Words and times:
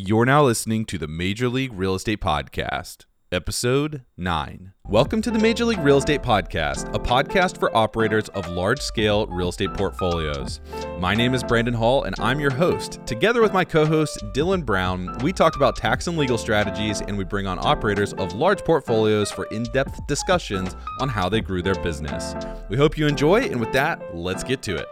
You're 0.00 0.26
now 0.26 0.44
listening 0.44 0.84
to 0.84 0.96
the 0.96 1.08
Major 1.08 1.48
League 1.48 1.72
Real 1.72 1.96
Estate 1.96 2.20
Podcast, 2.20 3.06
Episode 3.32 4.04
9. 4.16 4.72
Welcome 4.84 5.20
to 5.22 5.30
the 5.32 5.40
Major 5.40 5.64
League 5.64 5.80
Real 5.80 5.98
Estate 5.98 6.22
Podcast, 6.22 6.94
a 6.94 7.00
podcast 7.00 7.58
for 7.58 7.76
operators 7.76 8.28
of 8.28 8.46
large 8.48 8.80
scale 8.80 9.26
real 9.26 9.48
estate 9.48 9.74
portfolios. 9.74 10.60
My 11.00 11.16
name 11.16 11.34
is 11.34 11.42
Brandon 11.42 11.74
Hall, 11.74 12.04
and 12.04 12.14
I'm 12.20 12.38
your 12.38 12.52
host. 12.52 13.00
Together 13.06 13.42
with 13.42 13.52
my 13.52 13.64
co 13.64 13.84
host, 13.84 14.22
Dylan 14.36 14.64
Brown, 14.64 15.18
we 15.18 15.32
talk 15.32 15.56
about 15.56 15.74
tax 15.74 16.06
and 16.06 16.16
legal 16.16 16.38
strategies, 16.38 17.00
and 17.00 17.18
we 17.18 17.24
bring 17.24 17.48
on 17.48 17.58
operators 17.58 18.12
of 18.12 18.36
large 18.36 18.64
portfolios 18.64 19.32
for 19.32 19.46
in 19.46 19.64
depth 19.72 20.06
discussions 20.06 20.76
on 21.00 21.08
how 21.08 21.28
they 21.28 21.40
grew 21.40 21.60
their 21.60 21.74
business. 21.82 22.36
We 22.68 22.76
hope 22.76 22.96
you 22.96 23.08
enjoy, 23.08 23.46
and 23.46 23.58
with 23.58 23.72
that, 23.72 24.14
let's 24.14 24.44
get 24.44 24.62
to 24.62 24.76
it. 24.76 24.86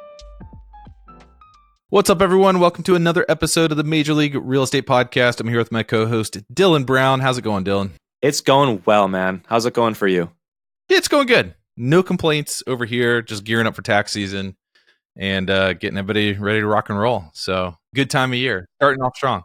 What's 1.89 2.11
up, 2.11 2.21
everyone? 2.21 2.59
Welcome 2.59 2.82
to 2.82 2.96
another 2.96 3.25
episode 3.29 3.71
of 3.71 3.77
the 3.77 3.84
Major 3.84 4.12
League 4.12 4.34
Real 4.34 4.64
Estate 4.64 4.87
Podcast. 4.87 5.39
I'm 5.39 5.46
here 5.46 5.59
with 5.59 5.71
my 5.71 5.84
co 5.84 6.09
host, 6.09 6.37
Dylan 6.52 6.84
Brown. 6.84 7.20
How's 7.20 7.38
it 7.38 7.43
going, 7.43 7.62
Dylan? 7.62 7.91
It's 8.20 8.41
going 8.41 8.83
well, 8.87 9.06
man. 9.06 9.45
How's 9.47 9.66
it 9.66 9.74
going 9.74 9.95
for 9.95 10.09
you? 10.09 10.33
It's 10.88 11.07
going 11.07 11.29
good. 11.29 11.55
No 11.77 12.02
complaints 12.02 12.60
over 12.66 12.84
here. 12.87 13.23
Just 13.23 13.45
gearing 13.45 13.69
up 13.69 13.77
for 13.77 13.83
tax 13.83 14.10
season 14.10 14.57
and 15.16 15.48
uh, 15.48 15.74
getting 15.74 15.96
everybody 15.96 16.33
ready 16.33 16.59
to 16.59 16.66
rock 16.66 16.91
and 16.91 16.98
roll. 16.98 17.27
So, 17.34 17.77
good 17.95 18.10
time 18.10 18.32
of 18.32 18.38
year. 18.41 18.66
Starting 18.80 19.01
off 19.05 19.16
strong. 19.16 19.45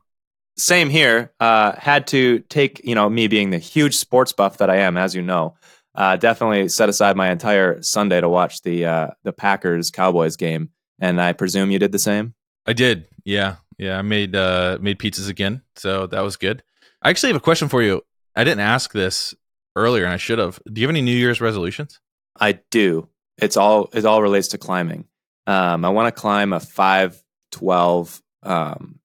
Same 0.57 0.89
here. 0.89 1.33
Uh, 1.39 1.73
had 1.77 2.07
to 2.07 2.39
take, 2.49 2.81
you 2.83 2.95
know, 2.95 3.07
me 3.07 3.27
being 3.27 3.51
the 3.51 3.59
huge 3.59 3.95
sports 3.97 4.33
buff 4.33 4.57
that 4.57 4.71
I 4.71 4.77
am, 4.77 4.97
as 4.97 5.13
you 5.13 5.21
know, 5.21 5.57
uh, 5.93 6.15
definitely 6.15 6.69
set 6.69 6.89
aside 6.89 7.15
my 7.15 7.29
entire 7.29 7.83
Sunday 7.83 8.19
to 8.19 8.27
watch 8.27 8.63
the 8.63 8.87
uh, 8.87 9.07
the 9.21 9.31
Packers 9.31 9.91
Cowboys 9.91 10.37
game 10.37 10.71
and 11.01 11.19
I 11.19 11.33
presume 11.33 11.71
you 11.71 11.79
did 11.79 11.91
the 11.91 11.99
same. 11.99 12.35
I 12.65 12.73
did. 12.73 13.07
Yeah, 13.23 13.55
yeah. 13.77 13.97
I 13.97 14.01
made 14.01 14.35
uh, 14.35 14.77
made 14.81 14.99
pizzas 14.99 15.29
again, 15.29 15.61
so 15.75 16.07
that 16.07 16.21
was 16.21 16.37
good. 16.37 16.63
I 17.01 17.09
actually 17.09 17.29
have 17.29 17.37
a 17.37 17.43
question 17.43 17.69
for 17.69 17.81
you. 17.81 18.01
I 18.35 18.43
didn't 18.43 18.61
ask 18.61 18.91
this 18.91 19.33
earlier, 19.75 20.05
and 20.05 20.13
I 20.13 20.17
should 20.17 20.39
have. 20.39 20.59
Do 20.71 20.81
you 20.81 20.87
have 20.87 20.93
any 20.93 21.01
New 21.01 21.15
Year's 21.15 21.41
resolutions? 21.41 21.99
I 22.39 22.59
do. 22.71 23.09
It's 23.37 23.57
all 23.57 23.89
it 23.93 24.05
all 24.05 24.21
relates 24.21 24.49
to 24.49 24.57
climbing. 24.57 25.05
Um, 25.47 25.83
I 25.85 25.89
want 25.89 26.13
to 26.13 26.19
climb 26.19 26.53
a 26.53 26.59
five 26.59 27.21
twelve 27.51 28.21
um, 28.43 29.01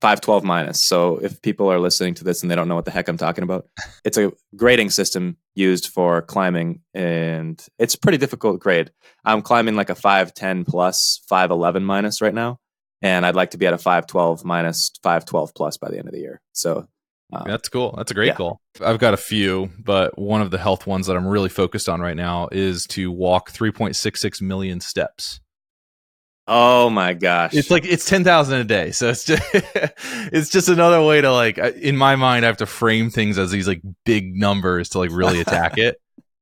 512 0.00 0.44
minus. 0.44 0.82
So 0.82 1.18
if 1.18 1.42
people 1.42 1.70
are 1.70 1.78
listening 1.78 2.14
to 2.14 2.24
this 2.24 2.42
and 2.42 2.50
they 2.50 2.54
don't 2.54 2.68
know 2.68 2.74
what 2.74 2.86
the 2.86 2.90
heck 2.90 3.08
I'm 3.08 3.18
talking 3.18 3.44
about, 3.44 3.66
it's 4.04 4.16
a 4.16 4.32
grading 4.56 4.90
system 4.90 5.36
used 5.54 5.88
for 5.88 6.22
climbing 6.22 6.80
and 6.94 7.62
it's 7.78 7.96
pretty 7.96 8.16
difficult 8.16 8.60
grade. 8.60 8.90
I'm 9.24 9.42
climbing 9.42 9.76
like 9.76 9.90
a 9.90 9.94
510 9.94 10.64
plus, 10.64 11.20
511 11.28 11.84
minus 11.84 12.22
right 12.22 12.32
now. 12.32 12.60
And 13.02 13.24
I'd 13.24 13.34
like 13.34 13.52
to 13.52 13.58
be 13.58 13.66
at 13.66 13.72
a 13.72 13.78
512 13.78 14.44
minus, 14.44 14.90
512 15.02 15.54
plus 15.54 15.76
by 15.78 15.88
the 15.88 15.98
end 15.98 16.08
of 16.08 16.12
the 16.12 16.20
year. 16.20 16.40
So 16.52 16.86
um, 17.32 17.44
that's 17.46 17.68
cool. 17.68 17.94
That's 17.96 18.10
a 18.10 18.14
great 18.14 18.28
yeah. 18.28 18.34
goal. 18.34 18.60
I've 18.84 18.98
got 18.98 19.14
a 19.14 19.18
few, 19.18 19.70
but 19.78 20.18
one 20.18 20.42
of 20.42 20.50
the 20.50 20.58
health 20.58 20.86
ones 20.86 21.06
that 21.06 21.16
I'm 21.16 21.26
really 21.26 21.48
focused 21.48 21.88
on 21.88 22.00
right 22.00 22.16
now 22.16 22.48
is 22.50 22.86
to 22.88 23.10
walk 23.10 23.52
3.66 23.52 24.42
million 24.42 24.80
steps. 24.80 25.40
Oh 26.52 26.90
my 26.90 27.14
gosh. 27.14 27.54
It's 27.54 27.70
like 27.70 27.84
it's 27.84 28.06
10,000 28.06 28.58
a 28.58 28.64
day. 28.64 28.90
So 28.90 29.08
it's 29.08 29.24
just 29.24 29.42
it's 29.54 30.50
just 30.50 30.68
another 30.68 31.04
way 31.04 31.20
to 31.20 31.32
like 31.32 31.58
in 31.58 31.96
my 31.96 32.16
mind 32.16 32.44
I 32.44 32.48
have 32.48 32.56
to 32.56 32.66
frame 32.66 33.10
things 33.10 33.38
as 33.38 33.52
these 33.52 33.68
like 33.68 33.82
big 34.04 34.34
numbers 34.34 34.88
to 34.90 34.98
like 34.98 35.10
really 35.12 35.40
attack 35.40 35.74
it. 35.78 36.00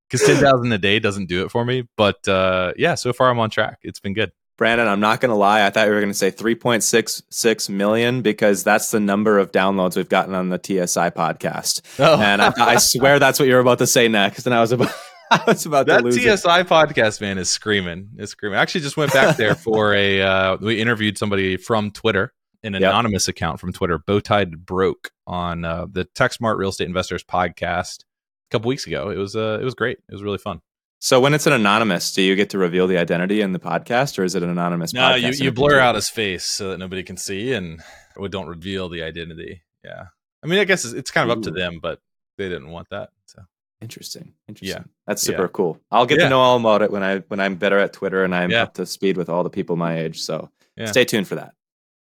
Cuz 0.09 0.23
10,000 0.23 0.73
a 0.73 0.79
day 0.79 0.99
doesn't 0.99 1.27
do 1.27 1.45
it 1.45 1.51
for 1.51 1.63
me, 1.63 1.85
but 1.99 2.27
uh 2.27 2.73
yeah, 2.79 2.95
so 2.95 3.13
far 3.13 3.29
I'm 3.29 3.39
on 3.39 3.51
track. 3.51 3.81
It's 3.83 4.01
been 4.01 4.15
good. 4.15 4.33
Brandon, 4.59 4.89
I'm 4.89 4.99
not 4.99 5.21
going 5.21 5.31
to 5.31 5.37
lie. 5.37 5.65
I 5.65 5.71
thought 5.71 5.87
you 5.87 5.95
were 5.95 6.01
going 6.01 6.11
to 6.11 6.19
say 6.19 6.33
3.66 6.33 7.71
million 7.71 8.23
because 8.23 8.65
that's 8.65 8.91
the 8.91 8.99
number 8.99 9.39
of 9.39 9.53
downloads 9.53 9.97
we've 9.97 10.09
gotten 10.09 10.35
on 10.35 10.49
the 10.49 10.59
TSI 10.59 11.11
podcast. 11.11 11.81
Oh. 12.01 12.21
And 12.21 12.43
I, 12.43 12.53
I 12.59 12.77
swear 12.77 13.21
that's 13.21 13.39
what 13.39 13.47
you're 13.47 13.61
about 13.61 13.79
to 13.79 13.87
say 13.87 14.09
next. 14.09 14.47
And 14.47 14.55
I 14.55 14.61
was 14.61 14.73
about 14.73 14.93
I 15.31 15.45
was 15.47 15.65
about 15.65 15.87
that 15.87 15.99
to 15.99 16.05
lose 16.05 16.17
TSI 16.17 16.61
it. 16.61 16.67
podcast 16.67 17.21
man 17.21 17.39
is 17.39 17.49
screaming. 17.49 18.11
Is 18.19 18.31
screaming. 18.31 18.59
I 18.59 18.63
actually 18.63 18.81
just 18.81 18.97
went 18.97 19.13
back 19.13 19.37
there 19.37 19.55
for 19.55 19.95
a. 19.95 20.23
Uh, 20.23 20.57
we 20.61 20.81
interviewed 20.81 21.19
somebody 21.19 21.57
from 21.57 21.93
Twitter, 21.93 22.33
an 22.65 22.75
anonymous 22.75 23.29
yep. 23.29 23.37
account 23.37 23.61
from 23.61 23.73
Twitter. 23.73 23.99
Bowtied 23.99 24.65
broke 24.65 25.13
on 25.27 25.65
uh, 25.65 25.87
the 25.91 26.05
Tax 26.05 26.37
Smart 26.37 26.59
Real 26.59 26.71
Estate 26.71 26.89
Investors 26.89 27.23
podcast 27.23 28.01
a 28.01 28.51
couple 28.51 28.69
weeks 28.71 28.87
ago. 28.87 29.11
It 29.11 29.19
was 29.19 29.37
uh, 29.37 29.59
it 29.61 29.65
was 29.65 29.75
great. 29.75 29.99
It 30.09 30.13
was 30.13 30.23
really 30.23 30.39
fun. 30.39 30.63
So 31.01 31.21
when 31.21 31.33
it's 31.33 31.47
an 31.47 31.53
anonymous, 31.53 32.13
do 32.13 32.23
you 32.23 32.35
get 32.35 32.51
to 32.51 32.59
reveal 32.59 32.87
the 32.87 32.99
identity 32.99 33.41
in 33.41 33.53
the 33.53 33.61
podcast, 33.61 34.19
or 34.19 34.25
is 34.25 34.35
it 34.35 34.43
an 34.43 34.51
anonymous? 34.51 34.93
No, 34.93 35.15
you, 35.15 35.31
you 35.31 35.53
blur 35.53 35.79
out 35.79 35.95
his 35.95 36.11
face 36.11 36.45
so 36.45 36.71
that 36.71 36.79
nobody 36.79 37.03
can 37.05 37.17
see, 37.17 37.53
and 37.53 37.81
we 38.17 38.29
don't 38.29 38.49
reveal 38.49 38.89
the 38.89 39.03
identity. 39.03 39.63
Yeah, 39.85 40.07
I 40.43 40.47
mean, 40.49 40.59
I 40.59 40.65
guess 40.65 40.85
it's, 40.85 40.95
it's 40.95 41.11
kind 41.11 41.31
of 41.31 41.37
Ooh. 41.37 41.41
up 41.41 41.45
to 41.45 41.51
them, 41.53 41.79
but 41.81 42.01
they 42.37 42.49
didn't 42.49 42.71
want 42.71 42.89
that. 42.91 43.11
So 43.27 43.43
Interesting. 43.81 44.35
Interesting. 44.49 44.83
Yeah. 44.83 44.93
That's 45.07 45.23
super 45.23 45.43
yeah. 45.43 45.49
cool. 45.53 45.81
I'll 45.91 46.07
get 46.07 46.19
yeah. 46.19 46.25
to 46.25 46.31
know 46.31 46.41
all 46.41 46.59
about 46.59 46.83
it 46.83 46.91
when 46.91 47.03
I 47.03 47.19
when 47.29 47.39
I'm 47.39 47.55
better 47.55 47.79
at 47.79 47.93
Twitter 47.93 48.25
and 48.25 48.35
I'm 48.35 48.51
yeah. 48.51 48.65
up 48.65 48.75
to 48.75 48.87
speed 48.87 49.17
with 49.17 49.29
all 49.29 49.45
the 49.45 49.51
people 49.51 49.77
my 49.77 49.99
age. 49.99 50.21
So 50.21 50.51
stay 50.87 51.05
tuned 51.05 51.29
for 51.29 51.37
that. 51.37 51.55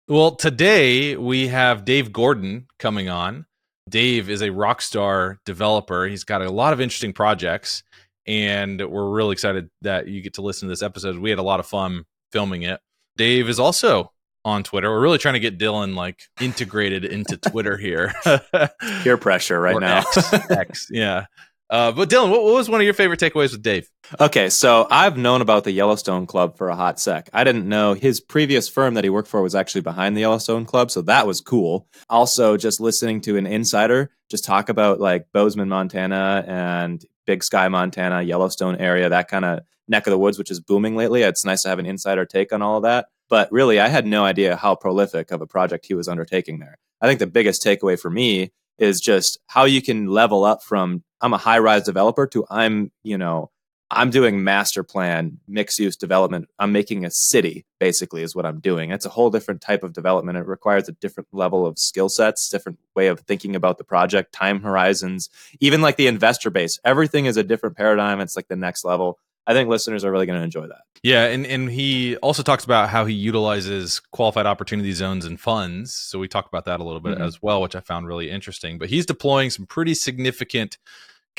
Well, 0.09 0.35
today 0.35 1.17
we 1.17 1.49
have 1.49 1.85
Dave 1.85 2.13
Gordon 2.13 2.67
coming 2.79 3.09
on. 3.09 3.47
Dave 3.89 4.29
is 4.29 4.43
a 4.43 4.51
rock 4.51 4.83
star 4.83 5.39
developer. 5.45 6.07
He's 6.07 6.25
got 6.25 6.43
a 6.43 6.51
lot 6.51 6.73
of 6.73 6.81
interesting 6.81 7.13
projects, 7.13 7.85
and 8.31 8.81
we're 8.81 9.11
really 9.11 9.33
excited 9.33 9.69
that 9.83 10.07
you 10.07 10.23
get 10.23 10.35
to 10.35 10.43
listen 10.43 10.69
to 10.69 10.73
this 10.73 10.83
episode. 10.83 11.19
We 11.19 11.31
had 11.31 11.41
a 11.41 11.43
lot 11.43 11.59
of 11.59 11.67
fun 11.67 12.05
filming 12.31 12.63
it. 12.63 12.81
Dave 13.17 13.49
is 13.49 13.59
also 13.59 14.13
on 14.45 14.63
Twitter. 14.63 14.89
We're 14.89 15.01
really 15.01 15.19
trying 15.19 15.35
to 15.35 15.41
get 15.41 15.59
Dylan 15.59 15.97
like 15.97 16.23
integrated 16.41 17.05
into 17.05 17.37
Twitter 17.51 17.77
here. 17.77 18.15
Peer 19.03 19.17
pressure 19.17 19.61
right 19.61 19.75
or 19.75 19.81
now. 19.81 19.99
X, 19.99 20.33
X, 20.49 20.89
yeah. 20.93 21.27
Uh, 21.71 21.91
but 21.91 22.09
Dylan, 22.09 22.31
what, 22.31 22.45
what, 22.45 22.55
was 22.55 22.69
one 22.69 22.81
of 22.81 22.85
your 22.85 22.95
favorite 22.95 23.19
takeaways 23.19 23.51
with 23.51 23.63
Dave? 23.63 23.91
Okay, 24.21 24.49
so 24.49 24.87
I've 24.91 25.17
known 25.17 25.41
about 25.41 25.65
the 25.65 25.73
Yellowstone 25.73 26.27
Club 26.27 26.57
for 26.57 26.69
a 26.69 26.77
hot 26.77 27.01
sec. 27.01 27.31
I 27.33 27.43
didn't 27.43 27.69
know 27.69 27.95
his 27.95 28.21
previous 28.21 28.69
firm 28.69 28.95
that 28.95 29.03
he 29.03 29.11
worked 29.11 29.29
for 29.29 29.43
was 29.43 29.57
actually 29.57 29.81
behind 29.81 30.17
the 30.17 30.21
Yellowstone 30.21 30.67
Club, 30.67 30.93
so 30.93 31.03
that 31.03 31.27
was 31.27 31.41
cool. 31.41 31.89
Also, 32.09 32.57
just 32.57 32.81
listening 32.81 33.21
to 33.23 33.37
an 33.37 33.47
insider 33.47 34.11
just 34.31 34.45
talk 34.45 34.69
about 34.69 35.01
like 35.01 35.27
Bozeman, 35.33 35.69
Montana, 35.69 36.45
and 36.47 37.05
Big 37.31 37.45
Sky, 37.45 37.69
Montana, 37.69 38.23
Yellowstone 38.23 38.75
area, 38.75 39.09
that 39.09 39.29
kind 39.29 39.45
of 39.45 39.61
neck 39.87 40.05
of 40.05 40.11
the 40.11 40.19
woods, 40.19 40.37
which 40.37 40.51
is 40.51 40.59
booming 40.59 40.97
lately. 40.97 41.23
It's 41.23 41.45
nice 41.45 41.63
to 41.63 41.69
have 41.69 41.79
an 41.79 41.87
insider 41.87 42.27
take 42.27 42.53
on 42.53 42.61
all 42.61 42.79
of 42.79 42.83
that. 42.83 43.07
But 43.29 43.47
really, 43.53 43.79
I 43.79 43.87
had 43.87 44.05
no 44.05 44.25
idea 44.25 44.57
how 44.57 44.75
prolific 44.75 45.31
of 45.31 45.41
a 45.41 45.47
project 45.47 45.87
he 45.87 45.95
was 45.95 46.09
undertaking 46.09 46.59
there. 46.59 46.77
I 47.01 47.07
think 47.07 47.21
the 47.21 47.29
biggest 47.29 47.63
takeaway 47.63 47.97
for 47.97 48.11
me 48.11 48.51
is 48.79 49.01
just 49.01 49.39
how 49.47 49.65
you 49.65 49.81
can 49.81 50.09
level 50.09 50.43
up 50.45 50.65
from 50.65 51.05
I'm 51.21 51.33
a 51.33 51.39
high 51.39 51.61
rise 51.61 51.85
developer 51.85 52.27
to 52.27 52.45
I'm, 52.51 52.91
you 53.05 53.17
know, 53.17 53.53
I'm 53.93 54.11
doing 54.11 54.45
master 54.45 54.85
plan, 54.85 55.39
mixed 55.49 55.79
use 55.79 55.97
development. 55.97 56.49
I'm 56.59 56.71
making 56.71 57.05
a 57.05 57.11
city, 57.11 57.67
basically, 57.81 58.23
is 58.23 58.37
what 58.37 58.47
I'm 58.47 58.61
doing. 58.61 58.93
It's 58.93 59.07
a 59.07 59.11
whole 59.11 59.31
different 59.31 59.61
type 59.61 59.83
of 59.83 59.93
development. 59.93 60.39
It 60.39 60.47
requires 60.47 60.89
a 60.89 60.93
different 60.93 61.29
level 61.33 61.67
of 61.67 61.79
skill 61.79 62.09
sets, 62.09 62.49
different 62.49 62.79
way 62.95 63.09
of 63.09 63.21
thinking 63.21 63.57
about 63.57 63.79
the 63.79 63.85
project, 63.85 64.33
time 64.33 64.61
horizons, 64.63 65.29
even 65.59 65.81
like 65.81 65.97
the 65.97 66.07
investor 66.07 66.51
base. 66.51 66.79
Everything 66.85 67.27
is 67.27 67.37
a 67.37 67.43
different 67.43 67.77
paradigm. 67.77 68.21
It's 68.21 68.37
like 68.37 68.49
the 68.49 68.57
next 68.57 68.85
level. 68.85 69.19
I 69.47 69.55
think 69.55 69.69
listeners 69.69 70.05
are 70.05 70.13
really 70.13 70.27
going 70.27 70.39
to 70.39 70.45
enjoy 70.45 70.69
that. 70.69 70.83
Yeah, 71.03 71.25
and 71.25 71.47
and 71.47 71.69
he 71.69 72.17
also 72.19 72.43
talks 72.43 72.65
about 72.65 72.91
how 72.91 73.07
he 73.07 73.15
utilizes 73.15 74.01
qualified 74.13 74.47
opportunity 74.47 74.93
zones 74.93 75.25
and 75.25 75.41
funds. 75.41 75.95
So 75.95 76.19
we 76.19 76.29
talk 76.29 76.47
about 76.47 76.67
that 76.67 76.79
a 76.79 76.85
little 76.85 77.01
bit 77.01 77.15
mm-hmm. 77.15 77.25
as 77.25 77.43
well, 77.43 77.63
which 77.63 77.75
I 77.75 77.81
found 77.81 78.07
really 78.07 78.31
interesting. 78.31 78.79
But 78.79 78.91
he's 78.91 79.07
deploying 79.07 79.51
some 79.51 79.67
pretty 79.67 79.95
significant 79.95 80.79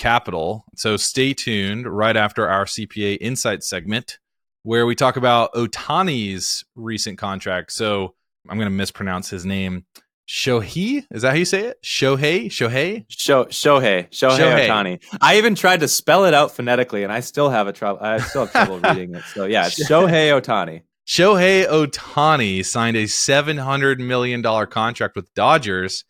capital. 0.01 0.65
So 0.75 0.97
stay 0.97 1.33
tuned 1.33 1.85
right 1.85 2.17
after 2.17 2.49
our 2.49 2.65
CPA 2.65 3.19
Insight 3.21 3.63
segment 3.63 4.17
where 4.63 4.87
we 4.87 4.95
talk 4.95 5.15
about 5.15 5.53
Ohtani's 5.53 6.65
recent 6.75 7.19
contract. 7.19 7.71
So 7.71 8.15
I'm 8.49 8.57
going 8.57 8.65
to 8.65 8.75
mispronounce 8.75 9.29
his 9.29 9.45
name. 9.45 9.85
Shohei, 10.27 11.05
is 11.11 11.21
that 11.21 11.29
how 11.29 11.35
you 11.35 11.45
say 11.45 11.65
it? 11.65 11.81
Shohei, 11.83 12.45
Shohei, 12.45 13.05
Shohei, 13.07 13.47
Shohei, 13.49 14.09
Shohei 14.09 14.67
Ohtani. 14.67 15.03
I 15.21 15.37
even 15.37 15.53
tried 15.53 15.81
to 15.81 15.87
spell 15.87 16.25
it 16.25 16.33
out 16.33 16.55
phonetically, 16.55 17.03
and 17.03 17.11
I 17.11 17.19
still 17.19 17.49
have 17.49 17.67
a 17.67 17.73
trouble. 17.73 18.01
I 18.01 18.19
still 18.19 18.45
have 18.45 18.51
trouble 18.51 18.79
reading 18.79 19.13
it. 19.13 19.23
So 19.33 19.45
yeah, 19.45 19.65
Shohei 19.69 20.41
Ohtani. 20.41 20.83
Shohei 21.05 21.67
Ohtani 21.67 22.65
signed 22.65 22.95
a 22.97 23.07
seven 23.07 23.57
hundred 23.57 23.99
million 23.99 24.41
dollar 24.41 24.65
contract 24.65 25.15
with 25.15 25.31
Dodgers, 25.33 26.05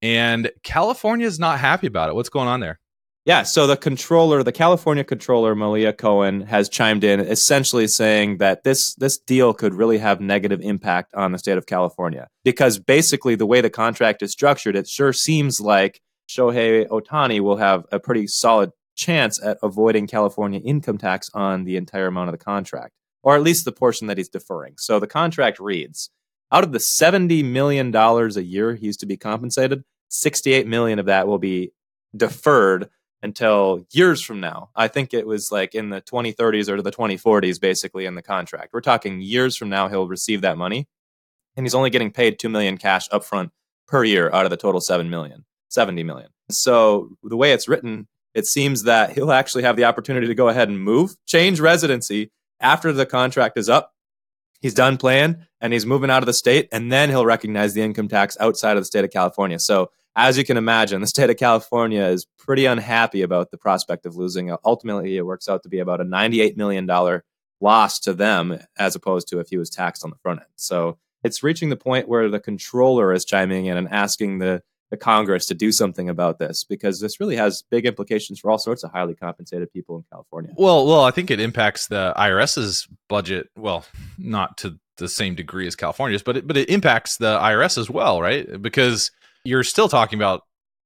and 0.00 0.50
California 0.62 1.26
is 1.26 1.40
not 1.40 1.58
happy 1.58 1.88
about 1.88 2.08
it. 2.08 2.14
What's 2.14 2.28
going 2.28 2.48
on 2.48 2.60
there? 2.60 2.78
Yeah, 3.26 3.42
so 3.42 3.66
the 3.66 3.76
controller, 3.76 4.44
the 4.44 4.52
California 4.52 5.02
controller, 5.02 5.56
Malia 5.56 5.92
Cohen, 5.92 6.42
has 6.42 6.68
chimed 6.68 7.02
in, 7.02 7.18
essentially 7.18 7.88
saying 7.88 8.38
that 8.38 8.62
this 8.62 8.94
this 8.94 9.18
deal 9.18 9.52
could 9.52 9.74
really 9.74 9.98
have 9.98 10.20
negative 10.20 10.60
impact 10.60 11.12
on 11.12 11.32
the 11.32 11.38
state 11.38 11.58
of 11.58 11.66
California 11.66 12.28
because 12.44 12.78
basically 12.78 13.34
the 13.34 13.44
way 13.44 13.60
the 13.60 13.68
contract 13.68 14.22
is 14.22 14.30
structured, 14.30 14.76
it 14.76 14.86
sure 14.86 15.12
seems 15.12 15.60
like 15.60 16.00
Shohei 16.28 16.86
Ohtani 16.86 17.40
will 17.40 17.56
have 17.56 17.84
a 17.90 17.98
pretty 17.98 18.28
solid 18.28 18.70
chance 18.94 19.42
at 19.42 19.58
avoiding 19.60 20.06
California 20.06 20.60
income 20.60 20.96
tax 20.96 21.28
on 21.34 21.64
the 21.64 21.76
entire 21.76 22.06
amount 22.06 22.28
of 22.28 22.32
the 22.32 22.44
contract, 22.44 22.94
or 23.24 23.34
at 23.34 23.42
least 23.42 23.64
the 23.64 23.72
portion 23.72 24.06
that 24.06 24.18
he's 24.18 24.28
deferring. 24.28 24.74
So 24.78 25.00
the 25.00 25.08
contract 25.08 25.58
reads 25.58 26.10
Out 26.52 26.62
of 26.62 26.70
the 26.70 26.78
$70 26.78 27.44
million 27.44 27.92
a 27.92 28.28
year 28.40 28.76
he's 28.76 28.96
to 28.98 29.06
be 29.06 29.16
compensated, 29.16 29.82
68 30.10 30.68
million 30.68 31.00
of 31.00 31.06
that 31.06 31.26
will 31.26 31.40
be 31.40 31.72
deferred 32.16 32.88
until 33.26 33.84
years 33.90 34.22
from 34.22 34.40
now. 34.40 34.70
I 34.74 34.88
think 34.88 35.12
it 35.12 35.26
was 35.26 35.50
like 35.50 35.74
in 35.74 35.90
the 35.90 36.00
2030s 36.00 36.68
or 36.68 36.80
the 36.80 36.92
2040s, 36.92 37.60
basically 37.60 38.06
in 38.06 38.14
the 38.14 38.22
contract. 38.22 38.72
We're 38.72 38.80
talking 38.80 39.20
years 39.20 39.56
from 39.56 39.68
now, 39.68 39.88
he'll 39.88 40.08
receive 40.08 40.40
that 40.42 40.56
money. 40.56 40.88
And 41.56 41.66
he's 41.66 41.74
only 41.74 41.90
getting 41.90 42.12
paid 42.12 42.38
2 42.38 42.48
million 42.48 42.78
cash 42.78 43.08
upfront 43.08 43.50
per 43.88 44.04
year 44.04 44.30
out 44.32 44.46
of 44.46 44.50
the 44.50 44.56
total 44.56 44.80
7 44.80 45.10
million, 45.10 45.44
70 45.68 46.04
million. 46.04 46.28
So 46.50 47.10
the 47.24 47.36
way 47.36 47.52
it's 47.52 47.66
written, 47.66 48.06
it 48.32 48.46
seems 48.46 48.84
that 48.84 49.12
he'll 49.12 49.32
actually 49.32 49.64
have 49.64 49.76
the 49.76 49.84
opportunity 49.84 50.28
to 50.28 50.34
go 50.34 50.48
ahead 50.48 50.68
and 50.68 50.80
move, 50.80 51.16
change 51.26 51.58
residency 51.58 52.30
after 52.60 52.92
the 52.92 53.06
contract 53.06 53.58
is 53.58 53.68
up. 53.68 53.92
He's 54.60 54.74
done 54.74 54.98
playing 54.98 55.44
and 55.60 55.72
he's 55.72 55.86
moving 55.86 56.10
out 56.10 56.22
of 56.22 56.26
the 56.26 56.32
state, 56.32 56.68
and 56.70 56.92
then 56.92 57.08
he'll 57.08 57.26
recognize 57.26 57.74
the 57.74 57.82
income 57.82 58.08
tax 58.08 58.36
outside 58.38 58.76
of 58.76 58.82
the 58.82 58.86
state 58.86 59.04
of 59.04 59.10
California. 59.10 59.58
So 59.58 59.90
as 60.16 60.38
you 60.38 60.44
can 60.44 60.56
imagine, 60.56 61.02
the 61.02 61.06
state 61.06 61.28
of 61.28 61.36
California 61.36 62.02
is 62.02 62.26
pretty 62.38 62.64
unhappy 62.64 63.20
about 63.20 63.50
the 63.50 63.58
prospect 63.58 64.06
of 64.06 64.16
losing. 64.16 64.54
Ultimately, 64.64 65.16
it 65.18 65.26
works 65.26 65.46
out 65.46 65.62
to 65.64 65.68
be 65.68 65.78
about 65.78 66.00
a 66.00 66.04
$98 66.04 66.56
million 66.56 66.88
loss 67.60 68.00
to 68.00 68.14
them 68.14 68.58
as 68.78 68.94
opposed 68.96 69.28
to 69.28 69.40
if 69.40 69.48
he 69.50 69.58
was 69.58 69.68
taxed 69.68 70.02
on 70.04 70.10
the 70.10 70.16
front 70.16 70.40
end. 70.40 70.48
So 70.56 70.98
it's 71.22 71.42
reaching 71.42 71.68
the 71.68 71.76
point 71.76 72.08
where 72.08 72.30
the 72.30 72.40
controller 72.40 73.12
is 73.12 73.26
chiming 73.26 73.66
in 73.66 73.76
and 73.76 73.88
asking 73.90 74.38
the, 74.38 74.62
the 74.90 74.96
Congress 74.96 75.46
to 75.46 75.54
do 75.54 75.70
something 75.70 76.08
about 76.08 76.38
this 76.38 76.64
because 76.64 76.98
this 76.98 77.20
really 77.20 77.36
has 77.36 77.64
big 77.70 77.84
implications 77.84 78.40
for 78.40 78.50
all 78.50 78.58
sorts 78.58 78.84
of 78.84 78.92
highly 78.92 79.14
compensated 79.14 79.70
people 79.70 79.96
in 79.98 80.04
California. 80.10 80.52
Well, 80.56 80.86
well, 80.86 81.04
I 81.04 81.10
think 81.10 81.30
it 81.30 81.40
impacts 81.40 81.88
the 81.88 82.14
IRS's 82.16 82.88
budget. 83.08 83.50
Well, 83.54 83.84
not 84.16 84.56
to 84.58 84.78
the 84.96 85.08
same 85.08 85.34
degree 85.34 85.66
as 85.66 85.76
California's, 85.76 86.22
but 86.22 86.38
it, 86.38 86.46
but 86.46 86.56
it 86.56 86.70
impacts 86.70 87.18
the 87.18 87.38
IRS 87.38 87.76
as 87.76 87.90
well, 87.90 88.22
right? 88.22 88.62
Because 88.62 89.10
you're 89.46 89.64
still 89.64 89.88
talking 89.88 90.18
about 90.18 90.42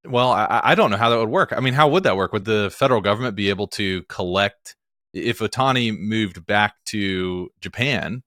well 0.06 0.30
I, 0.32 0.60
I, 0.64 0.74
don't 0.74 0.90
know 0.90 0.96
how 0.96 1.10
that 1.10 1.18
would 1.18 1.28
work. 1.28 1.52
I 1.52 1.60
mean 1.60 1.74
how 1.74 1.88
would 1.88 2.04
that 2.04 2.16
work? 2.16 2.32
Would 2.32 2.44
the 2.44 2.70
federal 2.72 3.00
government 3.00 3.36
be 3.36 3.48
able 3.50 3.68
to 3.68 4.02
collect 4.04 4.76
if 5.12 5.40
Ohtani 5.40 5.98
moved 5.98 6.46
back 6.46 6.74
to 6.86 7.50
japan 7.60 8.22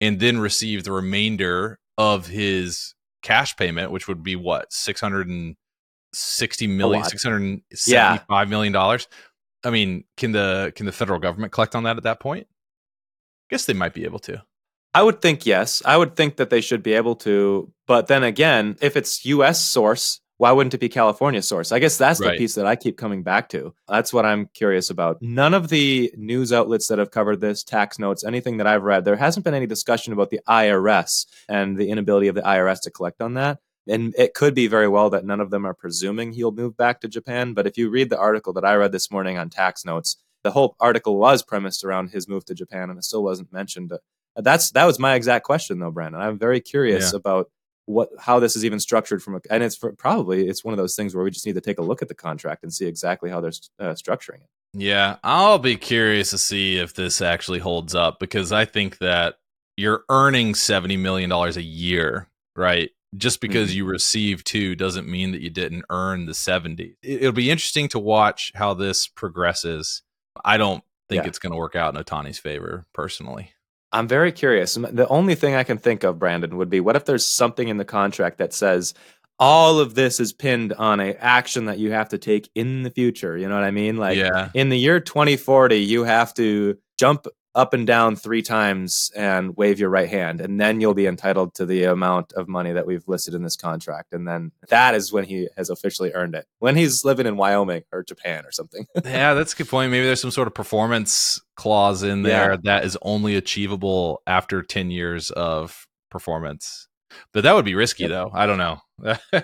and 0.00 0.20
then 0.20 0.38
receive 0.38 0.84
the 0.84 0.92
remainder 0.92 1.78
of 1.96 2.26
his 2.26 2.94
cash 3.22 3.56
payment 3.56 3.90
which 3.90 4.08
would 4.08 4.22
be 4.22 4.36
what 4.36 4.72
660 4.72 6.66
million 6.66 7.04
675 7.04 7.86
yeah. 7.86 8.44
million 8.50 8.72
dollars? 8.72 9.08
I 9.64 9.70
mean 9.70 10.04
can 10.16 10.32
the 10.32 10.72
can 10.74 10.86
the 10.86 10.92
federal 10.92 11.20
government 11.20 11.52
collect 11.52 11.74
on 11.74 11.84
that 11.84 11.96
at 11.96 12.02
that 12.04 12.20
point? 12.20 12.46
I 12.48 13.54
guess 13.54 13.64
they 13.64 13.74
might 13.74 13.94
be 13.94 14.04
able 14.04 14.20
to 14.20 14.42
I 14.94 15.02
would 15.02 15.20
think 15.22 15.46
yes. 15.46 15.82
I 15.84 15.96
would 15.96 16.16
think 16.16 16.36
that 16.36 16.50
they 16.50 16.60
should 16.60 16.82
be 16.82 16.94
able 16.94 17.16
to. 17.16 17.72
But 17.86 18.08
then 18.08 18.22
again, 18.22 18.76
if 18.80 18.96
it's 18.96 19.24
US 19.24 19.62
source, 19.62 20.20
why 20.40 20.52
wouldn't 20.52 20.72
it 20.72 20.78
be 20.78 20.88
California 20.88 21.42
source? 21.42 21.70
I 21.70 21.78
guess 21.80 21.98
that's 21.98 22.18
right. 22.18 22.32
the 22.32 22.38
piece 22.38 22.54
that 22.54 22.66
I 22.66 22.74
keep 22.74 22.96
coming 22.96 23.22
back 23.22 23.50
to. 23.50 23.74
That's 23.88 24.10
what 24.10 24.24
I'm 24.24 24.46
curious 24.54 24.88
about. 24.88 25.18
None 25.20 25.52
of 25.52 25.68
the 25.68 26.10
news 26.16 26.50
outlets 26.50 26.88
that 26.88 26.98
have 26.98 27.10
covered 27.10 27.42
this, 27.42 27.62
tax 27.62 27.98
notes, 27.98 28.24
anything 28.24 28.56
that 28.56 28.66
I've 28.66 28.82
read, 28.82 29.04
there 29.04 29.16
hasn't 29.16 29.44
been 29.44 29.52
any 29.52 29.66
discussion 29.66 30.14
about 30.14 30.30
the 30.30 30.40
IRS 30.48 31.26
and 31.46 31.76
the 31.76 31.90
inability 31.90 32.28
of 32.28 32.34
the 32.34 32.40
IRS 32.40 32.80
to 32.84 32.90
collect 32.90 33.20
on 33.20 33.34
that. 33.34 33.58
And 33.86 34.14
it 34.16 34.32
could 34.32 34.54
be 34.54 34.66
very 34.66 34.88
well 34.88 35.10
that 35.10 35.26
none 35.26 35.40
of 35.40 35.50
them 35.50 35.66
are 35.66 35.74
presuming 35.74 36.32
he'll 36.32 36.52
move 36.52 36.74
back 36.74 37.00
to 37.00 37.08
Japan. 37.08 37.52
But 37.52 37.66
if 37.66 37.76
you 37.76 37.90
read 37.90 38.08
the 38.08 38.18
article 38.18 38.54
that 38.54 38.64
I 38.64 38.76
read 38.76 38.92
this 38.92 39.10
morning 39.10 39.36
on 39.36 39.50
tax 39.50 39.84
notes, 39.84 40.16
the 40.42 40.52
whole 40.52 40.74
article 40.80 41.18
was 41.18 41.42
premised 41.42 41.84
around 41.84 42.12
his 42.12 42.26
move 42.26 42.46
to 42.46 42.54
Japan 42.54 42.88
and 42.88 42.98
it 42.98 43.04
still 43.04 43.22
wasn't 43.22 43.52
mentioned 43.52 43.90
that's 44.36 44.70
that 44.72 44.84
was 44.84 44.98
my 44.98 45.14
exact 45.14 45.44
question 45.44 45.78
though, 45.78 45.90
Brandon. 45.90 46.20
I'm 46.20 46.38
very 46.38 46.60
curious 46.60 47.12
yeah. 47.12 47.16
about 47.16 47.50
what 47.86 48.10
how 48.18 48.38
this 48.38 48.56
is 48.56 48.64
even 48.64 48.78
structured 48.78 49.22
from 49.22 49.34
a, 49.34 49.40
and 49.50 49.62
it's 49.62 49.76
for, 49.76 49.92
probably 49.92 50.46
it's 50.46 50.64
one 50.64 50.72
of 50.72 50.78
those 50.78 50.94
things 50.94 51.14
where 51.14 51.24
we 51.24 51.30
just 51.30 51.46
need 51.46 51.56
to 51.56 51.60
take 51.60 51.78
a 51.78 51.82
look 51.82 52.02
at 52.02 52.08
the 52.08 52.14
contract 52.14 52.62
and 52.62 52.72
see 52.72 52.86
exactly 52.86 53.30
how 53.30 53.40
they're 53.40 53.52
uh, 53.78 53.94
structuring 53.94 54.36
it. 54.36 54.48
Yeah, 54.72 55.16
I'll 55.24 55.58
be 55.58 55.76
curious 55.76 56.30
to 56.30 56.38
see 56.38 56.76
if 56.76 56.94
this 56.94 57.20
actually 57.20 57.58
holds 57.58 57.94
up 57.94 58.20
because 58.20 58.52
I 58.52 58.64
think 58.64 58.98
that 58.98 59.36
you're 59.76 60.04
earning 60.08 60.54
70 60.54 60.96
million 60.96 61.30
dollars 61.30 61.56
a 61.56 61.62
year, 61.62 62.28
right? 62.54 62.90
Just 63.16 63.40
because 63.40 63.70
mm-hmm. 63.70 63.78
you 63.78 63.84
receive 63.86 64.44
two 64.44 64.76
doesn't 64.76 65.08
mean 65.08 65.32
that 65.32 65.40
you 65.40 65.50
didn't 65.50 65.84
earn 65.90 66.26
the 66.26 66.34
70. 66.34 66.94
It'll 67.02 67.32
be 67.32 67.50
interesting 67.50 67.88
to 67.88 67.98
watch 67.98 68.52
how 68.54 68.74
this 68.74 69.08
progresses. 69.08 70.02
I 70.44 70.58
don't 70.58 70.84
think 71.08 71.24
yeah. 71.24 71.28
it's 71.28 71.40
going 71.40 71.50
to 71.50 71.58
work 71.58 71.74
out 71.74 71.96
in 71.96 72.02
Ohtani's 72.02 72.38
favor 72.38 72.86
personally. 72.92 73.52
I'm 73.92 74.06
very 74.06 74.32
curious. 74.32 74.74
The 74.74 75.08
only 75.08 75.34
thing 75.34 75.54
I 75.54 75.64
can 75.64 75.78
think 75.78 76.04
of, 76.04 76.18
Brandon, 76.18 76.56
would 76.56 76.70
be 76.70 76.80
what 76.80 76.96
if 76.96 77.04
there's 77.04 77.26
something 77.26 77.68
in 77.68 77.76
the 77.76 77.84
contract 77.84 78.38
that 78.38 78.52
says 78.52 78.94
all 79.40 79.80
of 79.80 79.94
this 79.94 80.20
is 80.20 80.32
pinned 80.32 80.74
on 80.74 81.00
a 81.00 81.14
action 81.14 81.64
that 81.64 81.78
you 81.78 81.90
have 81.92 82.10
to 82.10 82.18
take 82.18 82.50
in 82.54 82.82
the 82.82 82.90
future. 82.90 83.38
You 83.38 83.48
know 83.48 83.54
what 83.54 83.64
I 83.64 83.70
mean? 83.70 83.96
Like 83.96 84.18
yeah. 84.18 84.50
in 84.54 84.68
the 84.68 84.78
year 84.78 85.00
2040, 85.00 85.76
you 85.76 86.04
have 86.04 86.34
to 86.34 86.76
jump 86.98 87.26
up 87.54 87.74
and 87.74 87.86
down 87.86 88.16
three 88.16 88.42
times 88.42 89.10
and 89.16 89.56
wave 89.56 89.80
your 89.80 89.90
right 89.90 90.08
hand, 90.08 90.40
and 90.40 90.60
then 90.60 90.80
you'll 90.80 90.94
be 90.94 91.06
entitled 91.06 91.54
to 91.54 91.66
the 91.66 91.84
amount 91.84 92.32
of 92.34 92.48
money 92.48 92.72
that 92.72 92.86
we've 92.86 93.06
listed 93.08 93.34
in 93.34 93.42
this 93.42 93.56
contract. 93.56 94.12
And 94.12 94.26
then 94.26 94.52
that 94.68 94.94
is 94.94 95.12
when 95.12 95.24
he 95.24 95.48
has 95.56 95.70
officially 95.70 96.12
earned 96.12 96.34
it. 96.34 96.46
When 96.58 96.76
he's 96.76 97.04
living 97.04 97.26
in 97.26 97.36
Wyoming 97.36 97.82
or 97.92 98.02
Japan 98.02 98.44
or 98.44 98.52
something. 98.52 98.86
yeah, 99.04 99.34
that's 99.34 99.52
a 99.52 99.56
good 99.56 99.68
point. 99.68 99.90
Maybe 99.90 100.06
there's 100.06 100.20
some 100.20 100.30
sort 100.30 100.48
of 100.48 100.54
performance 100.54 101.40
clause 101.56 102.02
in 102.02 102.22
there 102.22 102.52
yeah. 102.52 102.58
that 102.64 102.84
is 102.84 102.96
only 103.02 103.34
achievable 103.36 104.22
after 104.26 104.62
10 104.62 104.90
years 104.90 105.30
of 105.30 105.86
performance. 106.10 106.88
But 107.32 107.42
that 107.42 107.54
would 107.54 107.64
be 107.64 107.74
risky, 107.74 108.04
yep. 108.04 108.10
though. 108.10 108.30
I 108.32 108.46
don't 108.46 108.58
know. 108.58 108.78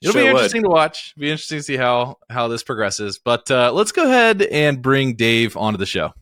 It'll 0.00 0.12
sure 0.12 0.22
be 0.22 0.28
interesting 0.28 0.62
would. 0.62 0.68
to 0.68 0.72
watch. 0.72 1.14
Be 1.16 1.30
interesting 1.30 1.58
to 1.58 1.62
see 1.62 1.76
how 1.76 2.18
how 2.30 2.48
this 2.48 2.62
progresses. 2.62 3.18
But 3.18 3.50
uh, 3.50 3.72
let's 3.72 3.92
go 3.92 4.04
ahead 4.04 4.42
and 4.42 4.80
bring 4.80 5.16
Dave 5.16 5.56
onto 5.56 5.76
the 5.76 5.86
show. 5.86 6.12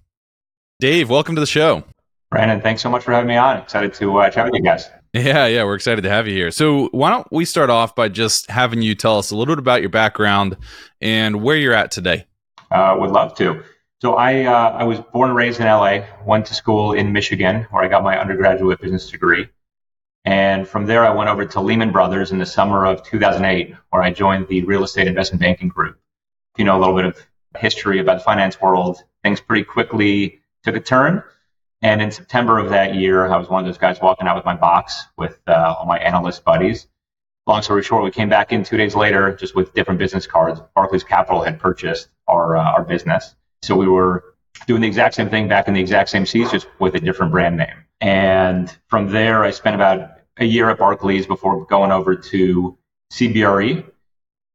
Dave, 0.78 1.08
welcome 1.08 1.34
to 1.34 1.40
the 1.40 1.46
show. 1.46 1.84
Brandon, 2.30 2.60
thanks 2.60 2.82
so 2.82 2.90
much 2.90 3.02
for 3.02 3.12
having 3.12 3.28
me 3.28 3.36
on. 3.36 3.56
Excited 3.56 3.94
to 3.94 4.18
uh, 4.18 4.28
chat 4.28 4.44
with 4.44 4.54
you 4.54 4.62
guys. 4.62 4.90
Yeah, 5.14 5.46
yeah, 5.46 5.64
we're 5.64 5.76
excited 5.76 6.02
to 6.02 6.10
have 6.10 6.28
you 6.28 6.34
here. 6.34 6.50
So, 6.50 6.88
why 6.88 7.08
don't 7.08 7.26
we 7.32 7.46
start 7.46 7.70
off 7.70 7.94
by 7.94 8.10
just 8.10 8.50
having 8.50 8.82
you 8.82 8.94
tell 8.94 9.18
us 9.18 9.30
a 9.30 9.36
little 9.36 9.54
bit 9.54 9.58
about 9.58 9.80
your 9.80 9.88
background 9.88 10.58
and 11.00 11.42
where 11.42 11.56
you're 11.56 11.72
at 11.72 11.90
today? 11.90 12.26
Uh, 12.70 12.94
would 13.00 13.12
love 13.12 13.34
to. 13.38 13.62
So, 14.02 14.16
I 14.16 14.44
uh, 14.44 14.76
I 14.76 14.84
was 14.84 15.00
born 15.00 15.30
and 15.30 15.36
raised 15.36 15.58
in 15.58 15.66
LA. 15.66 16.00
Went 16.26 16.44
to 16.46 16.54
school 16.54 16.92
in 16.92 17.14
Michigan, 17.14 17.66
where 17.70 17.82
I 17.82 17.88
got 17.88 18.02
my 18.02 18.20
undergraduate 18.20 18.78
business 18.78 19.10
degree, 19.10 19.48
and 20.26 20.68
from 20.68 20.84
there 20.84 21.02
I 21.02 21.14
went 21.14 21.30
over 21.30 21.46
to 21.46 21.60
Lehman 21.62 21.92
Brothers 21.92 22.32
in 22.32 22.38
the 22.38 22.44
summer 22.44 22.84
of 22.84 23.02
2008, 23.02 23.74
where 23.88 24.02
I 24.02 24.10
joined 24.10 24.48
the 24.48 24.62
real 24.64 24.84
estate 24.84 25.06
investment 25.06 25.40
banking 25.40 25.68
group. 25.68 25.98
If 26.54 26.58
you 26.58 26.66
know 26.66 26.76
a 26.76 26.80
little 26.80 26.94
bit 26.94 27.06
of 27.06 27.26
history 27.56 28.00
about 28.00 28.18
the 28.18 28.24
finance 28.24 28.60
world, 28.60 29.02
things 29.22 29.40
pretty 29.40 29.64
quickly 29.64 30.42
took 30.66 30.76
a 30.76 30.80
turn. 30.80 31.22
And 31.82 32.02
in 32.02 32.10
September 32.10 32.58
of 32.58 32.70
that 32.70 32.94
year, 32.94 33.26
I 33.26 33.36
was 33.36 33.48
one 33.48 33.60
of 33.60 33.66
those 33.66 33.78
guys 33.78 34.00
walking 34.00 34.26
out 34.26 34.36
with 34.36 34.44
my 34.44 34.56
box 34.56 35.04
with 35.16 35.38
uh, 35.46 35.74
all 35.78 35.86
my 35.86 35.98
analyst 35.98 36.44
buddies. 36.44 36.88
Long 37.46 37.62
story 37.62 37.84
short, 37.84 38.02
we 38.02 38.10
came 38.10 38.28
back 38.28 38.52
in 38.52 38.64
two 38.64 38.76
days 38.76 38.96
later 38.96 39.32
just 39.34 39.54
with 39.54 39.72
different 39.74 40.00
business 40.00 40.26
cards. 40.26 40.60
Barclays 40.74 41.04
Capital 41.04 41.42
had 41.42 41.60
purchased 41.60 42.08
our, 42.26 42.56
uh, 42.56 42.64
our 42.64 42.82
business. 42.82 43.36
So 43.62 43.76
we 43.76 43.86
were 43.86 44.34
doing 44.66 44.80
the 44.80 44.88
exact 44.88 45.14
same 45.14 45.28
thing 45.28 45.46
back 45.46 45.68
in 45.68 45.74
the 45.74 45.80
exact 45.80 46.08
same 46.08 46.26
seats, 46.26 46.50
just 46.50 46.66
with 46.80 46.96
a 46.96 47.00
different 47.00 47.30
brand 47.30 47.56
name. 47.56 47.84
And 48.00 48.74
from 48.88 49.10
there, 49.10 49.44
I 49.44 49.52
spent 49.52 49.76
about 49.76 50.10
a 50.38 50.44
year 50.44 50.68
at 50.70 50.78
Barclays 50.78 51.26
before 51.26 51.66
going 51.66 51.92
over 51.92 52.16
to 52.16 52.76
CBRE. 53.12 53.88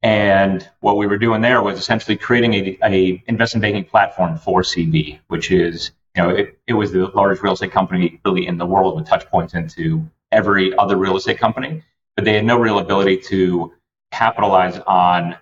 And 0.03 0.68
what 0.82 0.98
we 0.98 1.08
were 1.08 1.18
doing 1.18 1.41
there 1.41 1.62
was 1.62 1.80
essentially 1.80 2.18
creating 2.18 2.53
a, 2.56 2.77
a 2.84 3.24
investment 3.27 3.62
banking 3.62 3.86
platform 3.86 4.38
for 4.38 4.63
CB, 4.63 5.20
which 5.27 5.51
is 5.51 5.91
you 6.15 6.24
know, 6.24 6.30
it, 6.30 6.60
it 6.68 6.74
was 6.74 6.91
the 6.91 7.08
largest 7.08 7.41
real 7.41 7.53
estate 7.53 7.72
company 7.72 8.20
really 8.25 8.48
in 8.48 8.58
the 8.58 8.65
world 8.65 8.96
with 8.96 9.08
touch 9.08 9.25
points 9.27 9.53
into 9.53 10.06
every 10.32 10.75
other 10.77 10.98
real 10.98 11.18
estate 11.18 11.39
company, 11.39 11.84
but 12.15 12.25
they 12.25 12.34
had 12.34 12.46
no 12.46 12.60
real 12.60 12.80
ability 12.80 13.18
to 13.18 13.74
capitalize 14.12 14.77
on 14.88 15.36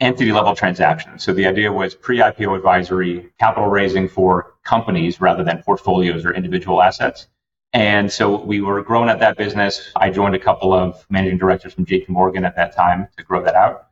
entity 0.00 0.32
level 0.32 0.54
transactions. 0.54 1.22
So 1.22 1.32
the 1.32 1.46
idea 1.46 1.72
was 1.72 1.94
pre 1.94 2.18
IPO 2.18 2.56
advisory, 2.56 3.32
capital 3.38 3.68
raising 3.68 4.08
for 4.08 4.54
companies 4.64 5.20
rather 5.20 5.44
than 5.44 5.62
portfolios 5.62 6.24
or 6.24 6.34
individual 6.34 6.82
assets. 6.82 7.28
And 7.72 8.12
so 8.12 8.38
we 8.42 8.60
were 8.60 8.82
growing 8.82 9.08
at 9.08 9.20
that 9.20 9.38
business. 9.38 9.90
I 9.96 10.10
joined 10.10 10.34
a 10.34 10.38
couple 10.38 10.74
of 10.74 11.06
managing 11.08 11.38
directors 11.38 11.72
from 11.72 11.86
JP 11.86 12.10
Morgan 12.10 12.44
at 12.44 12.56
that 12.56 12.76
time 12.76 13.08
to 13.16 13.24
grow 13.24 13.42
that 13.44 13.54
out. 13.54 13.88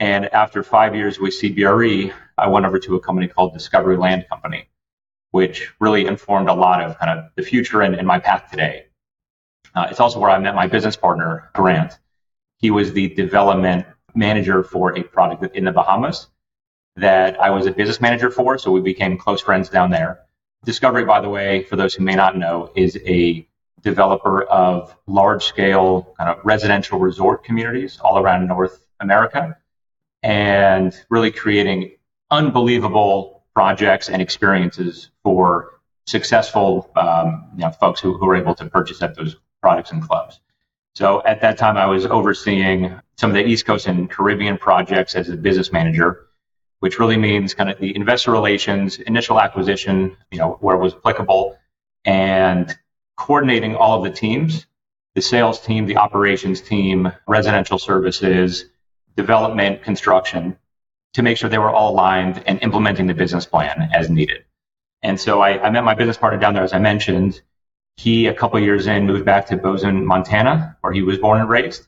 And 0.00 0.26
after 0.34 0.62
five 0.62 0.94
years 0.94 1.18
with 1.18 1.32
CBRE, 1.40 2.12
I 2.36 2.48
went 2.48 2.66
over 2.66 2.78
to 2.80 2.96
a 2.96 3.00
company 3.00 3.28
called 3.28 3.54
Discovery 3.54 3.96
Land 3.96 4.26
Company, 4.28 4.68
which 5.30 5.72
really 5.80 6.06
informed 6.06 6.48
a 6.48 6.54
lot 6.54 6.82
of 6.82 6.98
kind 6.98 7.18
of 7.18 7.30
the 7.36 7.42
future 7.42 7.82
and, 7.82 7.94
and 7.94 8.06
my 8.06 8.18
path 8.18 8.50
today. 8.50 8.86
Uh, 9.74 9.86
it's 9.90 10.00
also 10.00 10.18
where 10.18 10.30
I 10.30 10.38
met 10.38 10.54
my 10.54 10.66
business 10.66 10.96
partner, 10.96 11.50
Grant. 11.54 11.98
He 12.58 12.70
was 12.70 12.92
the 12.92 13.08
development 13.08 13.86
manager 14.14 14.62
for 14.62 14.96
a 14.96 15.02
product 15.02 15.54
in 15.54 15.64
the 15.64 15.72
Bahamas 15.72 16.28
that 16.96 17.38
I 17.40 17.50
was 17.50 17.66
a 17.66 17.70
business 17.70 18.00
manager 18.00 18.30
for. 18.30 18.56
So 18.56 18.70
we 18.70 18.80
became 18.80 19.18
close 19.18 19.42
friends 19.42 19.68
down 19.68 19.90
there. 19.90 20.20
Discovery, 20.64 21.04
by 21.04 21.20
the 21.20 21.28
way, 21.28 21.62
for 21.64 21.76
those 21.76 21.94
who 21.94 22.02
may 22.02 22.14
not 22.14 22.36
know, 22.36 22.72
is 22.74 22.98
a 23.04 23.46
developer 23.82 24.42
of 24.44 24.96
large 25.06 25.44
scale 25.44 26.14
kind 26.18 26.30
of 26.30 26.44
residential 26.44 26.98
resort 26.98 27.44
communities 27.44 28.00
all 28.02 28.18
around 28.18 28.48
North 28.48 28.86
America 29.00 29.56
and 30.22 31.04
really 31.10 31.30
creating 31.30 31.92
unbelievable 32.30 33.35
projects 33.56 34.10
and 34.10 34.20
experiences 34.20 35.08
for 35.22 35.80
successful 36.06 36.90
um, 36.94 37.48
you 37.54 37.62
know, 37.62 37.70
folks 37.70 37.98
who, 38.02 38.12
who 38.18 38.26
were 38.26 38.36
able 38.36 38.54
to 38.54 38.66
purchase 38.66 39.00
at 39.00 39.16
those 39.16 39.36
products 39.62 39.92
and 39.92 40.06
clubs. 40.06 40.40
So 40.94 41.22
at 41.24 41.40
that 41.40 41.56
time, 41.56 41.78
I 41.78 41.86
was 41.86 42.04
overseeing 42.04 43.00
some 43.16 43.30
of 43.30 43.34
the 43.34 43.46
East 43.46 43.64
Coast 43.64 43.86
and 43.86 44.10
Caribbean 44.10 44.58
projects 44.58 45.14
as 45.14 45.30
a 45.30 45.36
business 45.38 45.72
manager, 45.72 46.26
which 46.80 46.98
really 46.98 47.16
means 47.16 47.54
kind 47.54 47.70
of 47.70 47.78
the 47.78 47.96
investor 47.96 48.30
relations, 48.30 48.98
initial 48.98 49.40
acquisition, 49.40 50.18
you 50.30 50.38
know, 50.38 50.58
where 50.60 50.76
it 50.76 50.80
was 50.80 50.92
applicable, 50.92 51.56
and 52.04 52.76
coordinating 53.16 53.74
all 53.74 53.96
of 53.96 54.04
the 54.04 54.10
teams, 54.10 54.66
the 55.14 55.22
sales 55.22 55.58
team, 55.62 55.86
the 55.86 55.96
operations 55.96 56.60
team, 56.60 57.10
residential 57.26 57.78
services, 57.78 58.66
development, 59.16 59.82
construction, 59.82 60.58
to 61.16 61.22
make 61.22 61.38
sure 61.38 61.48
they 61.48 61.56
were 61.56 61.70
all 61.70 61.92
aligned 61.92 62.42
and 62.46 62.62
implementing 62.62 63.06
the 63.06 63.14
business 63.14 63.46
plan 63.46 63.88
as 63.94 64.10
needed. 64.10 64.44
And 65.02 65.18
so 65.18 65.40
I, 65.40 65.58
I 65.62 65.70
met 65.70 65.82
my 65.82 65.94
business 65.94 66.18
partner 66.18 66.38
down 66.38 66.52
there, 66.52 66.62
as 66.62 66.74
I 66.74 66.78
mentioned. 66.78 67.40
He, 67.96 68.26
a 68.26 68.34
couple 68.34 68.60
years 68.60 68.86
in, 68.86 69.06
moved 69.06 69.24
back 69.24 69.46
to 69.46 69.56
Bozeman, 69.56 70.04
Montana, 70.04 70.76
where 70.82 70.92
he 70.92 71.00
was 71.00 71.16
born 71.16 71.40
and 71.40 71.48
raised. 71.48 71.86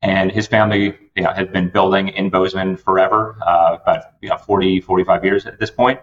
And 0.00 0.32
his 0.32 0.46
family 0.46 0.96
you 1.14 1.22
know, 1.22 1.30
had 1.34 1.52
been 1.52 1.68
building 1.68 2.08
in 2.08 2.30
Bozeman 2.30 2.78
forever, 2.78 3.36
uh, 3.46 3.76
about 3.82 4.04
you 4.22 4.30
know, 4.30 4.38
40, 4.38 4.80
45 4.80 5.24
years 5.26 5.44
at 5.44 5.58
this 5.60 5.70
point. 5.70 6.00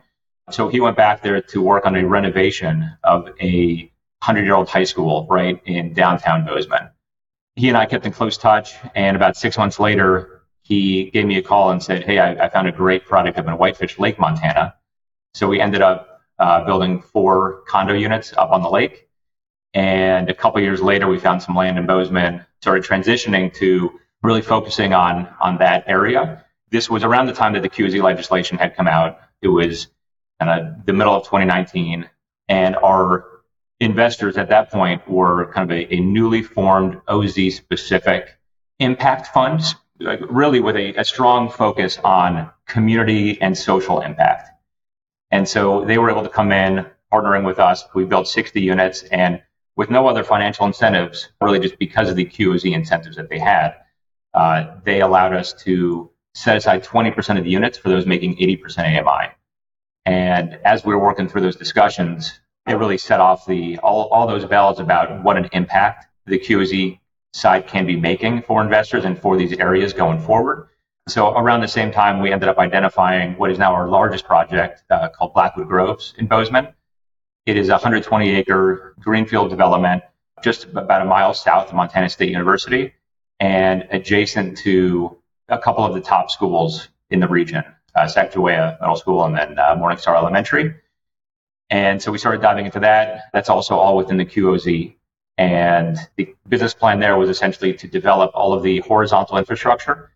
So 0.52 0.68
he 0.68 0.80
went 0.80 0.96
back 0.96 1.24
there 1.24 1.42
to 1.42 1.62
work 1.64 1.88
on 1.88 1.96
a 1.96 2.06
renovation 2.06 2.96
of 3.04 3.28
a 3.42 3.92
100 4.20 4.44
year 4.44 4.54
old 4.54 4.70
high 4.70 4.84
school 4.84 5.26
right 5.32 5.60
in 5.66 5.94
downtown 5.94 6.46
Bozeman. 6.46 6.92
He 7.56 7.70
and 7.70 7.78
I 7.78 7.88
kept 7.88 8.06
in 8.06 8.12
close 8.12 8.38
touch. 8.38 8.76
And 8.94 9.16
about 9.16 9.36
six 9.36 9.58
months 9.58 9.80
later, 9.80 10.41
he 10.72 11.10
gave 11.12 11.26
me 11.26 11.36
a 11.38 11.42
call 11.42 11.72
and 11.72 11.84
said, 11.84 12.06
Hey, 12.06 12.18
I, 12.18 12.46
I 12.46 12.48
found 12.48 12.66
a 12.66 12.72
great 12.72 13.06
product 13.06 13.38
up 13.38 13.46
in 13.46 13.58
Whitefish 13.58 14.00
Lake, 14.00 14.18
Montana. 14.18 14.74
So 15.34 15.50
we 15.50 15.60
ended 15.60 15.82
up 15.82 16.22
uh, 16.40 16.64
building 16.64 17.02
four 17.02 17.64
condo 17.68 17.94
units 17.94 18.32
up 18.38 18.52
on 18.52 18.64
the 18.64 18.70
lake. 18.70 19.10
And 19.74 20.30
a 20.30 20.34
couple 20.34 20.62
years 20.62 20.82
later, 20.82 21.10
we 21.10 21.20
found 21.20 21.44
some 21.44 21.58
land 21.58 21.78
in 21.78 21.86
Bozeman, 21.86 22.46
started 22.62 22.86
transitioning 22.86 23.54
to 23.56 24.00
really 24.24 24.42
focusing 24.42 24.94
on, 24.94 25.28
on 25.42 25.58
that 25.58 25.84
area. 25.88 26.46
This 26.70 26.90
was 26.90 27.04
around 27.04 27.26
the 27.26 27.34
time 27.34 27.52
that 27.52 27.64
the 27.64 27.70
QZ 27.70 28.02
legislation 28.02 28.58
had 28.58 28.74
come 28.74 28.88
out. 28.88 29.20
It 29.42 29.50
was 29.50 29.88
kind 30.40 30.52
of 30.58 30.86
the 30.86 30.94
middle 30.94 31.14
of 31.14 31.24
2019. 31.24 32.10
And 32.48 32.78
our 32.78 33.26
investors 33.82 34.38
at 34.38 34.48
that 34.48 34.72
point 34.72 35.06
were 35.06 35.52
kind 35.52 35.70
of 35.70 35.78
a, 35.78 35.96
a 35.96 36.00
newly 36.00 36.44
formed 36.44 37.02
OZ 37.10 37.56
specific 37.56 38.38
impact 38.80 39.28
funds, 39.28 39.76
like 40.02 40.20
really 40.30 40.60
with 40.60 40.76
a, 40.76 40.94
a 40.96 41.06
strong 41.06 41.50
focus 41.50 41.98
on 42.04 42.50
community 42.68 43.42
and 43.42 43.58
social 43.58 44.02
impact. 44.02 44.50
And 45.32 45.48
so 45.48 45.86
they 45.86 45.98
were 45.98 46.12
able 46.12 46.24
to 46.24 46.30
come 46.30 46.52
in 46.52 46.86
partnering 47.12 47.46
with 47.46 47.60
us. 47.60 47.86
We 47.94 48.06
built 48.06 48.28
60 48.28 48.62
units 48.62 49.04
and 49.04 49.42
with 49.76 49.90
no 49.90 50.08
other 50.08 50.24
financial 50.24 50.66
incentives, 50.66 51.30
really 51.40 51.60
just 51.60 51.80
because 51.80 52.10
of 52.10 52.16
the 52.16 52.26
QOZ 52.26 52.74
incentives 52.74 53.16
that 53.16 53.30
they 53.30 53.40
had, 53.40 53.76
uh, 54.34 54.76
they 54.84 55.02
allowed 55.02 55.34
us 55.34 55.54
to 55.64 56.12
set 56.34 56.58
aside 56.58 56.84
20% 56.84 57.38
of 57.38 57.44
the 57.44 57.50
units 57.50 57.78
for 57.78 57.90
those 57.90 58.06
making 58.06 58.36
80% 58.38 59.00
AMI. 59.00 59.32
And 60.06 60.60
as 60.66 60.84
we 60.84 60.94
were 60.94 61.00
working 61.00 61.28
through 61.28 61.42
those 61.42 61.56
discussions, 61.56 62.40
it 62.68 62.74
really 62.74 62.98
set 62.98 63.20
off 63.20 63.46
the 63.46 63.78
all, 63.80 64.08
all 64.10 64.28
those 64.28 64.46
bells 64.46 64.80
about 64.80 65.24
what 65.24 65.38
an 65.38 65.50
impact 65.54 66.08
the 66.26 66.40
QZ 66.40 67.00
side 67.34 67.68
can 67.68 67.86
be 67.86 67.96
making 67.96 68.42
for 68.44 68.62
investors 68.62 69.06
and 69.06 69.18
for 69.18 69.38
these 69.38 69.54
areas 69.54 69.94
going 69.94 70.20
forward. 70.20 70.68
So 71.08 71.36
around 71.36 71.62
the 71.62 71.68
same 71.68 71.92
time, 71.92 72.22
we 72.22 72.32
ended 72.32 72.48
up 72.48 72.58
identifying 72.58 73.38
what 73.38 73.52
is 73.52 73.58
now 73.58 73.74
our 73.74 73.88
largest 73.88 74.26
project 74.26 74.84
uh, 74.90 75.10
called 75.10 75.34
Blackwood 75.34 75.68
Groves 75.68 76.14
in 76.18 76.28
Bozeman. 76.28 76.68
It 77.46 77.58
is 77.58 77.70
a 77.70 77.74
120 77.74 78.30
acre 78.36 78.96
greenfield 79.00 79.50
development 79.50 80.04
just 80.44 80.66
about 80.66 81.02
a 81.02 81.06
mile 81.06 81.34
south 81.34 81.70
of 81.70 81.74
Montana 81.76 82.10
State 82.10 82.30
University 82.30 82.94
and 83.40 83.88
adjacent 83.92 84.58
to 84.60 85.18
a 85.50 85.58
couple 85.58 85.84
of 85.84 85.94
the 85.94 86.02
top 86.02 86.30
schools 86.30 86.90
in 87.10 87.20
the 87.20 87.28
region, 87.28 87.64
uh, 87.96 88.02
Sacagawea 88.06 88.80
Middle 88.80 88.96
School 88.96 89.26
and 89.26 89.36
then 89.36 89.60
uh, 89.60 89.76
Morningstar 89.76 90.16
Elementary. 90.16 90.76
And 91.70 92.02
so 92.02 92.12
we 92.12 92.18
started 92.18 92.42
diving 92.42 92.66
into 92.66 92.82
that. 92.82 93.24
That's 93.34 93.50
also 93.50 93.76
all 93.76 93.98
within 93.98 94.18
the 94.18 94.26
QOZ. 94.26 94.96
And 95.42 95.98
the 96.18 96.36
business 96.50 96.76
plan 96.76 97.00
there 97.00 97.18
was 97.18 97.28
essentially 97.28 97.74
to 97.74 97.88
develop 97.88 98.30
all 98.36 98.54
of 98.54 98.62
the 98.62 98.78
horizontal 98.82 99.40
infrastructure 99.40 100.12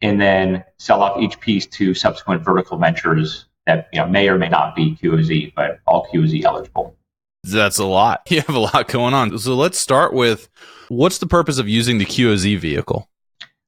and 0.00 0.18
then 0.18 0.64
sell 0.78 1.02
off 1.02 1.20
each 1.20 1.38
piece 1.38 1.66
to 1.66 1.92
subsequent 1.92 2.42
vertical 2.42 2.78
ventures 2.78 3.44
that 3.66 3.90
you 3.92 4.00
know, 4.00 4.06
may 4.06 4.26
or 4.30 4.38
may 4.38 4.48
not 4.48 4.74
be 4.74 4.96
QOZ, 4.96 5.52
but 5.54 5.80
all 5.86 6.08
QOZ 6.10 6.44
eligible. 6.44 6.96
That's 7.44 7.78
a 7.78 7.84
lot. 7.84 8.22
You 8.30 8.40
have 8.40 8.56
a 8.56 8.58
lot 8.58 8.88
going 8.88 9.12
on. 9.12 9.38
So 9.38 9.54
let's 9.54 9.76
start 9.76 10.14
with 10.14 10.48
what's 10.88 11.18
the 11.18 11.26
purpose 11.26 11.58
of 11.58 11.68
using 11.68 11.98
the 11.98 12.06
QOZ 12.06 12.58
vehicle? 12.58 13.06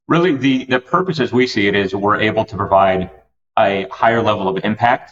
Really, 0.09 0.35
the, 0.35 0.65
the 0.65 0.81
purpose 0.81 1.21
as 1.21 1.31
we 1.31 1.47
see 1.47 1.67
it 1.67 1.77
is 1.77 1.95
we're 1.95 2.23
able 2.23 2.47
to 2.47 2.57
provide 2.57 3.11
a 3.59 3.87
higher 3.91 4.23
level 4.23 4.49
of 4.49 4.65
impact 4.65 5.11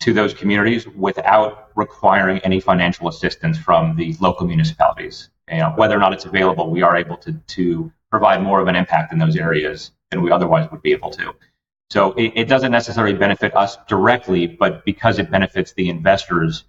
to 0.00 0.12
those 0.12 0.34
communities 0.34 0.86
without 0.88 1.70
requiring 1.74 2.38
any 2.40 2.60
financial 2.60 3.08
assistance 3.08 3.56
from 3.56 3.96
the 3.96 4.14
local 4.20 4.46
municipalities. 4.46 5.30
You 5.50 5.58
know, 5.58 5.72
whether 5.76 5.96
or 5.96 6.00
not 6.00 6.12
it's 6.12 6.24
available, 6.24 6.70
we 6.70 6.82
are 6.82 6.96
able 6.96 7.16
to, 7.18 7.32
to 7.32 7.92
provide 8.10 8.42
more 8.42 8.60
of 8.60 8.68
an 8.68 8.76
impact 8.76 9.12
in 9.12 9.18
those 9.18 9.36
areas 9.36 9.92
than 10.10 10.22
we 10.22 10.30
otherwise 10.30 10.70
would 10.70 10.82
be 10.82 10.92
able 10.92 11.10
to. 11.10 11.34
So 11.90 12.12
it, 12.12 12.32
it 12.34 12.48
doesn't 12.48 12.70
necessarily 12.70 13.16
benefit 13.16 13.56
us 13.56 13.78
directly, 13.88 14.46
but 14.46 14.84
because 14.84 15.18
it 15.18 15.30
benefits 15.30 15.72
the 15.72 15.88
investors, 15.88 16.64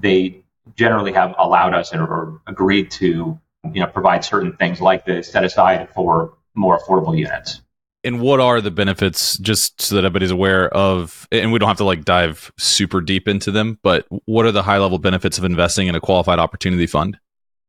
they 0.00 0.42
generally 0.76 1.12
have 1.12 1.34
allowed 1.38 1.74
us 1.74 1.92
or, 1.94 2.40
agreed 2.46 2.90
to 2.90 3.38
you 3.72 3.80
know 3.80 3.86
provide 3.86 4.24
certain 4.24 4.56
things 4.56 4.80
like 4.80 5.04
this 5.04 5.30
set 5.30 5.44
aside 5.44 5.88
for 5.94 6.34
more 6.54 6.78
affordable 6.78 7.16
units 7.16 7.60
and 8.04 8.20
what 8.20 8.40
are 8.40 8.60
the 8.60 8.70
benefits 8.70 9.38
just 9.38 9.80
so 9.80 9.94
that 9.94 10.04
everybody's 10.04 10.32
aware 10.32 10.68
of 10.70 11.28
and 11.30 11.52
we 11.52 11.58
don't 11.58 11.68
have 11.68 11.76
to 11.76 11.84
like 11.84 12.04
dive 12.04 12.52
super 12.58 13.00
deep 13.00 13.28
into 13.28 13.50
them 13.50 13.78
but 13.82 14.06
what 14.24 14.44
are 14.44 14.52
the 14.52 14.64
high 14.64 14.78
level 14.78 14.98
benefits 14.98 15.38
of 15.38 15.44
investing 15.44 15.86
in 15.86 15.94
a 15.94 16.00
qualified 16.00 16.38
opportunity 16.40 16.86
fund 16.86 17.18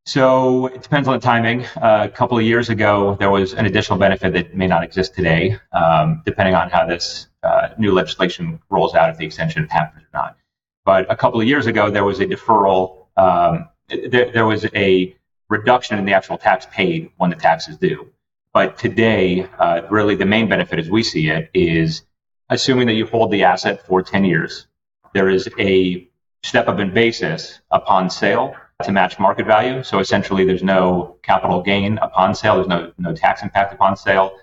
so 0.06 0.68
it 0.68 0.82
depends 0.82 1.08
on 1.08 1.16
the 1.16 1.20
timing. 1.20 1.66
Uh, 1.66 2.02
a 2.04 2.10
couple 2.10 2.38
of 2.38 2.44
years 2.44 2.70
ago 2.70 3.16
there 3.20 3.30
was 3.30 3.54
an 3.54 3.66
additional 3.66 3.98
benefit 3.98 4.34
that 4.34 4.56
may 4.56 4.68
not 4.68 4.84
exist 4.84 5.16
today 5.16 5.58
um, 5.72 6.22
depending 6.26 6.56
on 6.56 6.70
how 6.70 6.86
this 6.86 7.28
uh, 7.44 7.70
new 7.78 7.92
legislation 7.92 8.60
rolls 8.70 8.96
out 8.96 9.10
if 9.10 9.18
the 9.18 9.26
extension 9.26 9.68
happens 9.70 10.04
or 10.04 10.10
not. 10.14 10.38
But 10.86 11.10
a 11.12 11.16
couple 11.16 11.40
of 11.40 11.48
years 11.48 11.68
ago 11.68 11.90
there 11.90 12.04
was 12.04 12.20
a 12.20 12.26
deferral 12.26 13.06
um, 13.16 13.70
there, 13.88 14.32
there 14.32 14.46
was 14.46 14.66
a 14.76 15.16
reduction 15.50 16.00
in 16.00 16.06
the 16.06 16.14
actual 16.14 16.38
tax 16.38 16.68
paid 16.72 17.12
when 17.18 17.30
the 17.30 17.36
tax 17.36 17.68
is 17.68 17.78
due. 17.78 18.10
But 18.54 18.78
today, 18.78 19.48
uh, 19.58 19.82
really 19.90 20.16
the 20.16 20.26
main 20.26 20.48
benefit 20.48 20.80
as 20.80 20.90
we 20.90 21.04
see 21.04 21.30
it 21.30 21.50
is 21.54 22.04
assuming 22.50 22.88
that 22.88 22.94
you 22.94 23.06
hold 23.06 23.32
the 23.32 23.44
asset 23.44 23.86
for 23.86 24.02
10 24.02 24.26
years, 24.26 24.68
there 25.14 25.30
is 25.30 25.50
a 25.60 26.08
step 26.44 26.68
up 26.68 26.80
in 26.80 26.94
basis 26.94 27.60
upon 27.72 28.10
sale 28.10 28.56
to 28.84 28.92
match 28.92 29.20
market 29.20 29.46
value. 29.46 29.84
So 29.84 30.00
essentially, 30.00 30.46
there's 30.46 30.64
no 30.64 31.18
capital 31.24 31.62
gain 31.62 31.98
upon 32.00 32.36
sale, 32.36 32.56
there's 32.56 32.68
no, 32.68 32.92
no 32.98 33.14
tax 33.14 33.44
impact 33.44 33.74
upon 33.74 33.98
sale. 33.98 34.38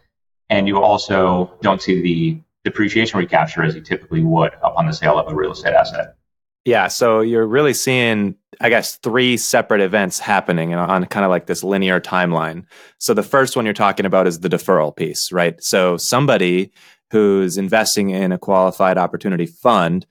And 0.49 0.67
you 0.67 0.83
also 0.83 1.53
don't 1.63 1.81
see 1.81 2.01
the 2.01 2.41
depreciation 2.65 3.19
recapture 3.19 3.63
as 3.63 3.75
you 3.75 3.81
typically 3.81 4.23
would 4.23 4.53
upon 4.63 4.87
the 4.87 4.93
sale 4.93 5.19
of 5.19 5.31
a 5.31 5.35
real 5.35 5.53
estate 5.53 5.75
asset. 5.75 6.17
Yeah, 6.65 6.89
so 6.89 7.21
you're 7.21 7.47
really 7.47 7.73
seeing, 7.73 8.35
I 8.61 8.69
guess, 8.69 8.97
three 8.97 9.39
separate 9.39 9.81
events 9.81 10.19
happening 10.19 10.75
on 10.75 11.07
kind 11.07 11.25
of 11.25 11.31
like 11.31 11.47
this 11.47 11.65
linear 11.65 12.01
timeline. 12.01 12.65
So 12.99 13.15
the 13.15 13.23
first 13.23 13.57
one 13.57 13.65
you're 13.65 13.73
talking 13.73 14.05
about 14.05 14.27
is 14.27 14.41
the 14.41 14.49
deferral 14.51 14.95
piece, 14.95 15.33
right? 15.33 15.63
So 15.63 15.97
somebody 15.97 16.73
who's 17.11 17.57
investing 17.57 18.11
in 18.11 18.31
a 18.31 18.39
qualified 18.39 18.99
opportunity 18.99 19.47
fund 19.47 20.07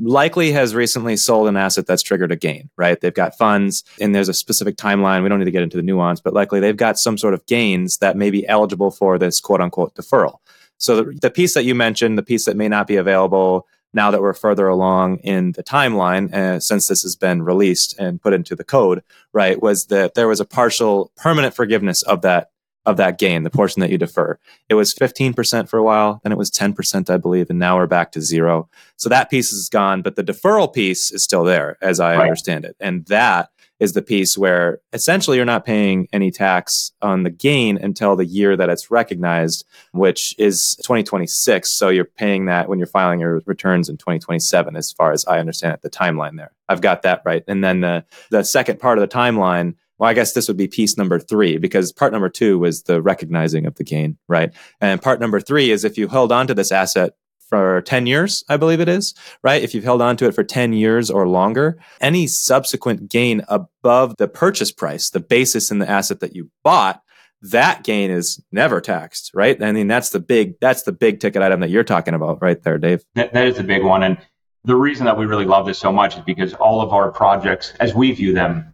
likely 0.00 0.52
has 0.52 0.74
recently 0.74 1.16
sold 1.16 1.48
an 1.48 1.56
asset 1.56 1.86
that's 1.86 2.02
triggered 2.02 2.32
a 2.32 2.36
gain, 2.36 2.70
right? 2.76 3.00
They've 3.00 3.12
got 3.12 3.36
funds 3.36 3.84
and 4.00 4.14
there's 4.14 4.28
a 4.28 4.34
specific 4.34 4.76
timeline. 4.76 5.22
We 5.22 5.28
don't 5.28 5.38
need 5.38 5.44
to 5.44 5.50
get 5.50 5.62
into 5.62 5.76
the 5.76 5.82
nuance, 5.82 6.20
but 6.20 6.32
likely 6.32 6.60
they've 6.60 6.76
got 6.76 6.98
some 6.98 7.18
sort 7.18 7.34
of 7.34 7.44
gains 7.46 7.98
that 7.98 8.16
may 8.16 8.30
be 8.30 8.46
eligible 8.48 8.90
for 8.90 9.18
this 9.18 9.40
quote 9.40 9.60
unquote 9.60 9.94
deferral. 9.94 10.38
So 10.78 11.02
the, 11.02 11.18
the 11.20 11.30
piece 11.30 11.54
that 11.54 11.64
you 11.64 11.74
mentioned, 11.74 12.16
the 12.16 12.22
piece 12.22 12.46
that 12.46 12.56
may 12.56 12.68
not 12.68 12.86
be 12.86 12.96
available 12.96 13.66
now 13.92 14.10
that 14.10 14.20
we're 14.20 14.32
further 14.32 14.68
along 14.68 15.18
in 15.18 15.52
the 15.52 15.64
timeline, 15.64 16.32
uh, 16.32 16.60
since 16.60 16.86
this 16.86 17.02
has 17.02 17.16
been 17.16 17.42
released 17.42 17.98
and 17.98 18.22
put 18.22 18.32
into 18.32 18.54
the 18.54 18.64
code, 18.64 19.02
right, 19.32 19.60
was 19.60 19.86
that 19.86 20.14
there 20.14 20.28
was 20.28 20.40
a 20.40 20.44
partial 20.44 21.12
permanent 21.16 21.54
forgiveness 21.54 22.02
of 22.02 22.22
that 22.22 22.50
of 22.86 22.96
that 22.96 23.18
gain, 23.18 23.42
the 23.42 23.50
portion 23.50 23.80
that 23.80 23.90
you 23.90 23.98
defer. 23.98 24.38
It 24.68 24.74
was 24.74 24.94
15% 24.94 25.68
for 25.68 25.78
a 25.78 25.82
while, 25.82 26.20
then 26.22 26.32
it 26.32 26.38
was 26.38 26.50
10%, 26.50 27.10
I 27.10 27.16
believe, 27.16 27.50
and 27.50 27.58
now 27.58 27.76
we're 27.76 27.86
back 27.86 28.12
to 28.12 28.20
zero. 28.20 28.68
So 28.96 29.08
that 29.08 29.30
piece 29.30 29.52
is 29.52 29.68
gone, 29.68 30.02
but 30.02 30.16
the 30.16 30.24
deferral 30.24 30.72
piece 30.72 31.10
is 31.10 31.22
still 31.22 31.44
there, 31.44 31.76
as 31.82 32.00
I 32.00 32.16
right. 32.16 32.22
understand 32.22 32.64
it. 32.64 32.76
And 32.80 33.04
that 33.06 33.50
is 33.80 33.94
the 33.94 34.02
piece 34.02 34.36
where 34.36 34.78
essentially 34.92 35.38
you're 35.38 35.46
not 35.46 35.64
paying 35.64 36.06
any 36.12 36.30
tax 36.30 36.92
on 37.00 37.22
the 37.22 37.30
gain 37.30 37.78
until 37.78 38.14
the 38.14 38.26
year 38.26 38.56
that 38.56 38.68
it's 38.68 38.90
recognized, 38.90 39.66
which 39.92 40.34
is 40.38 40.76
2026. 40.82 41.70
So 41.70 41.88
you're 41.88 42.04
paying 42.04 42.44
that 42.44 42.68
when 42.68 42.78
you're 42.78 42.86
filing 42.86 43.20
your 43.20 43.40
returns 43.46 43.88
in 43.88 43.96
2027, 43.96 44.76
as 44.76 44.92
far 44.92 45.12
as 45.12 45.24
I 45.24 45.38
understand 45.38 45.74
it, 45.74 45.82
the 45.82 45.90
timeline 45.90 46.36
there. 46.36 46.52
I've 46.68 46.82
got 46.82 47.02
that 47.02 47.22
right. 47.24 47.42
And 47.48 47.64
then 47.64 47.80
the, 47.80 48.04
the 48.30 48.44
second 48.44 48.78
part 48.78 48.98
of 48.98 49.02
the 49.02 49.16
timeline 49.16 49.74
well, 50.00 50.08
I 50.08 50.14
guess 50.14 50.32
this 50.32 50.48
would 50.48 50.56
be 50.56 50.66
piece 50.66 50.96
number 50.96 51.18
three 51.20 51.58
because 51.58 51.92
part 51.92 52.10
number 52.10 52.30
two 52.30 52.58
was 52.58 52.84
the 52.84 53.02
recognizing 53.02 53.66
of 53.66 53.74
the 53.74 53.84
gain, 53.84 54.16
right? 54.28 54.50
And 54.80 55.00
part 55.00 55.20
number 55.20 55.40
three 55.40 55.70
is 55.70 55.84
if 55.84 55.98
you 55.98 56.08
held 56.08 56.32
on 56.32 56.46
to 56.46 56.54
this 56.54 56.72
asset 56.72 57.12
for 57.50 57.82
10 57.82 58.06
years, 58.06 58.42
I 58.48 58.56
believe 58.56 58.80
it 58.80 58.88
is, 58.88 59.14
right? 59.42 59.62
If 59.62 59.74
you've 59.74 59.84
held 59.84 60.00
on 60.00 60.16
to 60.16 60.26
it 60.26 60.34
for 60.34 60.42
10 60.42 60.72
years 60.72 61.10
or 61.10 61.28
longer, 61.28 61.78
any 62.00 62.26
subsequent 62.26 63.10
gain 63.10 63.42
above 63.48 64.16
the 64.16 64.26
purchase 64.26 64.72
price, 64.72 65.10
the 65.10 65.20
basis 65.20 65.70
in 65.70 65.80
the 65.80 65.90
asset 65.90 66.20
that 66.20 66.34
you 66.34 66.50
bought, 66.64 67.02
that 67.42 67.84
gain 67.84 68.10
is 68.10 68.42
never 68.52 68.80
taxed, 68.80 69.30
right? 69.34 69.62
I 69.62 69.70
mean, 69.70 69.86
that's 69.86 70.10
the 70.10 70.20
big, 70.20 70.58
that's 70.60 70.84
the 70.84 70.92
big 70.92 71.20
ticket 71.20 71.42
item 71.42 71.60
that 71.60 71.68
you're 71.68 71.84
talking 71.84 72.14
about 72.14 72.40
right 72.40 72.62
there, 72.62 72.78
Dave. 72.78 73.04
that, 73.16 73.34
that 73.34 73.46
is 73.46 73.58
a 73.58 73.64
big 73.64 73.84
one. 73.84 74.02
And 74.02 74.16
the 74.64 74.76
reason 74.76 75.04
that 75.04 75.18
we 75.18 75.26
really 75.26 75.46
love 75.46 75.66
this 75.66 75.78
so 75.78 75.92
much 75.92 76.16
is 76.16 76.22
because 76.24 76.54
all 76.54 76.80
of 76.80 76.92
our 76.92 77.10
projects, 77.10 77.74
as 77.80 77.94
we 77.94 78.12
view 78.12 78.32
them, 78.32 78.69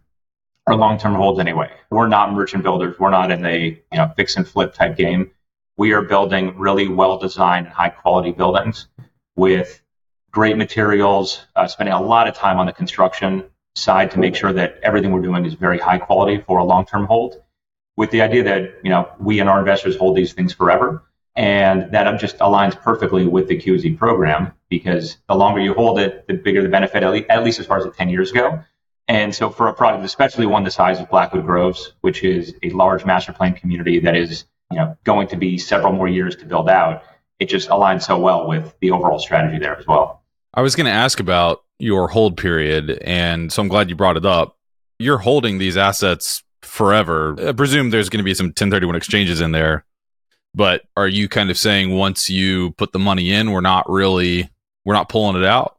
are 0.67 0.75
long-term 0.75 1.15
holds 1.15 1.39
anyway. 1.39 1.71
We're 1.89 2.07
not 2.07 2.33
merchant 2.33 2.63
builders. 2.63 2.99
We're 2.99 3.09
not 3.09 3.31
in 3.31 3.45
a 3.45 3.59
you 3.91 3.97
know 3.97 4.11
fix 4.15 4.35
and 4.35 4.47
flip 4.47 4.73
type 4.73 4.95
game 4.95 5.31
we 5.77 5.93
are 5.93 6.01
building 6.01 6.57
really 6.57 6.87
well 6.87 7.17
designed, 7.17 7.67
high 7.67 7.89
quality 7.89 8.31
buildings 8.31 8.87
with 9.35 9.81
great 10.31 10.57
materials, 10.57 11.45
uh, 11.55 11.67
spending 11.67 11.93
a 11.93 12.01
lot 12.01 12.27
of 12.27 12.35
time 12.35 12.57
on 12.57 12.65
the 12.65 12.73
construction 12.73 13.45
side 13.75 14.11
to 14.11 14.19
make 14.19 14.35
sure 14.35 14.51
that 14.51 14.79
everything 14.81 15.11
we're 15.11 15.21
doing 15.21 15.45
is 15.45 15.53
very 15.53 15.77
high 15.77 15.99
quality 15.99 16.43
for 16.45 16.57
a 16.57 16.63
long 16.63 16.85
term 16.85 17.05
hold. 17.05 17.41
With 17.95 18.11
the 18.11 18.21
idea 18.21 18.43
that 18.43 18.79
you 18.83 18.89
know 18.89 19.09
we 19.19 19.39
and 19.39 19.49
our 19.49 19.59
investors 19.59 19.95
hold 19.95 20.17
these 20.17 20.33
things 20.33 20.53
forever, 20.53 21.03
and 21.35 21.91
that 21.91 22.19
just 22.19 22.39
aligns 22.39 22.79
perfectly 22.79 23.27
with 23.27 23.47
the 23.47 23.57
QZ 23.57 23.97
program 23.97 24.53
because 24.69 25.17
the 25.27 25.35
longer 25.35 25.61
you 25.61 25.73
hold 25.73 25.99
it, 25.99 26.27
the 26.27 26.33
bigger 26.33 26.63
the 26.63 26.69
benefit, 26.69 27.03
at 27.03 27.43
least 27.43 27.59
as 27.59 27.65
far 27.67 27.77
as 27.77 27.85
the 27.85 27.91
10 27.91 28.09
years 28.09 28.31
go. 28.31 28.63
And 29.07 29.33
so 29.33 29.49
for 29.49 29.67
a 29.67 29.73
project, 29.73 30.03
especially 30.03 30.45
one 30.45 30.63
the 30.63 30.71
size 30.71 30.99
of 30.99 31.09
Blackwood 31.09 31.45
Groves, 31.45 31.93
which 32.01 32.23
is 32.23 32.53
a 32.63 32.69
large 32.71 33.05
master 33.05 33.31
plan 33.31 33.53
community 33.53 33.99
that 33.99 34.15
is 34.15 34.45
you 34.71 34.77
know 34.77 34.97
going 35.03 35.27
to 35.29 35.37
be 35.37 35.57
several 35.57 35.93
more 35.93 36.07
years 36.07 36.35
to 36.37 36.45
build 36.45 36.69
out, 36.69 37.03
it 37.39 37.47
just 37.47 37.69
aligns 37.69 38.03
so 38.03 38.19
well 38.19 38.47
with 38.47 38.75
the 38.81 38.91
overall 38.91 39.19
strategy 39.19 39.59
there 39.59 39.77
as 39.77 39.87
well. 39.87 40.23
I 40.53 40.61
was 40.61 40.75
going 40.75 40.85
to 40.85 40.91
ask 40.91 41.19
about 41.19 41.63
your 41.79 42.07
hold 42.07 42.37
period, 42.37 43.01
and 43.03 43.51
so 43.51 43.61
I'm 43.61 43.67
glad 43.67 43.89
you 43.89 43.95
brought 43.95 44.17
it 44.17 44.25
up. 44.25 44.57
You're 44.99 45.19
holding 45.19 45.59
these 45.59 45.77
assets 45.77 46.43
forever. 46.63 47.35
I 47.47 47.51
presume 47.53 47.91
there's 47.91 48.09
going 48.09 48.19
to 48.19 48.23
be 48.23 48.33
some 48.33 48.47
1031 48.47 48.95
exchanges 48.95 49.39
in 49.39 49.51
there, 49.51 49.85
but 50.53 50.81
are 50.97 51.07
you 51.07 51.29
kind 51.29 51.49
of 51.49 51.57
saying 51.57 51.95
once 51.95 52.29
you 52.29 52.71
put 52.71 52.91
the 52.91 52.99
money 52.99 53.31
in, 53.31 53.51
we're 53.51 53.61
not 53.61 53.89
really 53.89 54.49
we're 54.83 54.95
not 54.95 55.07
pulling 55.07 55.41
it 55.41 55.45
out? 55.45 55.76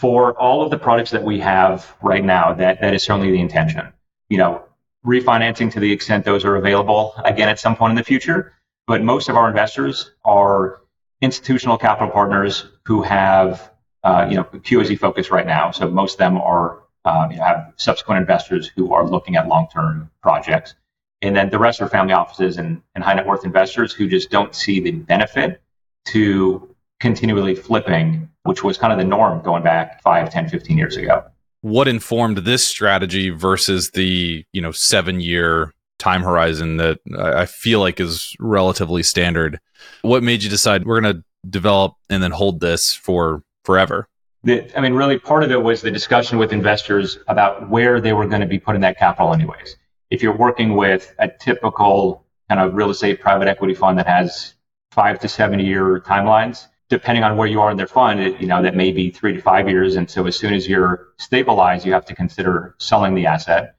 For 0.00 0.38
all 0.38 0.62
of 0.62 0.70
the 0.70 0.78
products 0.78 1.10
that 1.12 1.24
we 1.24 1.40
have 1.40 1.96
right 2.02 2.24
now, 2.24 2.52
that 2.52 2.80
that 2.80 2.94
is 2.94 3.02
certainly 3.02 3.30
the 3.30 3.40
intention. 3.40 3.92
You 4.28 4.38
know, 4.38 4.64
refinancing 5.06 5.72
to 5.72 5.80
the 5.80 5.90
extent 5.90 6.24
those 6.24 6.44
are 6.44 6.56
available 6.56 7.14
again 7.24 7.48
at 7.48 7.58
some 7.58 7.76
point 7.76 7.90
in 7.90 7.96
the 7.96 8.04
future. 8.04 8.52
But 8.86 9.02
most 9.02 9.28
of 9.28 9.36
our 9.36 9.48
investors 9.48 10.12
are 10.24 10.82
institutional 11.22 11.78
capital 11.78 12.10
partners 12.10 12.66
who 12.84 13.02
have 13.02 13.72
uh, 14.04 14.26
you 14.28 14.36
know 14.36 14.44
QOZ 14.44 14.98
focus 14.98 15.30
right 15.30 15.46
now. 15.46 15.70
So 15.70 15.88
most 15.90 16.14
of 16.14 16.18
them 16.18 16.36
are 16.36 16.82
um, 17.06 17.30
you 17.30 17.38
know, 17.38 17.44
have 17.44 17.72
subsequent 17.76 18.20
investors 18.20 18.70
who 18.74 18.92
are 18.92 19.08
looking 19.08 19.36
at 19.36 19.46
long 19.48 19.68
term 19.72 20.10
projects. 20.22 20.74
And 21.22 21.34
then 21.34 21.48
the 21.48 21.58
rest 21.58 21.80
are 21.80 21.88
family 21.88 22.12
offices 22.12 22.58
and, 22.58 22.82
and 22.94 23.02
high 23.02 23.14
net 23.14 23.26
worth 23.26 23.44
investors 23.44 23.92
who 23.92 24.08
just 24.08 24.30
don't 24.30 24.54
see 24.54 24.80
the 24.80 24.90
benefit 24.90 25.62
to 26.06 26.75
continually 27.00 27.54
flipping, 27.54 28.28
which 28.44 28.64
was 28.64 28.78
kind 28.78 28.92
of 28.92 28.98
the 28.98 29.04
norm 29.04 29.42
going 29.42 29.62
back 29.62 30.02
5, 30.02 30.30
10, 30.30 30.48
15 30.48 30.78
years 30.78 30.96
ago 30.96 31.24
what 31.66 31.88
informed 31.88 32.38
this 32.38 32.62
strategy 32.62 33.30
versus 33.30 33.90
the 33.90 34.44
you 34.52 34.60
know 34.60 34.70
seven 34.70 35.20
year 35.20 35.72
time 35.98 36.22
horizon 36.22 36.76
that 36.76 37.00
I 37.18 37.46
feel 37.46 37.80
like 37.80 37.98
is 37.98 38.36
relatively 38.38 39.02
standard. 39.02 39.58
What 40.02 40.22
made 40.22 40.42
you 40.42 40.50
decide 40.50 40.86
we're 40.86 41.00
going 41.00 41.16
to 41.16 41.24
develop 41.48 41.94
and 42.10 42.22
then 42.22 42.30
hold 42.30 42.60
this 42.60 42.92
for 42.92 43.42
forever? 43.64 44.08
I 44.46 44.80
mean, 44.80 44.94
really, 44.94 45.18
part 45.18 45.42
of 45.42 45.50
it 45.50 45.60
was 45.60 45.82
the 45.82 45.90
discussion 45.90 46.38
with 46.38 46.52
investors 46.52 47.18
about 47.26 47.68
where 47.68 48.00
they 48.00 48.12
were 48.12 48.26
going 48.26 48.42
to 48.42 48.46
be 48.46 48.60
putting 48.60 48.82
that 48.82 48.96
capital, 48.96 49.34
anyways. 49.34 49.76
If 50.10 50.22
you're 50.22 50.36
working 50.36 50.76
with 50.76 51.12
a 51.18 51.28
typical 51.28 52.24
kind 52.48 52.60
of 52.60 52.74
real 52.74 52.90
estate 52.90 53.20
private 53.20 53.48
equity 53.48 53.74
fund 53.74 53.98
that 53.98 54.06
has 54.06 54.54
five 54.92 55.18
to 55.20 55.28
seven 55.28 55.58
year 55.58 56.00
timelines, 56.00 56.68
depending 56.88 57.24
on 57.24 57.36
where 57.36 57.48
you 57.48 57.60
are 57.60 57.70
in 57.70 57.76
their 57.76 57.86
fund, 57.86 58.20
it, 58.20 58.40
you 58.40 58.46
know, 58.46 58.62
that 58.62 58.74
may 58.74 58.92
be 58.92 59.10
three 59.10 59.32
to 59.32 59.42
five 59.42 59.68
years. 59.68 59.96
And 59.96 60.08
so 60.08 60.26
as 60.26 60.36
soon 60.36 60.54
as 60.54 60.68
you're 60.68 61.08
stabilized, 61.18 61.84
you 61.84 61.92
have 61.92 62.06
to 62.06 62.14
consider 62.14 62.74
selling 62.78 63.14
the 63.14 63.26
asset. 63.26 63.76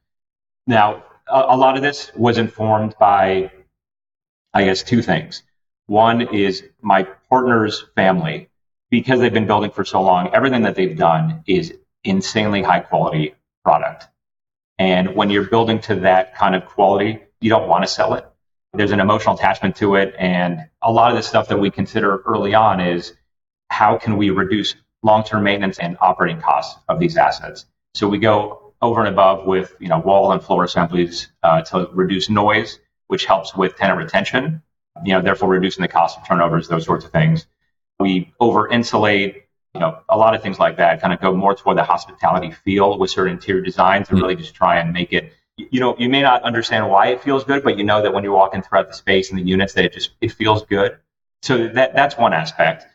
Now, 0.66 1.04
a, 1.28 1.46
a 1.50 1.58
lot 1.58 1.78
of 1.78 1.82
this 1.82 2.12
was 2.16 2.38
informed 2.38 2.96
by, 3.00 3.52
I 4.54 4.66
guess, 4.66 4.84
two 4.84 5.02
things. 5.02 5.44
One 5.86 6.22
is 6.22 6.64
my 6.82 7.04
partner's 7.30 7.86
family, 7.96 8.50
because 8.90 9.20
they've 9.20 9.34
been 9.34 9.48
building 9.48 9.72
for 9.72 9.86
so 9.86 10.02
long, 10.02 10.34
everything 10.34 10.64
that 10.64 10.76
they've 10.76 10.98
done 10.98 11.44
is 11.48 11.74
insanely 12.04 12.62
high 12.62 12.82
quality 12.82 13.36
product. 13.64 14.08
And 14.78 15.16
when 15.16 15.30
you're 15.30 15.50
building 15.50 15.80
to 15.82 15.96
that 16.02 16.36
kind 16.36 16.56
of 16.56 16.66
quality, 16.66 17.20
you 17.40 17.50
don't 17.50 17.68
want 17.68 17.84
to 17.84 17.90
sell 17.90 18.14
it 18.16 18.26
there's 18.74 18.92
an 18.92 19.00
emotional 19.00 19.36
attachment 19.36 19.76
to 19.78 19.96
it. 19.96 20.14
And 20.18 20.68
a 20.82 20.92
lot 20.92 21.12
of 21.12 21.18
the 21.18 21.24
stuff 21.24 21.48
that 21.50 21.60
we 21.60 21.72
consider 21.72 22.22
early 22.26 22.54
on 22.54 22.80
is 22.80 23.14
how 23.70 23.98
can 23.98 24.18
we 24.18 24.30
reduce 24.30 24.76
long-term 25.04 25.44
maintenance 25.44 25.80
and 25.80 25.98
operating 26.02 26.42
costs 26.42 26.80
of 26.88 27.00
these 27.00 27.18
assets? 27.18 27.66
So 27.94 28.08
we 28.08 28.20
go 28.20 28.74
over 28.82 29.00
and 29.00 29.10
above 29.10 29.46
with 29.46 29.76
you 29.80 29.88
know 29.88 30.00
wall 30.00 30.32
and 30.32 30.42
floor 30.42 30.64
assemblies 30.64 31.32
uh, 31.44 31.62
to 31.64 31.90
reduce 31.94 32.30
noise, 32.30 32.80
which 33.08 33.26
helps 33.26 33.56
with 33.56 33.76
tenant 33.76 33.98
retention. 33.98 34.62
You 35.04 35.14
know, 35.14 35.22
therefore 35.22 35.50
reducing 35.50 35.82
the 35.82 35.88
cost 35.88 36.18
of 36.18 36.28
turnovers, 36.28 36.68
those 36.68 36.86
sorts 36.86 37.06
of 37.06 37.12
things. 37.12 37.46
We 38.00 38.34
over 38.40 38.68
insulate, 38.68 39.48
you 39.74 39.80
know, 39.80 40.00
a 40.10 40.18
lot 40.18 40.36
of 40.36 40.42
things 40.42 40.60
like 40.60 40.78
that. 40.78 41.02
Kind 41.02 41.14
of 41.14 41.20
go 41.20 41.36
more 41.36 41.56
toward 41.56 41.78
the 41.78 41.84
hospitality 41.84 42.52
feel 42.52 42.98
with 42.98 43.12
certain 43.12 43.34
interior 43.34 43.62
designs, 43.62 44.10
and 44.10 44.20
really 44.20 44.36
just 44.36 44.56
try 44.56 44.80
and 44.80 44.94
make 44.94 45.14
it 45.14 45.34
you 45.58 45.80
know, 45.80 45.96
you 45.98 46.10
may 46.10 46.22
not 46.22 46.44
understand 46.44 46.90
why 46.90 47.08
it 47.08 47.22
feels 47.22 47.44
good, 47.44 47.64
but 47.64 47.78
you 47.78 47.84
know 47.84 48.02
that 48.02 48.14
when 48.14 48.24
you're 48.24 48.34
walking 48.34 48.62
throughout 48.62 48.88
the 48.88 48.94
space 48.94 49.32
and 49.32 49.40
the 49.40 49.44
units, 49.44 49.74
that 49.74 49.86
it 49.86 49.94
just 49.94 50.12
it 50.22 50.32
feels 50.32 50.66
good. 50.66 50.98
So 51.42 51.68
that 51.70 51.94
that's 51.94 52.18
one 52.18 52.34
aspect. 52.34 52.86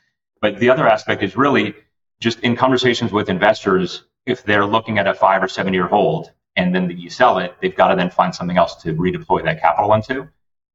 But 0.40 0.58
the 0.58 0.70
other 0.70 0.88
aspect 0.88 1.22
is 1.22 1.36
really 1.36 1.74
just 2.20 2.40
in 2.40 2.56
conversations 2.56 3.12
with 3.12 3.28
investors, 3.28 4.04
if 4.26 4.44
they're 4.44 4.66
looking 4.66 4.98
at 4.98 5.08
a 5.08 5.14
five 5.14 5.42
or 5.42 5.48
seven 5.48 5.74
year 5.74 5.88
hold 5.88 6.30
and 6.54 6.74
then 6.74 6.90
you 6.90 7.10
sell 7.10 7.38
it, 7.38 7.56
they've 7.60 7.74
got 7.74 7.88
to 7.88 7.96
then 7.96 8.10
find 8.10 8.34
something 8.34 8.56
else 8.56 8.76
to 8.82 8.94
redeploy 8.94 9.42
that 9.44 9.60
capital 9.60 9.92
into. 9.94 10.28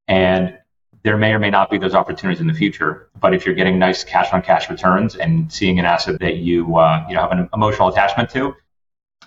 And 0.08 0.58
there 1.04 1.18
may 1.18 1.32
or 1.34 1.40
may 1.40 1.50
not 1.50 1.70
be 1.70 1.78
those 1.78 1.94
opportunities 1.94 2.42
in 2.42 2.48
the 2.48 2.54
future. 2.54 3.10
But 3.20 3.34
if 3.34 3.46
you're 3.46 3.56
getting 3.56 3.80
nice 3.80 4.04
cash 4.04 4.34
on 4.34 4.42
cash 4.42 4.70
returns 4.70 5.16
and 5.16 5.52
seeing 5.52 5.80
an 5.80 5.86
asset 5.86 6.20
that 6.20 6.38
you 6.38 6.76
uh, 6.76 7.06
you 7.08 7.16
know 7.16 7.22
have 7.22 7.32
an 7.32 7.50
emotional 7.54 7.88
attachment 7.88 8.30
to, 8.32 8.56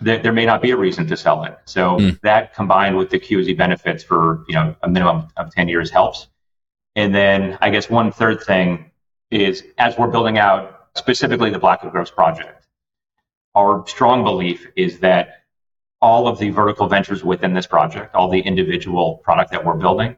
there, 0.01 0.19
there 0.19 0.33
may 0.33 0.47
not 0.47 0.63
be 0.63 0.71
a 0.71 0.77
reason 0.77 1.07
to 1.09 1.17
sell 1.17 1.45
it. 1.45 1.59
So 1.65 1.99
mm. 1.99 2.21
that 2.23 2.55
combined 2.55 2.97
with 2.97 3.11
the 3.11 3.19
QZ 3.19 3.57
benefits 3.57 4.03
for 4.03 4.45
you 4.49 4.55
know 4.55 4.75
a 4.83 4.89
minimum 4.89 5.29
of 5.37 5.53
10 5.53 5.69
years 5.69 5.91
helps. 5.91 6.29
And 6.97 7.15
then 7.15 7.59
I 7.61 7.71
guess 7.71 7.89
one 7.89 8.11
third 8.11 8.43
thing 8.43 8.91
is 9.31 9.63
as 9.79 9.97
we're 9.97 10.09
building 10.09 10.39
out 10.39 10.89
specifically 10.95 11.51
the 11.51 11.59
Blackwood 11.59 11.93
Groves 11.93 12.11
project, 12.11 12.67
our 13.55 13.87
strong 13.87 14.25
belief 14.25 14.67
is 14.77 15.01
that 15.01 15.45
all 16.01 16.27
of 16.27 16.39
the 16.39 16.51
vertical 16.51 16.89
ventures 16.89 17.23
within 17.23 17.53
this 17.53 17.67
project, 17.67 18.15
all 18.15 18.31
the 18.31 18.41
individual 18.41 19.19
product 19.19 19.51
that 19.53 19.65
we're 19.65 19.77
building, 19.77 20.17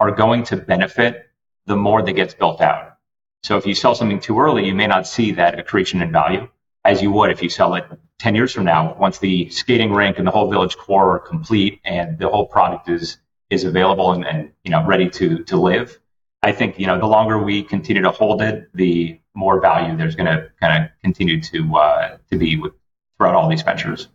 are 0.00 0.10
going 0.10 0.42
to 0.44 0.56
benefit 0.56 1.28
the 1.66 1.76
more 1.76 2.02
that 2.02 2.12
gets 2.12 2.34
built 2.34 2.60
out. 2.60 2.96
So 3.42 3.56
if 3.58 3.66
you 3.66 3.74
sell 3.74 3.94
something 3.94 4.20
too 4.20 4.40
early, 4.40 4.66
you 4.66 4.74
may 4.74 4.86
not 4.86 5.06
see 5.06 5.32
that 5.32 5.58
accretion 5.58 6.02
in 6.02 6.10
value 6.10 6.48
as 6.84 7.02
you 7.02 7.12
would 7.12 7.30
if 7.30 7.42
you 7.42 7.50
sell 7.50 7.74
it 7.74 7.84
10 8.18 8.34
years 8.34 8.52
from 8.52 8.64
now, 8.64 8.94
once 8.98 9.18
the 9.18 9.48
skating 9.50 9.92
rink 9.92 10.18
and 10.18 10.26
the 10.26 10.30
whole 10.30 10.50
village 10.50 10.76
core 10.76 11.16
are 11.16 11.18
complete 11.18 11.80
and 11.84 12.18
the 12.18 12.28
whole 12.28 12.46
product 12.46 12.88
is 12.88 13.18
is 13.50 13.64
available 13.64 14.12
and, 14.12 14.26
and 14.26 14.52
you 14.64 14.70
know 14.70 14.84
ready 14.84 15.08
to 15.08 15.44
to 15.44 15.56
live. 15.56 15.98
I 16.42 16.52
think 16.52 16.78
you 16.78 16.86
know 16.86 16.98
the 16.98 17.06
longer 17.06 17.38
we 17.42 17.62
continue 17.62 18.02
to 18.02 18.10
hold 18.10 18.42
it, 18.42 18.68
the 18.74 19.18
more 19.34 19.60
value 19.60 19.96
there's 19.96 20.16
going 20.16 20.26
to 20.26 20.50
kind 20.60 20.84
of 20.84 20.90
continue 21.02 21.40
to 21.40 21.76
uh, 21.76 22.18
to 22.30 22.38
be 22.38 22.56
with, 22.56 22.72
throughout 23.16 23.34
all 23.34 23.48
these 23.48 23.62
ventures. 23.62 24.08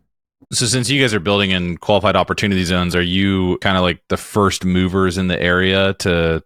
So, 0.51 0.65
since 0.65 0.89
you 0.89 1.01
guys 1.01 1.13
are 1.13 1.19
building 1.19 1.51
in 1.51 1.77
qualified 1.77 2.15
opportunity 2.15 2.63
zones, 2.65 2.95
are 2.95 3.01
you 3.01 3.57
kind 3.59 3.77
of 3.77 3.83
like 3.83 4.01
the 4.09 4.17
first 4.17 4.65
movers 4.65 5.17
in 5.17 5.27
the 5.27 5.41
area 5.41 5.93
to, 5.95 6.43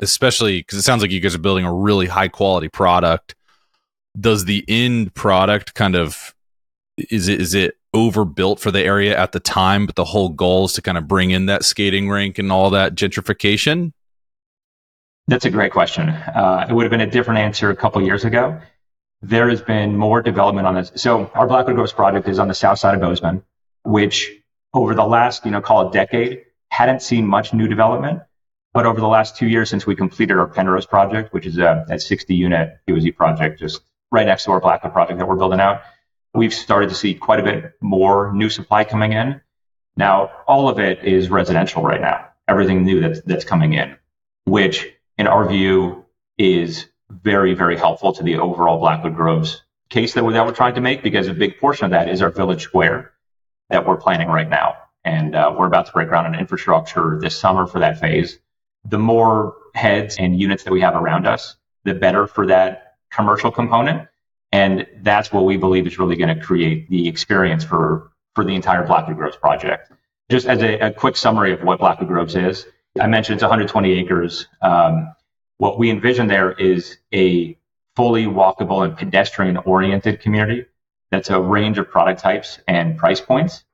especially 0.00 0.60
because 0.60 0.78
it 0.78 0.82
sounds 0.82 1.02
like 1.02 1.10
you 1.10 1.20
guys 1.20 1.34
are 1.34 1.38
building 1.38 1.66
a 1.66 1.72
really 1.72 2.06
high 2.06 2.28
quality 2.28 2.68
product? 2.68 3.34
Does 4.18 4.46
the 4.46 4.64
end 4.68 5.14
product 5.14 5.74
kind 5.74 5.94
of 5.94 6.33
is 6.96 7.28
it 7.28 7.40
is 7.40 7.54
it 7.54 7.76
overbuilt 7.92 8.60
for 8.60 8.70
the 8.70 8.82
area 8.82 9.18
at 9.18 9.32
the 9.32 9.40
time, 9.40 9.86
but 9.86 9.94
the 9.94 10.04
whole 10.04 10.28
goal 10.28 10.66
is 10.66 10.72
to 10.74 10.82
kind 10.82 10.98
of 10.98 11.06
bring 11.08 11.30
in 11.30 11.46
that 11.46 11.64
skating 11.64 12.08
rink 12.08 12.38
and 12.38 12.50
all 12.50 12.70
that 12.70 12.94
gentrification? 12.94 13.92
That's 15.26 15.44
a 15.44 15.50
great 15.50 15.72
question. 15.72 16.10
Uh, 16.10 16.66
it 16.68 16.72
would 16.72 16.84
have 16.84 16.90
been 16.90 17.00
a 17.00 17.10
different 17.10 17.40
answer 17.40 17.70
a 17.70 17.76
couple 17.76 18.02
years 18.02 18.24
ago. 18.24 18.60
There 19.22 19.48
has 19.48 19.62
been 19.62 19.96
more 19.96 20.20
development 20.20 20.66
on 20.66 20.74
this. 20.74 20.92
So 20.96 21.30
our 21.34 21.46
Blackwood 21.46 21.76
Groves 21.76 21.92
project 21.92 22.28
is 22.28 22.38
on 22.38 22.48
the 22.48 22.54
south 22.54 22.78
side 22.78 22.94
of 22.94 23.00
Bozeman, 23.00 23.42
which 23.84 24.30
over 24.74 24.94
the 24.94 25.04
last, 25.04 25.46
you 25.46 25.50
know, 25.50 25.62
call 25.62 25.88
it 25.88 25.92
decade, 25.94 26.42
hadn't 26.68 27.00
seen 27.00 27.26
much 27.26 27.54
new 27.54 27.68
development. 27.68 28.20
But 28.74 28.86
over 28.86 29.00
the 29.00 29.08
last 29.08 29.36
two 29.36 29.46
years 29.46 29.70
since 29.70 29.86
we 29.86 29.94
completed 29.94 30.36
our 30.36 30.48
Penrose 30.48 30.84
project, 30.84 31.32
which 31.32 31.46
is 31.46 31.58
a, 31.58 31.86
a 31.88 31.98
60 31.98 32.34
unit 32.34 32.76
POZ 32.86 33.12
project, 33.16 33.60
just 33.60 33.80
right 34.10 34.26
next 34.26 34.44
to 34.44 34.50
our 34.50 34.60
Blackwood 34.60 34.92
project 34.92 35.18
that 35.20 35.28
we're 35.28 35.36
building 35.36 35.60
out, 35.60 35.82
we've 36.34 36.54
started 36.54 36.88
to 36.90 36.94
see 36.94 37.14
quite 37.14 37.40
a 37.40 37.42
bit 37.42 37.72
more 37.80 38.32
new 38.32 38.50
supply 38.50 38.84
coming 38.84 39.12
in. 39.12 39.40
Now, 39.96 40.30
all 40.46 40.68
of 40.68 40.78
it 40.78 41.04
is 41.04 41.30
residential 41.30 41.82
right 41.82 42.00
now. 42.00 42.28
Everything 42.48 42.84
new 42.84 43.00
that's, 43.00 43.20
that's 43.22 43.44
coming 43.44 43.72
in, 43.72 43.96
which 44.44 44.92
in 45.16 45.26
our 45.26 45.48
view 45.48 46.04
is 46.36 46.86
very, 47.08 47.54
very 47.54 47.76
helpful 47.76 48.12
to 48.12 48.22
the 48.22 48.38
overall 48.38 48.78
Blackwood 48.78 49.14
Groves 49.14 49.62
case 49.88 50.14
that 50.14 50.24
we're, 50.24 50.32
that 50.32 50.44
we're 50.44 50.52
trying 50.52 50.74
to 50.74 50.80
make 50.80 51.02
because 51.02 51.28
a 51.28 51.34
big 51.34 51.58
portion 51.58 51.84
of 51.84 51.92
that 51.92 52.08
is 52.08 52.20
our 52.20 52.30
village 52.30 52.62
square 52.62 53.12
that 53.70 53.86
we're 53.86 53.96
planning 53.96 54.28
right 54.28 54.48
now. 54.48 54.76
And 55.04 55.34
uh, 55.34 55.54
we're 55.56 55.66
about 55.66 55.86
to 55.86 55.92
break 55.92 56.08
ground 56.08 56.26
on 56.26 56.34
infrastructure 56.34 57.18
this 57.20 57.38
summer 57.38 57.66
for 57.66 57.80
that 57.80 58.00
phase. 58.00 58.38
The 58.84 58.98
more 58.98 59.54
heads 59.74 60.16
and 60.18 60.38
units 60.38 60.64
that 60.64 60.72
we 60.72 60.80
have 60.80 60.94
around 60.94 61.26
us, 61.26 61.56
the 61.84 61.94
better 61.94 62.26
for 62.26 62.46
that 62.46 62.96
commercial 63.10 63.50
component. 63.50 64.08
And 64.54 64.86
that's 65.02 65.32
what 65.32 65.46
we 65.46 65.56
believe 65.56 65.84
is 65.84 65.98
really 65.98 66.14
going 66.14 66.32
to 66.32 66.40
create 66.40 66.88
the 66.88 67.08
experience 67.08 67.64
for, 67.64 68.12
for 68.36 68.44
the 68.44 68.54
entire 68.54 68.86
Blackwood 68.86 69.16
Groves 69.16 69.36
project. 69.36 69.90
Just 70.30 70.46
as 70.46 70.62
a, 70.62 70.78
a 70.78 70.92
quick 70.92 71.16
summary 71.16 71.52
of 71.52 71.64
what 71.64 71.80
Blackwood 71.80 72.06
Groves 72.06 72.36
is, 72.36 72.64
I 73.00 73.08
mentioned 73.08 73.34
it's 73.34 73.42
120 73.42 73.98
acres. 73.98 74.46
Um, 74.62 75.12
what 75.56 75.76
we 75.76 75.90
envision 75.90 76.28
there 76.28 76.52
is 76.52 76.98
a 77.12 77.58
fully 77.96 78.26
walkable 78.26 78.84
and 78.84 78.96
pedestrian 78.96 79.56
oriented 79.56 80.20
community 80.20 80.66
that's 81.10 81.30
a 81.30 81.40
range 81.40 81.78
of 81.78 81.90
product 81.90 82.20
types 82.20 82.60
and 82.68 82.96
price 82.96 83.20
points. 83.20 83.64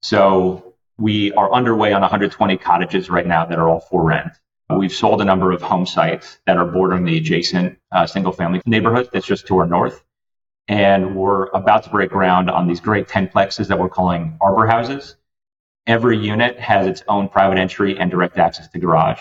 So 0.00 0.76
we 0.96 1.32
are 1.32 1.52
underway 1.52 1.92
on 1.92 2.00
120 2.00 2.56
cottages 2.56 3.10
right 3.10 3.26
now 3.26 3.44
that 3.44 3.58
are 3.58 3.68
all 3.68 3.80
for 3.80 4.02
rent. 4.02 4.32
We've 4.70 4.90
sold 4.90 5.20
a 5.20 5.26
number 5.26 5.52
of 5.52 5.60
home 5.60 5.84
sites 5.84 6.38
that 6.46 6.56
are 6.56 6.64
bordering 6.64 7.04
the 7.04 7.18
adjacent 7.18 7.78
uh, 7.90 8.06
single 8.06 8.32
family 8.32 8.62
neighborhood 8.64 9.10
that's 9.12 9.26
just 9.26 9.46
to 9.48 9.58
our 9.58 9.66
north. 9.66 10.02
And 10.68 11.16
we're 11.16 11.46
about 11.48 11.84
to 11.84 11.90
break 11.90 12.10
ground 12.10 12.50
on 12.50 12.66
these 12.68 12.80
great 12.80 13.08
10 13.08 13.28
plexes 13.28 13.68
that 13.68 13.78
we're 13.78 13.88
calling 13.88 14.36
arbor 14.40 14.66
houses. 14.66 15.16
Every 15.86 16.16
unit 16.16 16.58
has 16.60 16.86
its 16.86 17.02
own 17.08 17.28
private 17.28 17.58
entry 17.58 17.98
and 17.98 18.10
direct 18.10 18.38
access 18.38 18.68
to 18.68 18.78
garage. 18.78 19.20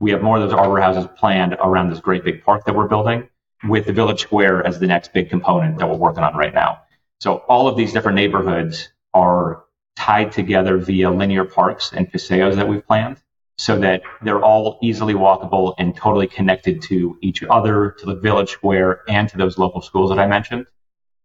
We 0.00 0.10
have 0.10 0.22
more 0.22 0.36
of 0.36 0.42
those 0.42 0.58
arbor 0.58 0.80
houses 0.80 1.08
planned 1.16 1.54
around 1.54 1.90
this 1.90 2.00
great 2.00 2.24
big 2.24 2.44
park 2.44 2.64
that 2.64 2.74
we're 2.74 2.88
building 2.88 3.28
with 3.68 3.86
the 3.86 3.92
village 3.92 4.20
square 4.20 4.66
as 4.66 4.80
the 4.80 4.86
next 4.86 5.12
big 5.12 5.30
component 5.30 5.78
that 5.78 5.88
we're 5.88 5.96
working 5.96 6.24
on 6.24 6.36
right 6.36 6.52
now. 6.52 6.82
So 7.20 7.36
all 7.48 7.68
of 7.68 7.76
these 7.76 7.92
different 7.92 8.16
neighborhoods 8.16 8.88
are 9.14 9.62
tied 9.94 10.32
together 10.32 10.78
via 10.78 11.10
linear 11.10 11.44
parks 11.44 11.92
and 11.92 12.10
paseos 12.10 12.56
that 12.56 12.66
we've 12.66 12.84
planned 12.84 13.18
so 13.62 13.78
that 13.78 14.02
they're 14.22 14.42
all 14.42 14.76
easily 14.82 15.14
walkable 15.14 15.72
and 15.78 15.94
totally 15.94 16.26
connected 16.26 16.82
to 16.82 17.16
each 17.22 17.44
other, 17.44 17.92
to 17.96 18.06
the 18.06 18.16
village 18.16 18.50
square, 18.50 19.02
and 19.08 19.28
to 19.28 19.38
those 19.38 19.56
local 19.56 19.80
schools 19.80 20.10
that 20.10 20.18
I 20.18 20.26
mentioned. 20.26 20.66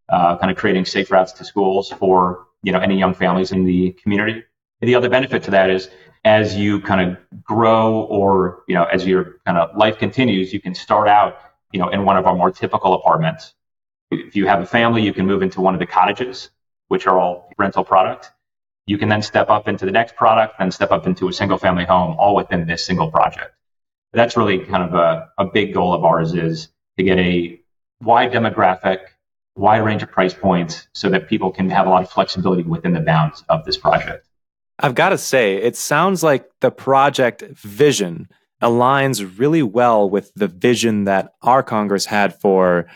Uh, 0.08 0.38
kind 0.38 0.48
of 0.48 0.56
creating 0.56 0.84
safe 0.84 1.10
routes 1.10 1.32
to 1.32 1.44
schools 1.44 1.90
for 1.98 2.46
you 2.62 2.70
know 2.70 2.78
any 2.78 2.96
young 2.96 3.12
families 3.12 3.50
in 3.50 3.64
the 3.64 3.90
community. 4.00 4.44
And 4.80 4.88
the 4.88 4.94
other 4.94 5.08
benefit 5.08 5.42
to 5.44 5.50
that 5.50 5.68
is 5.68 5.90
as 6.24 6.56
you 6.56 6.80
kind 6.80 7.10
of 7.10 7.42
grow 7.42 8.02
or 8.02 8.62
you 8.68 8.74
know 8.76 8.84
as 8.84 9.04
your 9.04 9.40
kind 9.44 9.58
of 9.58 9.76
life 9.76 9.98
continues, 9.98 10.52
you 10.52 10.60
can 10.60 10.76
start 10.76 11.08
out 11.08 11.38
you 11.72 11.80
know 11.80 11.88
in 11.88 12.04
one 12.04 12.16
of 12.16 12.24
our 12.28 12.36
more 12.36 12.52
typical 12.52 12.94
apartments. 12.94 13.54
If 14.12 14.36
you 14.36 14.46
have 14.46 14.60
a 14.60 14.66
family, 14.66 15.02
you 15.02 15.12
can 15.12 15.26
move 15.26 15.42
into 15.42 15.60
one 15.60 15.74
of 15.74 15.80
the 15.80 15.86
cottages, 15.86 16.50
which 16.86 17.08
are 17.08 17.18
all 17.18 17.50
rental 17.58 17.82
product 17.82 18.30
you 18.88 18.96
can 18.96 19.10
then 19.10 19.20
step 19.20 19.50
up 19.50 19.68
into 19.68 19.84
the 19.84 19.92
next 19.92 20.16
product, 20.16 20.58
then 20.58 20.70
step 20.70 20.90
up 20.90 21.06
into 21.06 21.28
a 21.28 21.32
single 21.32 21.58
family 21.58 21.84
home, 21.84 22.16
all 22.18 22.34
within 22.34 22.66
this 22.66 22.86
single 22.86 23.10
project. 23.10 23.54
That's 24.14 24.34
really 24.34 24.60
kind 24.60 24.82
of 24.82 24.94
a, 24.94 25.28
a 25.36 25.44
big 25.44 25.74
goal 25.74 25.92
of 25.92 26.04
ours 26.04 26.32
is 26.32 26.68
to 26.96 27.04
get 27.04 27.18
a 27.18 27.60
wide 28.00 28.32
demographic, 28.32 29.00
wide 29.54 29.84
range 29.84 30.02
of 30.02 30.10
price 30.10 30.32
points 30.32 30.88
so 30.94 31.10
that 31.10 31.28
people 31.28 31.50
can 31.50 31.68
have 31.68 31.86
a 31.86 31.90
lot 31.90 32.02
of 32.02 32.10
flexibility 32.10 32.62
within 32.62 32.94
the 32.94 33.00
bounds 33.00 33.44
of 33.50 33.66
this 33.66 33.76
project. 33.76 34.26
I've 34.78 34.94
got 34.94 35.10
to 35.10 35.18
say, 35.18 35.56
it 35.56 35.76
sounds 35.76 36.22
like 36.22 36.48
the 36.60 36.70
project 36.70 37.42
vision 37.42 38.30
aligns 38.62 39.38
really 39.38 39.62
well 39.62 40.08
with 40.08 40.32
the 40.34 40.48
vision 40.48 41.04
that 41.04 41.34
our 41.42 41.62
Congress 41.62 42.06
had 42.06 42.34
for 42.40 42.86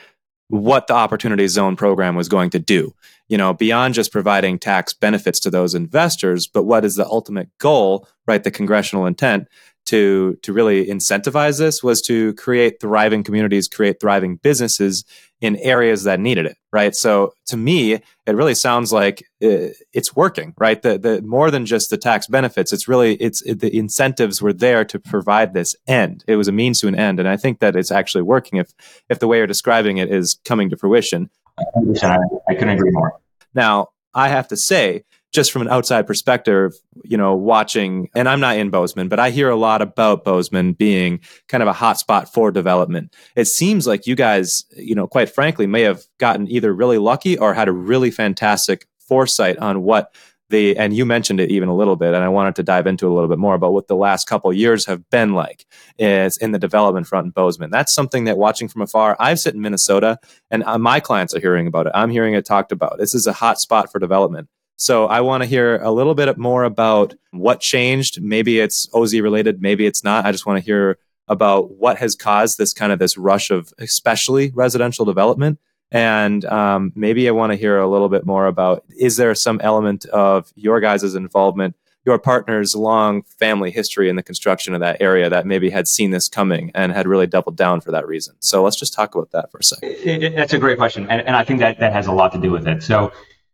what 0.53 0.87
the 0.87 0.95
Opportunity 0.95 1.47
Zone 1.49 1.77
program 1.77 2.15
was 2.15 2.29
going 2.29 2.51
to 2.51 2.59
do 2.59 2.95
you 3.33 3.39
know, 3.39 3.55
beyond 3.55 3.95
just 3.95 4.13
providing 4.13 4.59
tax 4.59 4.93
benefits 4.93 5.41
to 5.41 5.49
those 5.49 5.75
investors, 5.75 6.47
but 6.47 6.65
what 6.65 6.85
is 6.85 6.97
the 6.97 7.07
ultimate 7.07 7.49
goal, 7.57 8.07
right? 8.27 8.45
The 8.45 8.51
congressional 8.51 9.07
intent 9.07 9.49
to 9.87 10.39
to 10.43 10.53
really 10.53 10.87
incentivize 10.87 11.59
this 11.59 11.83
was 11.83 12.01
to 12.03 12.35
create 12.35 12.81
thriving 12.81 13.25
communities, 13.25 13.69
create 13.69 14.01
thriving 14.01 14.37
businesses 14.37 15.05
in 15.41 15.57
areas 15.57 16.05
that 16.05 16.21
needed 16.21 16.47
it, 16.47 16.57
right? 16.73 16.95
So 16.95 17.35
to 17.47 17.57
me, 17.57 17.95
it 17.95 18.03
really 18.27 18.55
sounds 18.55 18.93
like 18.93 19.25
uh, 19.43 19.75
it's 19.93 20.15
working, 20.15 20.55
right? 20.57 20.81
The 20.81 20.99
the 20.99 21.21
more 21.23 21.51
than 21.51 21.67
just 21.67 21.91
the 21.91 21.99
tax 21.99 22.29
benefits, 22.29 22.73
it's 22.73 22.87
really 22.87 23.17
it's 23.17 23.43
it, 23.43 23.61
the 23.61 23.77
incentives 23.77 24.41
were 24.41 24.53
there 24.53 24.85
to 24.85 24.99
provide 24.99 25.53
this 25.53 25.75
end. 25.89 26.25
It 26.29 26.37
was 26.37 26.49
a 26.49 26.53
means 26.53 26.81
to 26.81 26.89
an 26.89 26.95
end, 26.95 27.19
and 27.19 27.29
I 27.29 27.37
think 27.37 27.59
that 27.59 27.75
it's 27.75 27.91
actually 27.91 28.23
working. 28.23 28.59
If 28.59 28.73
if 29.09 29.19
the 29.19 29.27
way 29.27 29.39
you're 29.39 29.47
describing 29.47 29.99
it 29.99 30.13
is 30.13 30.39
coming 30.45 30.71
to 30.71 30.77
fruition, 30.77 31.29
I, 31.59 32.19
I 32.49 32.55
couldn't 32.55 32.71
agree 32.71 32.91
more. 32.93 33.21
Now, 33.55 33.89
I 34.15 34.29
have 34.29 34.49
to 34.49 34.57
say, 34.57 35.05
just 35.33 35.51
from 35.51 35.63
an 35.63 35.69
outside 35.69 36.07
perspective, 36.07 36.75
you 37.05 37.17
know, 37.17 37.35
watching, 37.35 38.11
and 38.15 38.29
I'm 38.29 38.41
not 38.41 38.57
in 38.57 38.69
Bozeman, 38.71 39.09
but 39.09 39.19
I 39.19 39.31
hear 39.31 39.49
a 39.49 39.57
lot 39.57 39.81
about 39.81 40.25
Bozeman 40.25 40.75
being 40.75 41.21
kind 41.49 41.63
of 41.63 41.69
a 41.69 41.73
hotspot 41.73 42.29
for 42.29 42.51
development. 42.51 43.15
It 43.35 43.47
seems 43.47 43.87
like 43.87 44.07
you 44.07 44.15
guys, 44.15 44.65
you 44.77 44.95
know, 44.95 45.07
quite 45.07 45.31
frankly, 45.31 45.67
may 45.67 45.83
have 45.83 46.03
gotten 46.19 46.51
either 46.51 46.73
really 46.75 46.99
lucky 46.99 47.39
or 47.39 47.55
had 47.55 47.69
a 47.69 47.73
really 47.73 48.11
fantastic 48.11 48.87
foresight 49.01 49.59
on 49.59 49.83
what 49.83 50.15
the 50.51 50.77
and 50.77 50.95
you 50.95 51.07
mentioned 51.07 51.41
it 51.41 51.51
even 51.51 51.69
a 51.69 51.75
little 51.75 51.97
bit 51.97 52.15
and 52.15 52.23
i 52.23 52.29
wanted 52.29 52.55
to 52.55 52.63
dive 52.63 52.87
into 52.87 53.09
a 53.09 53.13
little 53.13 53.29
bit 53.29 53.39
more 53.39 53.55
about 53.55 53.73
what 53.73 53.89
the 53.89 53.97
last 53.97 54.29
couple 54.29 54.53
years 54.53 54.85
have 54.85 55.09
been 55.11 55.33
like 55.33 55.67
is 55.99 56.37
in 56.37 56.53
the 56.53 56.59
development 56.59 57.07
front 57.07 57.25
in 57.25 57.31
bozeman. 57.31 57.71
That's 57.71 57.93
something 57.93 58.25
that 58.25 58.37
watching 58.37 58.69
from 58.69 58.83
afar 58.83 59.17
i've 59.19 59.41
sit 59.41 59.55
in 59.55 59.63
minnesota 59.63 60.19
and 60.51 60.63
uh, 60.65 60.79
my 60.79 61.01
clients 61.01 61.35
are 61.35 61.41
hearing 61.41 61.67
about 61.67 61.87
it. 61.87 61.93
I'm 61.95 62.11
hearing 62.11 62.35
it 62.35 62.45
talked 62.45 62.71
about. 62.71 62.99
This 62.99 63.15
is 63.15 63.27
a 63.27 63.33
hot 63.33 63.61
spot 63.61 63.91
for 63.91 63.99
development 63.99 64.49
so 64.77 65.07
i 65.07 65.21
want 65.21 65.43
to 65.43 65.49
hear 65.49 65.77
a 65.79 65.91
little 65.91 66.15
bit 66.15 66.37
more 66.39 66.65
about 66.65 67.15
what 67.31 67.61
changed 67.61 68.21
maybe 68.23 68.59
it's 68.61 68.89
oz 68.95 69.15
related 69.15 69.61
maybe 69.61 69.87
it's 69.87 70.05
not 70.05 70.25
i 70.27 70.33
just 70.33 70.47
want 70.47 70.59
to 70.59 70.65
hear 70.65 70.99
about 71.29 71.71
what 71.73 71.97
has 71.99 72.15
caused 72.15 72.59
this 72.59 72.73
kind 72.73 72.93
of 72.93 72.99
this 72.99 73.17
rush 73.17 73.51
of 73.51 73.73
especially 73.79 74.51
residential 74.55 75.05
development 75.05 75.59
and 75.93 76.47
um, 76.47 76.93
maybe 76.97 77.29
I 77.29 77.33
want 77.33 77.53
to 77.53 77.57
hear 77.57 77.79
a 77.79 77.87
little 77.87 78.09
bit 78.09 78.25
more 78.25 78.47
about 78.47 78.83
is 78.99 79.19
there 79.19 79.35
some 79.35 79.61
element 79.63 80.07
of 80.07 80.51
your 80.57 80.81
guys' 80.81 81.15
involvement, 81.15 81.77
your 82.07 82.19
partner's 82.19 82.75
long 82.75 83.23
family 83.25 83.71
history 83.71 84.09
in 84.09 84.17
the 84.17 84.23
construction 84.23 84.73
of 84.73 84.81
that 84.81 85.03
area 85.03 85.29
that 85.29 85.47
maybe 85.47 85.69
had 85.69 85.87
seen 85.87 86.11
this 86.11 86.29
coming 86.29 86.71
and 86.75 86.93
had 86.93 87.07
really 87.07 87.27
doubled 87.27 87.59
down 87.59 87.83
for 87.83 87.91
that 87.91 88.07
reason? 88.07 88.35
So 88.41 88.63
let's 88.63 88.77
just 88.77 88.95
talk 88.95 89.15
about 89.15 89.33
that 89.33 89.51
for 89.51 89.59
a 89.59 89.63
second. 89.63 90.35
That's 90.35 90.55
a 90.55 90.59
great 90.59 90.79
question. 90.79 91.07
And, 91.11 91.21
and 91.27 91.37
I 91.37 91.45
think 91.45 91.61
that 91.61 91.79
that 91.81 91.93
has 91.93 92.07
a 92.07 92.13
lot 92.13 92.33
to 92.33 92.39
do 92.39 92.51
with 92.51 92.67
it. 92.67 92.83
So 92.83 93.13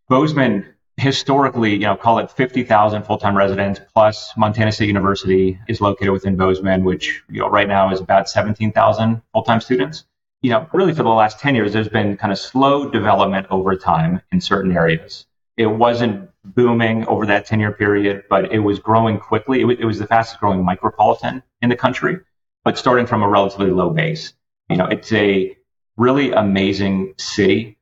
Bozeman 0.08 0.64
historically, 0.98 1.72
you 1.72 1.80
know, 1.80 1.96
call 1.96 2.18
it 2.18 2.30
50,000 2.30 3.04
full-time 3.04 3.36
residents 3.36 3.80
plus 3.94 4.32
Montana 4.36 4.72
State 4.72 4.88
University 4.88 5.58
is 5.68 5.80
located 5.80 6.10
within 6.10 6.36
Bozeman, 6.36 6.84
which, 6.84 7.22
you 7.30 7.40
know, 7.40 7.48
right 7.48 7.68
now 7.68 7.90
is 7.92 8.00
about 8.00 8.28
17,000 8.28 9.22
full-time 9.32 9.60
students 9.60 10.04
you 10.42 10.50
know, 10.50 10.68
really 10.72 10.94
for 10.94 11.02
the 11.02 11.08
last 11.08 11.40
10 11.40 11.54
years, 11.54 11.72
there's 11.72 11.88
been 11.88 12.16
kind 12.16 12.32
of 12.32 12.38
slow 12.38 12.88
development 12.88 13.46
over 13.50 13.74
time 13.76 14.22
in 14.30 14.40
certain 14.40 14.76
areas. 14.76 15.26
It 15.56 15.66
wasn't 15.66 16.30
booming 16.44 17.06
over 17.06 17.26
that 17.26 17.46
10 17.46 17.58
year 17.58 17.72
period, 17.72 18.24
but 18.30 18.52
it 18.52 18.60
was 18.60 18.78
growing 18.78 19.18
quickly. 19.18 19.58
It, 19.58 19.62
w- 19.62 19.78
it 19.80 19.84
was 19.84 19.98
the 19.98 20.06
fastest 20.06 20.38
growing 20.38 20.64
micropolitan 20.64 21.42
in 21.60 21.68
the 21.68 21.76
country, 21.76 22.18
but 22.64 22.78
starting 22.78 23.06
from 23.06 23.22
a 23.22 23.28
relatively 23.28 23.70
low 23.70 23.90
base. 23.90 24.32
You 24.70 24.76
know, 24.76 24.86
it's 24.86 25.12
a 25.12 25.56
really 25.96 26.30
amazing 26.30 27.14
city. 27.18 27.78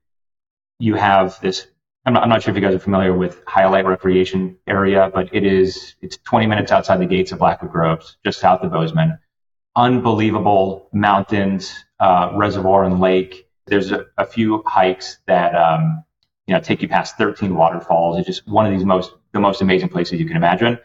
You 0.79 0.95
have 0.95 1.39
this, 1.41 1.67
I'm 2.07 2.13
not, 2.13 2.23
I'm 2.23 2.29
not 2.29 2.43
sure 2.43 2.53
if 2.53 2.57
you 2.57 2.63
guys 2.63 2.75
are 2.75 2.79
familiar 2.79 3.13
with 3.13 3.45
Hyalite 3.47 3.85
Recreation 3.85 4.57
Area, 4.69 5.11
but 5.13 5.35
it 5.35 5.45
is, 5.45 5.97
it's 6.01 6.17
20 6.19 6.47
minutes 6.47 6.71
outside 6.71 7.01
the 7.01 7.07
gates 7.07 7.33
of 7.33 7.41
Blackwood 7.41 7.73
Groves, 7.73 8.17
just 8.25 8.39
south 8.39 8.63
of 8.63 8.71
Bozeman. 8.71 9.19
Unbelievable 9.75 10.89
mountains, 10.93 11.75
uh, 11.99 12.31
reservoir 12.35 12.85
and 12.85 13.01
lake. 13.01 13.49
There's 13.67 13.91
a, 13.91 14.07
a 14.17 14.25
few 14.25 14.63
hikes 14.65 15.19
that 15.27 15.57
um, 15.57 16.05
you 16.47 16.55
know, 16.55 16.61
take 16.61 16.81
you 16.81 16.87
past 16.87 17.19
13 17.19 17.57
waterfalls. 17.57 18.19
It's 18.19 18.27
just 18.29 18.47
one 18.47 18.67
of 18.67 18.73
these 18.73 18.85
most, 18.85 19.13
the 19.33 19.41
most 19.41 19.61
amazing 19.61 19.89
places 19.89 20.21
you 20.21 20.27
can 20.27 20.37
imagine. 20.37 20.79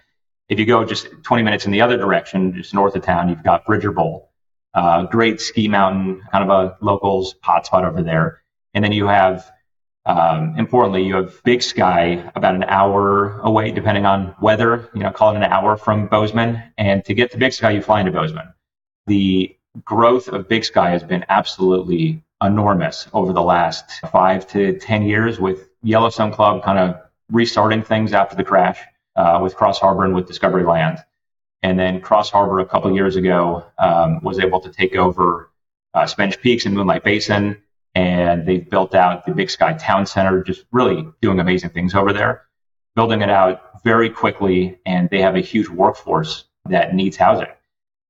If 0.49 0.57
you 0.57 0.65
go 0.65 0.83
just 0.83 1.07
20 1.21 1.43
minutes 1.43 1.67
in 1.67 1.71
the 1.71 1.81
other 1.81 1.97
direction, 1.97 2.55
just 2.55 2.73
north 2.73 2.95
of 2.95 3.03
town, 3.03 3.29
you've 3.29 3.43
got 3.43 3.63
Bridger 3.65 3.91
Bowl, 3.91 4.31
uh, 4.73 5.03
great 5.03 5.39
ski 5.39 5.67
mountain, 5.67 6.23
kind 6.31 6.49
of 6.49 6.49
a 6.49 6.77
locals 6.83 7.35
hotspot 7.43 7.83
over 7.83 8.01
there. 8.01 8.41
And 8.73 8.83
then 8.83 8.91
you 8.91 9.05
have, 9.05 9.49
um, 10.05 10.55
importantly, 10.57 11.03
you 11.03 11.15
have 11.15 11.41
Big 11.43 11.61
Sky 11.61 12.31
about 12.35 12.55
an 12.55 12.63
hour 12.63 13.39
away, 13.39 13.71
depending 13.71 14.05
on 14.05 14.35
weather, 14.41 14.89
you 14.93 15.01
know, 15.01 15.11
call 15.11 15.31
it 15.31 15.37
an 15.37 15.43
hour 15.43 15.77
from 15.77 16.07
Bozeman. 16.07 16.61
And 16.77 17.05
to 17.05 17.13
get 17.13 17.31
to 17.31 17.37
Big 17.37 17.53
Sky, 17.53 17.71
you 17.71 17.81
fly 17.81 17.99
into 17.99 18.11
Bozeman. 18.11 18.53
The 19.05 19.55
growth 19.85 20.27
of 20.27 20.47
Big 20.47 20.65
Sky 20.65 20.89
has 20.91 21.03
been 21.03 21.23
absolutely 21.29 22.23
enormous 22.43 23.07
over 23.13 23.31
the 23.31 23.41
last 23.41 23.91
five 24.11 24.47
to 24.47 24.77
10 24.79 25.03
years 25.03 25.39
with 25.39 25.69
Yellowstone 25.83 26.31
Club 26.31 26.63
kind 26.63 26.79
of 26.79 27.01
restarting 27.29 27.83
things 27.83 28.13
after 28.13 28.35
the 28.35 28.43
crash 28.43 28.79
uh, 29.15 29.39
with 29.41 29.55
Cross 29.55 29.79
Harbor 29.79 30.05
and 30.05 30.15
with 30.15 30.27
Discovery 30.27 30.63
Land. 30.63 30.97
And 31.63 31.77
then 31.77 32.01
Cross 32.01 32.31
Harbor 32.31 32.59
a 32.59 32.65
couple 32.65 32.91
years 32.93 33.15
ago 33.15 33.65
um, 33.77 34.19
was 34.23 34.39
able 34.39 34.61
to 34.61 34.71
take 34.71 34.95
over 34.95 35.51
uh, 35.93 36.07
Spanish 36.07 36.39
Peaks 36.39 36.65
and 36.65 36.73
Moonlight 36.73 37.03
Basin. 37.03 37.61
And 37.93 38.47
they've 38.47 38.69
built 38.69 38.95
out 38.95 39.25
the 39.25 39.33
Big 39.33 39.49
Sky 39.49 39.73
Town 39.73 40.05
Center, 40.05 40.43
just 40.43 40.65
really 40.71 41.05
doing 41.21 41.39
amazing 41.39 41.71
things 41.71 41.93
over 41.93 42.13
there, 42.13 42.43
building 42.95 43.21
it 43.21 43.29
out 43.29 43.83
very 43.83 44.09
quickly. 44.09 44.79
And 44.85 45.09
they 45.09 45.21
have 45.21 45.35
a 45.35 45.41
huge 45.41 45.67
workforce 45.67 46.45
that 46.69 46.95
needs 46.95 47.17
housing. 47.17 47.47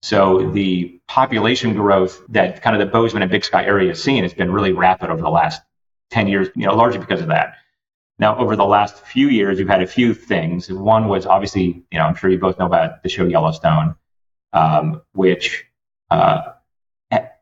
So 0.04 0.52
the 0.52 1.00
population 1.08 1.74
growth 1.74 2.22
that 2.30 2.62
kind 2.62 2.76
of 2.76 2.80
the 2.80 2.91
Bozeman 2.91 3.22
and 3.22 3.32
Big 3.32 3.46
Sky 3.46 3.65
area 3.65 3.89
has 3.89 4.02
seen 4.02 4.24
has 4.24 4.34
been 4.34 4.52
really 4.52 4.72
rapid 4.72 5.10
over 5.10 5.22
the 5.22 5.30
last 5.30 5.62
10 6.10 6.28
years, 6.28 6.50
you 6.56 6.65
know, 6.65 6.76
largely 6.76 7.00
because 7.00 7.22
of 7.22 7.28
that. 7.28 7.56
Now, 8.20 8.38
over 8.38 8.56
the 8.56 8.65
last 8.65 9.00
few 9.00 9.30
years, 9.30 9.58
we've 9.58 9.67
had 9.67 9.82
a 9.82 9.88
few 9.88 10.13
things. 10.13 10.72
One 10.72 11.08
was 11.08 11.26
obviously, 11.26 11.84
you 11.91 11.98
know, 11.98 12.06
I'm 12.06 12.15
sure 12.15 12.30
you 12.30 12.38
both 12.38 12.60
know 12.60 12.67
about 12.67 13.02
the 13.02 13.10
show 13.10 13.26
Yellowstone, 13.26 13.96
um, 14.54 15.02
which 15.13 15.65
uh, 16.12 16.54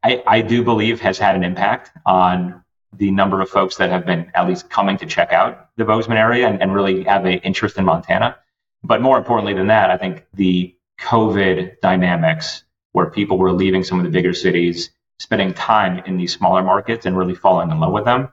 I, 0.03 0.23
I 0.25 0.41
do 0.41 0.63
believe 0.63 1.01
has 1.01 1.17
had 1.17 1.35
an 1.35 1.43
impact 1.43 1.91
on 2.05 2.63
the 2.93 3.11
number 3.11 3.41
of 3.41 3.49
folks 3.49 3.77
that 3.77 3.89
have 3.89 4.05
been 4.05 4.31
at 4.33 4.47
least 4.47 4.69
coming 4.69 4.97
to 4.97 5.05
check 5.05 5.31
out 5.31 5.69
the 5.75 5.85
Bozeman 5.85 6.17
area 6.17 6.47
and, 6.47 6.61
and 6.61 6.73
really 6.73 7.03
have 7.03 7.25
an 7.25 7.39
interest 7.39 7.77
in 7.77 7.85
Montana. 7.85 8.37
But 8.83 9.01
more 9.01 9.17
importantly 9.17 9.53
than 9.53 9.67
that, 9.67 9.89
I 9.89 9.97
think 9.97 10.25
the 10.33 10.75
COVID 11.01 11.81
dynamics 11.81 12.63
where 12.93 13.09
people 13.09 13.37
were 13.37 13.51
leaving 13.51 13.83
some 13.83 13.99
of 13.99 14.05
the 14.05 14.11
bigger 14.11 14.33
cities, 14.33 14.89
spending 15.19 15.53
time 15.53 15.99
in 16.05 16.17
these 16.17 16.33
smaller 16.33 16.63
markets 16.63 17.05
and 17.05 17.17
really 17.17 17.35
falling 17.35 17.69
in 17.69 17.79
love 17.79 17.93
with 17.93 18.05
them 18.05 18.29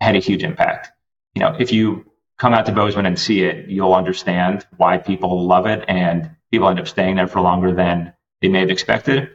had 0.00 0.16
a 0.16 0.20
huge 0.20 0.42
impact. 0.42 0.90
You 1.34 1.40
know, 1.40 1.56
if 1.58 1.72
you 1.72 2.10
come 2.38 2.54
out 2.54 2.66
to 2.66 2.72
Bozeman 2.72 3.06
and 3.06 3.18
see 3.18 3.42
it, 3.42 3.68
you'll 3.68 3.94
understand 3.94 4.66
why 4.76 4.98
people 4.98 5.46
love 5.46 5.66
it 5.66 5.84
and 5.86 6.30
people 6.50 6.68
end 6.68 6.80
up 6.80 6.88
staying 6.88 7.16
there 7.16 7.26
for 7.26 7.40
longer 7.40 7.74
than 7.74 8.12
they 8.40 8.48
may 8.48 8.60
have 8.60 8.70
expected 8.70 9.30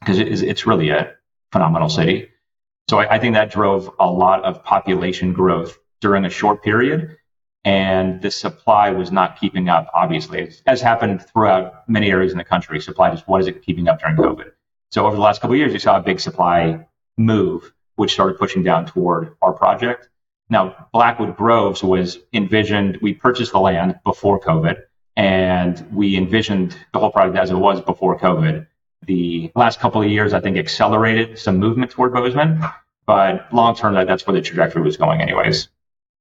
because 0.00 0.18
it 0.18 0.28
is, 0.28 0.42
it's 0.42 0.66
really 0.66 0.90
a 0.90 1.14
phenomenal 1.52 1.88
city. 1.88 2.28
So 2.88 2.98
I, 2.98 3.14
I 3.14 3.18
think 3.18 3.34
that 3.34 3.50
drove 3.50 3.90
a 3.98 4.10
lot 4.10 4.44
of 4.44 4.62
population 4.64 5.32
growth 5.32 5.78
during 6.00 6.24
a 6.24 6.30
short 6.30 6.62
period 6.62 7.16
and 7.64 8.20
the 8.20 8.30
supply 8.30 8.90
was 8.90 9.10
not 9.10 9.40
keeping 9.40 9.68
up, 9.68 9.88
obviously, 9.94 10.52
as 10.66 10.82
happened 10.82 11.24
throughout 11.32 11.88
many 11.88 12.10
areas 12.10 12.32
in 12.32 12.38
the 12.38 12.44
country. 12.44 12.80
Supply 12.80 13.10
just 13.10 13.26
wasn't 13.26 13.62
keeping 13.62 13.88
up 13.88 14.00
during 14.00 14.16
COVID. 14.16 14.52
So 14.90 15.06
over 15.06 15.16
the 15.16 15.22
last 15.22 15.40
couple 15.40 15.54
of 15.54 15.58
years, 15.58 15.72
you 15.72 15.78
saw 15.78 15.96
a 15.96 16.02
big 16.02 16.20
supply 16.20 16.86
move, 17.16 17.72
which 17.96 18.12
started 18.12 18.38
pushing 18.38 18.62
down 18.62 18.84
toward 18.86 19.36
our 19.40 19.54
project. 19.54 20.08
Now, 20.50 20.88
Blackwood 20.92 21.36
Groves 21.36 21.82
was 21.82 22.18
envisioned, 22.34 22.98
we 23.00 23.14
purchased 23.14 23.52
the 23.52 23.60
land 23.60 23.98
before 24.04 24.40
COVID, 24.40 24.82
and 25.16 25.86
we 25.90 26.18
envisioned 26.18 26.76
the 26.92 26.98
whole 26.98 27.10
project 27.10 27.38
as 27.38 27.50
it 27.50 27.56
was 27.56 27.80
before 27.80 28.18
COVID. 28.18 28.66
The 29.06 29.50
last 29.54 29.80
couple 29.80 30.02
of 30.02 30.08
years, 30.08 30.32
I 30.32 30.40
think, 30.40 30.56
accelerated 30.56 31.38
some 31.38 31.58
movement 31.58 31.90
toward 31.90 32.12
Bozeman, 32.12 32.62
but 33.06 33.52
long 33.52 33.74
term, 33.74 33.94
that, 33.94 34.06
that's 34.06 34.26
where 34.26 34.34
the 34.34 34.42
trajectory 34.42 34.82
was 34.82 34.96
going, 34.96 35.20
anyways. 35.20 35.68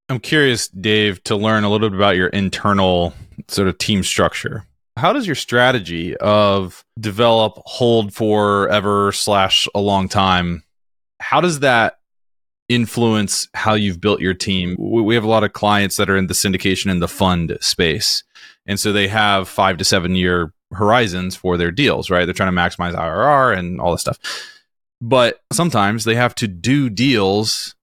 I'm 0.09 0.19
curious, 0.19 0.67
Dave, 0.67 1.23
to 1.23 1.35
learn 1.35 1.63
a 1.63 1.69
little 1.69 1.89
bit 1.89 1.95
about 1.95 2.17
your 2.17 2.27
internal 2.27 3.13
sort 3.47 3.67
of 3.67 3.77
team 3.77 4.03
structure. 4.03 4.65
How 4.97 5.13
does 5.13 5.25
your 5.25 5.35
strategy 5.35 6.15
of 6.17 6.85
develop, 6.99 7.53
hold 7.65 8.13
forever 8.13 9.11
slash 9.11 9.67
a 9.73 9.79
long 9.79 10.07
time? 10.07 10.63
How 11.19 11.41
does 11.41 11.61
that 11.61 11.99
influence 12.69 13.47
how 13.53 13.73
you've 13.73 14.01
built 14.01 14.21
your 14.21 14.33
team? 14.33 14.75
We 14.77 15.15
have 15.15 15.23
a 15.23 15.29
lot 15.29 15.43
of 15.43 15.53
clients 15.53 15.95
that 15.97 16.09
are 16.09 16.17
in 16.17 16.27
the 16.27 16.33
syndication 16.33 16.91
and 16.91 17.01
the 17.01 17.07
fund 17.07 17.57
space, 17.61 18.23
and 18.67 18.79
so 18.79 18.91
they 18.91 19.07
have 19.07 19.49
five 19.49 19.77
to 19.77 19.83
seven 19.83 20.15
year 20.15 20.53
horizons 20.73 21.35
for 21.35 21.57
their 21.57 21.71
deals. 21.71 22.09
Right? 22.09 22.25
They're 22.25 22.33
trying 22.33 22.53
to 22.53 22.61
maximize 22.61 22.95
IRR 22.95 23.57
and 23.57 23.79
all 23.79 23.91
this 23.91 24.01
stuff, 24.01 24.19
but 25.01 25.39
sometimes 25.51 26.03
they 26.03 26.15
have 26.15 26.35
to 26.35 26.47
do 26.47 26.89
deals 26.89 27.75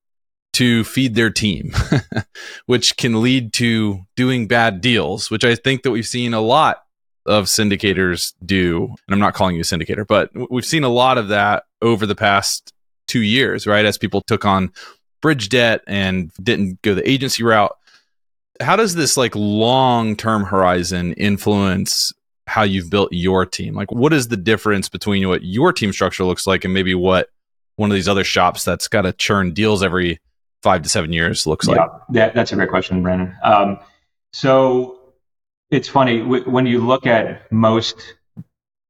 to 0.52 0.84
feed 0.84 1.14
their 1.14 1.30
team, 1.30 1.72
which 2.66 2.96
can 2.96 3.22
lead 3.22 3.52
to 3.54 4.00
doing 4.16 4.48
bad 4.48 4.80
deals, 4.80 5.30
which 5.30 5.44
I 5.44 5.54
think 5.54 5.82
that 5.82 5.90
we've 5.90 6.06
seen 6.06 6.34
a 6.34 6.40
lot 6.40 6.82
of 7.26 7.44
syndicators 7.44 8.34
do. 8.44 8.84
And 8.84 9.14
I'm 9.14 9.20
not 9.20 9.34
calling 9.34 9.54
you 9.54 9.60
a 9.60 9.64
syndicator, 9.64 10.06
but 10.06 10.30
we've 10.50 10.64
seen 10.64 10.84
a 10.84 10.88
lot 10.88 11.18
of 11.18 11.28
that 11.28 11.64
over 11.80 12.06
the 12.06 12.14
past 12.14 12.72
two 13.06 13.22
years, 13.22 13.66
right? 13.66 13.84
As 13.84 13.98
people 13.98 14.22
took 14.22 14.44
on 14.44 14.72
bridge 15.20 15.48
debt 15.48 15.82
and 15.86 16.32
didn't 16.42 16.80
go 16.82 16.94
the 16.94 17.08
agency 17.08 17.42
route. 17.42 17.76
How 18.60 18.76
does 18.76 18.94
this 18.94 19.16
like 19.16 19.34
long 19.34 20.16
term 20.16 20.44
horizon 20.44 21.12
influence 21.14 22.12
how 22.50 22.64
you've 22.64 22.90
built 22.90 23.12
your 23.12 23.46
team? 23.46 23.74
Like, 23.74 23.92
what 23.92 24.12
is 24.12 24.26
the 24.26 24.36
difference 24.36 24.88
between 24.88 25.28
what 25.28 25.44
your 25.44 25.72
team 25.72 25.92
structure 25.92 26.24
looks 26.24 26.48
like 26.48 26.64
and 26.64 26.74
maybe 26.74 26.96
what 26.96 27.28
one 27.76 27.92
of 27.92 27.94
these 27.94 28.08
other 28.08 28.24
shops 28.24 28.64
that's 28.64 28.88
got 28.88 29.02
to 29.02 29.12
churn 29.12 29.52
deals 29.52 29.84
every 29.84 30.18
five 30.60 30.82
to 30.82 30.88
seven 30.88 31.12
years 31.12 31.46
looks 31.46 31.68
yeah, 31.68 31.74
like? 31.76 31.90
Yeah, 32.12 32.30
that's 32.30 32.50
a 32.50 32.56
great 32.56 32.68
question, 32.68 33.02
Brandon. 33.02 33.36
Um, 33.44 33.78
so 34.32 35.14
it's 35.70 35.88
funny 35.88 36.22
when 36.22 36.66
you 36.66 36.84
look 36.84 37.06
at 37.06 37.50
most 37.52 38.14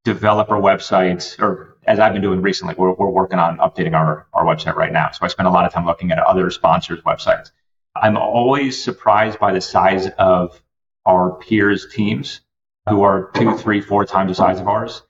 developer 0.05 0.55
websites, 0.55 1.39
or 1.39 1.77
as 1.85 1.99
I've 1.99 2.13
been 2.13 2.23
doing 2.23 2.41
recently, 2.41 2.73
we're, 2.75 2.93
we're 2.93 3.11
working 3.11 3.37
on 3.37 3.59
updating 3.59 3.93
our, 3.93 4.25
our 4.33 4.43
website 4.43 4.75
right 4.75 4.91
now. 4.91 5.11
So 5.11 5.23
I 5.23 5.27
spend 5.27 5.47
a 5.47 5.51
lot 5.51 5.65
of 5.65 5.71
time 5.71 5.85
looking 5.85 6.11
at 6.11 6.17
other 6.17 6.49
sponsors' 6.49 7.01
websites. 7.01 7.51
I'm 7.95 8.17
always 8.17 8.83
surprised 8.83 9.37
by 9.37 9.53
the 9.53 9.61
size 9.61 10.07
of 10.17 10.59
our 11.05 11.35
peers' 11.35 11.87
teams 11.93 12.41
who 12.89 13.03
are 13.03 13.31
two, 13.33 13.57
three, 13.57 13.81
four 13.81 14.05
times 14.05 14.31
the 14.31 14.35
size 14.35 14.59
of 14.59 14.67
ours. 14.67 15.03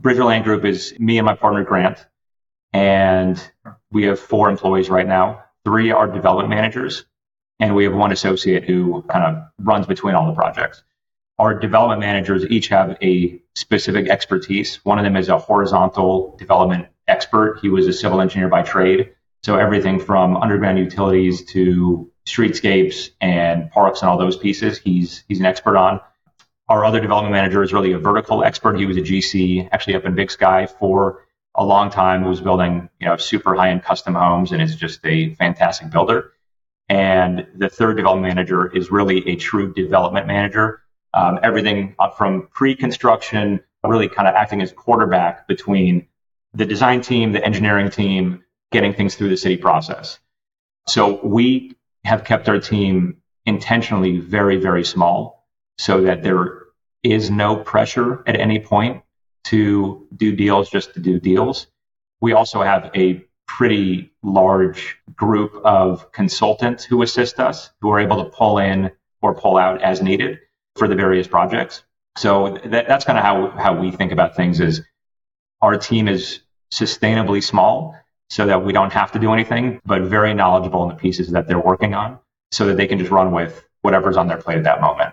Bridgerland 0.00 0.44
Group 0.44 0.64
is 0.64 0.94
me 0.98 1.18
and 1.18 1.26
my 1.26 1.34
partner 1.34 1.64
Grant, 1.64 2.04
and 2.72 3.42
we 3.90 4.04
have 4.04 4.18
four 4.18 4.50
employees 4.50 4.90
right 4.90 5.06
now. 5.06 5.44
Three 5.64 5.90
are 5.92 6.08
development 6.08 6.50
managers, 6.50 7.04
and 7.60 7.74
we 7.74 7.84
have 7.84 7.94
one 7.94 8.12
associate 8.12 8.64
who 8.64 9.02
kind 9.02 9.24
of 9.24 9.44
runs 9.58 9.86
between 9.86 10.14
all 10.14 10.26
the 10.26 10.34
projects. 10.34 10.82
Our 11.38 11.58
development 11.58 12.00
managers 12.00 12.44
each 12.46 12.68
have 12.68 12.96
a 13.02 13.40
specific 13.54 14.08
expertise. 14.08 14.76
One 14.84 14.98
of 14.98 15.04
them 15.04 15.16
is 15.16 15.28
a 15.28 15.38
horizontal 15.38 16.36
development 16.38 16.88
expert. 17.08 17.58
He 17.60 17.68
was 17.68 17.86
a 17.86 17.92
civil 17.92 18.20
engineer 18.20 18.48
by 18.48 18.62
trade. 18.62 19.14
So 19.42 19.56
everything 19.56 19.98
from 19.98 20.36
underground 20.36 20.78
utilities 20.78 21.44
to 21.46 22.10
streetscapes 22.26 23.10
and 23.20 23.70
parks 23.70 24.00
and 24.00 24.10
all 24.10 24.18
those 24.18 24.36
pieces, 24.36 24.78
he's 24.78 25.24
he's 25.28 25.40
an 25.40 25.46
expert 25.46 25.76
on. 25.76 26.00
Our 26.68 26.84
other 26.84 27.00
development 27.00 27.32
manager 27.32 27.62
is 27.62 27.72
really 27.72 27.92
a 27.92 27.98
vertical 27.98 28.42
expert. 28.42 28.78
He 28.78 28.86
was 28.86 28.96
a 28.96 29.02
GC 29.02 29.68
actually 29.70 29.96
up 29.96 30.04
in 30.04 30.14
Big 30.14 30.30
Sky 30.30 30.66
for 30.66 31.26
a 31.54 31.64
long 31.64 31.90
time 31.90 32.24
was 32.24 32.40
building, 32.40 32.88
you 33.00 33.06
know, 33.06 33.16
super 33.16 33.54
high 33.54 33.70
end 33.70 33.84
custom 33.84 34.14
homes 34.14 34.50
and 34.50 34.62
is 34.62 34.74
just 34.74 35.00
a 35.04 35.34
fantastic 35.34 35.90
builder. 35.90 36.32
And 36.88 37.46
the 37.54 37.68
third 37.68 37.96
development 37.96 38.34
manager 38.34 38.66
is 38.66 38.90
really 38.90 39.28
a 39.28 39.36
true 39.36 39.72
development 39.72 40.26
manager. 40.26 40.82
Um, 41.12 41.38
everything 41.42 41.94
from 42.16 42.48
pre-construction, 42.52 43.60
really 43.84 44.08
kind 44.08 44.26
of 44.26 44.34
acting 44.34 44.62
as 44.62 44.72
quarterback 44.72 45.46
between 45.46 46.08
the 46.54 46.64
design 46.64 47.02
team, 47.02 47.32
the 47.32 47.44
engineering 47.44 47.90
team, 47.90 48.42
getting 48.72 48.94
things 48.94 49.14
through 49.14 49.28
the 49.28 49.36
city 49.36 49.56
process. 49.56 50.18
So 50.88 51.24
we 51.24 51.76
have 52.04 52.24
kept 52.24 52.48
our 52.48 52.58
team 52.58 53.18
intentionally 53.46 54.18
very, 54.18 54.56
very 54.56 54.84
small 54.84 55.43
so 55.78 56.02
that 56.02 56.22
there 56.22 56.62
is 57.02 57.30
no 57.30 57.56
pressure 57.56 58.22
at 58.26 58.38
any 58.38 58.58
point 58.58 59.02
to 59.44 60.06
do 60.16 60.34
deals 60.34 60.70
just 60.70 60.94
to 60.94 61.00
do 61.00 61.20
deals. 61.20 61.66
We 62.20 62.32
also 62.32 62.62
have 62.62 62.90
a 62.94 63.24
pretty 63.46 64.12
large 64.22 64.96
group 65.14 65.54
of 65.64 66.10
consultants 66.12 66.84
who 66.84 67.02
assist 67.02 67.38
us, 67.38 67.70
who 67.80 67.90
are 67.90 68.00
able 68.00 68.24
to 68.24 68.30
pull 68.30 68.58
in 68.58 68.90
or 69.20 69.34
pull 69.34 69.58
out 69.58 69.82
as 69.82 70.00
needed 70.00 70.38
for 70.76 70.88
the 70.88 70.94
various 70.94 71.28
projects. 71.28 71.82
So 72.16 72.58
that, 72.64 72.88
that's 72.88 73.04
kind 73.04 73.18
of 73.18 73.24
how, 73.24 73.50
how 73.50 73.78
we 73.78 73.90
think 73.90 74.12
about 74.12 74.36
things 74.36 74.60
is 74.60 74.82
our 75.60 75.76
team 75.76 76.08
is 76.08 76.40
sustainably 76.72 77.42
small 77.42 77.96
so 78.30 78.46
that 78.46 78.64
we 78.64 78.72
don't 78.72 78.92
have 78.92 79.12
to 79.12 79.18
do 79.18 79.32
anything, 79.32 79.80
but 79.84 80.02
very 80.02 80.32
knowledgeable 80.32 80.82
in 80.84 80.88
the 80.88 80.94
pieces 80.94 81.30
that 81.32 81.46
they're 81.46 81.60
working 81.60 81.94
on. 81.94 82.18
so 82.52 82.66
that 82.66 82.76
they 82.76 82.86
can 82.86 82.98
just 82.98 83.10
run 83.10 83.32
with 83.32 83.66
whatever's 83.82 84.16
on 84.16 84.28
their 84.28 84.38
plate 84.38 84.58
at 84.58 84.64
that 84.64 84.80
moment. 84.80 85.12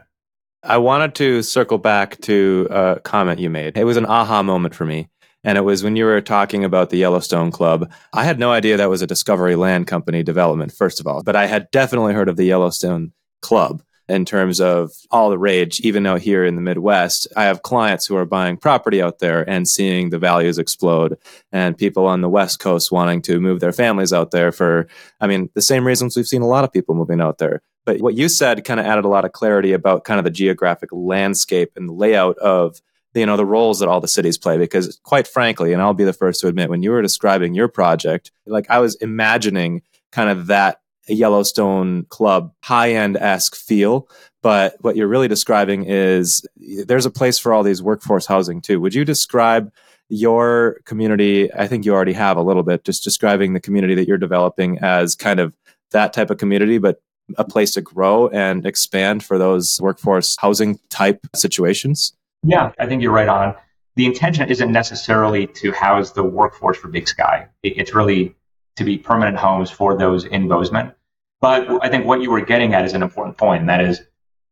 I 0.63 0.77
wanted 0.77 1.15
to 1.15 1.41
circle 1.41 1.79
back 1.79 2.21
to 2.21 2.67
a 2.69 2.99
comment 2.99 3.39
you 3.39 3.49
made. 3.49 3.77
It 3.77 3.83
was 3.83 3.97
an 3.97 4.05
aha 4.05 4.43
moment 4.43 4.75
for 4.75 4.85
me. 4.85 5.09
And 5.43 5.57
it 5.57 5.61
was 5.61 5.83
when 5.83 5.95
you 5.95 6.05
were 6.05 6.21
talking 6.21 6.63
about 6.63 6.91
the 6.91 6.97
Yellowstone 6.97 7.49
Club. 7.49 7.91
I 8.13 8.25
had 8.25 8.37
no 8.37 8.51
idea 8.51 8.77
that 8.77 8.89
was 8.89 9.01
a 9.01 9.07
Discovery 9.07 9.55
Land 9.55 9.87
Company 9.87 10.21
development, 10.21 10.71
first 10.71 10.99
of 10.99 11.07
all, 11.07 11.23
but 11.23 11.35
I 11.35 11.47
had 11.47 11.71
definitely 11.71 12.13
heard 12.13 12.29
of 12.29 12.37
the 12.37 12.45
Yellowstone 12.45 13.11
Club 13.41 13.81
in 14.07 14.23
terms 14.23 14.61
of 14.61 14.91
all 15.09 15.31
the 15.31 15.39
rage, 15.39 15.79
even 15.79 16.05
out 16.05 16.21
here 16.21 16.45
in 16.45 16.55
the 16.55 16.61
Midwest. 16.61 17.27
I 17.35 17.45
have 17.45 17.63
clients 17.63 18.05
who 18.05 18.15
are 18.17 18.25
buying 18.25 18.57
property 18.57 19.01
out 19.01 19.17
there 19.17 19.49
and 19.49 19.67
seeing 19.67 20.09
the 20.11 20.19
values 20.19 20.59
explode, 20.59 21.17
and 21.51 21.77
people 21.77 22.05
on 22.05 22.21
the 22.21 22.29
West 22.29 22.59
Coast 22.59 22.91
wanting 22.91 23.23
to 23.23 23.39
move 23.39 23.61
their 23.61 23.71
families 23.71 24.13
out 24.13 24.29
there 24.29 24.51
for, 24.51 24.87
I 25.21 25.25
mean, 25.25 25.49
the 25.55 25.61
same 25.61 25.87
reasons 25.87 26.15
we've 26.15 26.27
seen 26.27 26.43
a 26.43 26.47
lot 26.47 26.65
of 26.65 26.73
people 26.73 26.93
moving 26.93 27.21
out 27.21 27.39
there. 27.39 27.63
But 27.85 28.01
what 28.01 28.15
you 28.15 28.29
said 28.29 28.63
kind 28.63 28.79
of 28.79 28.85
added 28.85 29.05
a 29.05 29.09
lot 29.09 29.25
of 29.25 29.31
clarity 29.31 29.73
about 29.73 30.03
kind 30.03 30.19
of 30.19 30.23
the 30.23 30.31
geographic 30.31 30.89
landscape 30.91 31.71
and 31.75 31.89
the 31.89 31.93
layout 31.93 32.37
of 32.37 32.81
you 33.13 33.25
know 33.25 33.37
the 33.37 33.45
roles 33.45 33.79
that 33.79 33.89
all 33.89 33.99
the 33.99 34.07
cities 34.07 34.37
play 34.37 34.57
because 34.57 34.97
quite 35.03 35.27
frankly 35.27 35.73
and 35.73 35.81
i'll 35.81 35.93
be 35.93 36.05
the 36.05 36.13
first 36.13 36.39
to 36.39 36.47
admit 36.47 36.69
when 36.69 36.81
you 36.81 36.91
were 36.91 37.01
describing 37.01 37.53
your 37.53 37.67
project 37.67 38.31
like 38.45 38.65
i 38.69 38.79
was 38.79 38.95
imagining 39.01 39.81
kind 40.13 40.29
of 40.29 40.47
that 40.47 40.81
Yellowstone 41.07 42.05
club 42.05 42.53
high 42.63 42.93
end 42.93 43.17
esque 43.17 43.55
feel. 43.55 44.07
But 44.41 44.75
what 44.81 44.95
you're 44.95 45.07
really 45.07 45.27
describing 45.27 45.85
is 45.85 46.45
there's 46.55 47.05
a 47.05 47.11
place 47.11 47.37
for 47.37 47.53
all 47.53 47.63
these 47.63 47.83
workforce 47.83 48.25
housing 48.25 48.61
too. 48.61 48.79
Would 48.81 48.95
you 48.95 49.05
describe 49.05 49.71
your 50.09 50.79
community? 50.85 51.53
I 51.53 51.67
think 51.67 51.85
you 51.85 51.93
already 51.93 52.13
have 52.13 52.37
a 52.37 52.41
little 52.41 52.63
bit, 52.63 52.83
just 52.83 53.03
describing 53.03 53.53
the 53.53 53.59
community 53.59 53.95
that 53.95 54.07
you're 54.07 54.17
developing 54.17 54.79
as 54.79 55.15
kind 55.15 55.39
of 55.39 55.55
that 55.91 56.13
type 56.13 56.29
of 56.29 56.37
community, 56.37 56.77
but 56.77 57.01
a 57.37 57.43
place 57.43 57.73
to 57.73 57.81
grow 57.81 58.27
and 58.29 58.65
expand 58.65 59.23
for 59.23 59.37
those 59.37 59.79
workforce 59.81 60.35
housing 60.39 60.79
type 60.89 61.25
situations? 61.35 62.13
Yeah, 62.43 62.71
I 62.79 62.87
think 62.87 63.01
you're 63.01 63.11
right 63.11 63.27
on. 63.27 63.55
The 63.95 64.05
intention 64.05 64.49
isn't 64.49 64.71
necessarily 64.71 65.47
to 65.47 65.71
house 65.71 66.11
the 66.11 66.23
workforce 66.23 66.77
for 66.77 66.87
Big 66.87 67.07
Sky. 67.07 67.47
It's 67.61 67.93
really 67.93 68.35
to 68.77 68.83
be 68.83 68.97
permanent 68.97 69.37
homes 69.37 69.69
for 69.69 69.97
those 69.97 70.25
in 70.25 70.47
Bozeman. 70.47 70.93
But 71.41 71.83
I 71.83 71.89
think 71.89 72.05
what 72.05 72.21
you 72.21 72.31
were 72.31 72.41
getting 72.41 72.73
at 72.73 72.85
is 72.85 72.93
an 72.93 73.03
important 73.03 73.37
point. 73.37 73.61
and 73.61 73.69
that 73.69 73.81
is 73.81 74.01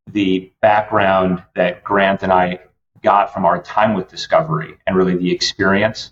the 0.07 0.51
background 0.61 1.43
that 1.55 1.83
Grant 1.83 2.23
and 2.23 2.33
I 2.33 2.59
got 3.01 3.33
from 3.33 3.45
our 3.45 3.61
time 3.61 3.93
with 3.93 4.07
Discovery 4.07 4.75
and 4.85 4.95
really 4.95 5.15
the 5.15 5.31
experience 5.31 6.11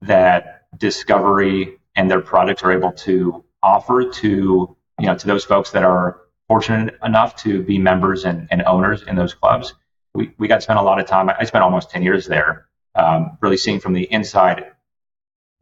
that 0.00 0.62
Discovery 0.78 1.78
and 1.94 2.10
their 2.10 2.20
products 2.20 2.62
are 2.62 2.72
able 2.72 2.92
to 2.92 3.44
offer 3.62 4.10
to 4.10 4.76
you 5.02 5.08
know 5.08 5.16
to 5.16 5.26
those 5.26 5.44
folks 5.44 5.72
that 5.72 5.82
are 5.82 6.20
fortunate 6.46 6.94
enough 7.02 7.34
to 7.34 7.62
be 7.62 7.76
members 7.78 8.24
and, 8.24 8.46
and 8.52 8.62
owners 8.62 9.02
in 9.02 9.16
those 9.16 9.34
clubs. 9.34 9.74
We, 10.14 10.32
we 10.38 10.46
got 10.46 10.56
to 10.56 10.60
spend 10.60 10.78
a 10.78 10.82
lot 10.82 11.00
of 11.00 11.06
time. 11.06 11.28
I 11.28 11.44
spent 11.44 11.64
almost 11.64 11.90
10 11.90 12.02
years 12.02 12.26
there, 12.26 12.66
um, 12.94 13.36
really 13.40 13.56
seeing 13.56 13.80
from 13.80 13.94
the 13.94 14.04
inside 14.04 14.66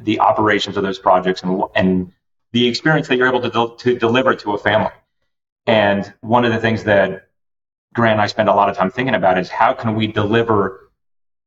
the 0.00 0.20
operations 0.20 0.76
of 0.76 0.82
those 0.82 0.98
projects 0.98 1.42
and, 1.42 1.62
and 1.74 2.12
the 2.52 2.66
experience 2.66 3.08
that 3.08 3.16
you're 3.16 3.28
able 3.28 3.40
to, 3.40 3.50
del- 3.50 3.76
to 3.76 3.98
deliver 3.98 4.34
to 4.34 4.52
a 4.52 4.58
family. 4.58 4.90
And 5.66 6.12
one 6.20 6.44
of 6.44 6.52
the 6.52 6.58
things 6.58 6.84
that 6.84 7.28
Grant 7.94 8.14
and 8.14 8.20
I 8.20 8.26
spend 8.26 8.48
a 8.48 8.54
lot 8.54 8.68
of 8.68 8.76
time 8.76 8.90
thinking 8.90 9.14
about 9.14 9.38
is 9.38 9.48
how 9.48 9.72
can 9.72 9.94
we 9.94 10.06
deliver 10.06 10.90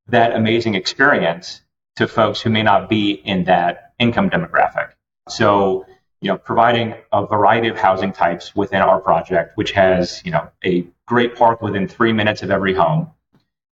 that 0.07 0.33
amazing 0.33 0.75
experience 0.75 1.61
to 1.97 2.07
folks 2.07 2.41
who 2.41 2.49
may 2.49 2.63
not 2.63 2.89
be 2.89 3.11
in 3.11 3.43
that 3.43 3.93
income 3.99 4.29
demographic. 4.29 4.91
So, 5.29 5.85
you 6.23 6.29
know, 6.29 6.37
providing 6.37 6.95
a 7.11 7.27
variety 7.27 7.67
of 7.67 7.77
housing 7.77 8.13
types 8.13 8.55
within 8.55 8.81
our 8.81 9.01
project, 9.01 9.57
which 9.57 9.71
has, 9.73 10.21
you 10.23 10.31
know, 10.31 10.49
a 10.63 10.87
great 11.05 11.35
park 11.35 11.61
within 11.61 11.85
three 11.85 12.13
minutes 12.13 12.41
of 12.41 12.49
every 12.49 12.73
home, 12.73 13.11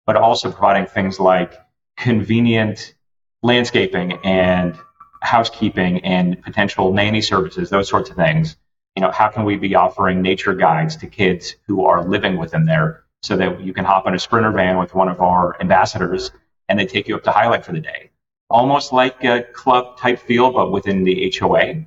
but 0.06 0.18
also 0.18 0.52
providing 0.52 0.86
things 0.86 1.18
like 1.18 1.54
convenient 1.96 2.94
landscaping 3.42 4.20
and 4.26 4.78
housekeeping 5.22 6.04
and 6.04 6.42
potential 6.44 6.92
nanny 6.92 7.22
services, 7.22 7.70
those 7.70 7.88
sorts 7.88 8.10
of 8.10 8.18
things. 8.18 8.58
You 8.98 9.02
know, 9.02 9.12
how 9.12 9.30
can 9.30 9.46
we 9.46 9.56
be 9.56 9.76
offering 9.76 10.22
nature 10.22 10.54
guides 10.54 10.98
to 10.98 11.08
kids 11.08 11.56
who 11.68 11.86
are 11.86 12.04
living 12.06 12.38
within 12.38 12.66
there 12.66 13.06
so 13.24 13.38
that 13.38 13.62
you 13.62 13.72
can 13.72 13.86
hop 13.86 14.08
in 14.08 14.14
a 14.14 14.20
sprinter 14.20 14.52
van 14.52 14.78
with 14.78 14.94
one 14.94 15.08
of 15.08 15.22
our 15.22 15.56
ambassadors 15.62 16.32
and 16.68 16.78
they 16.78 16.86
take 16.86 17.08
you 17.08 17.16
up 17.16 17.24
to 17.24 17.32
Hyalite 17.32 17.64
for 17.64 17.72
the 17.72 17.80
day? 17.80 18.10
Almost 18.50 18.92
like 18.92 19.24
a 19.24 19.44
club 19.54 19.98
type 19.98 20.20
feel, 20.20 20.52
but 20.52 20.74
within 20.74 21.06
the 21.06 21.34
HOA. 21.40 21.86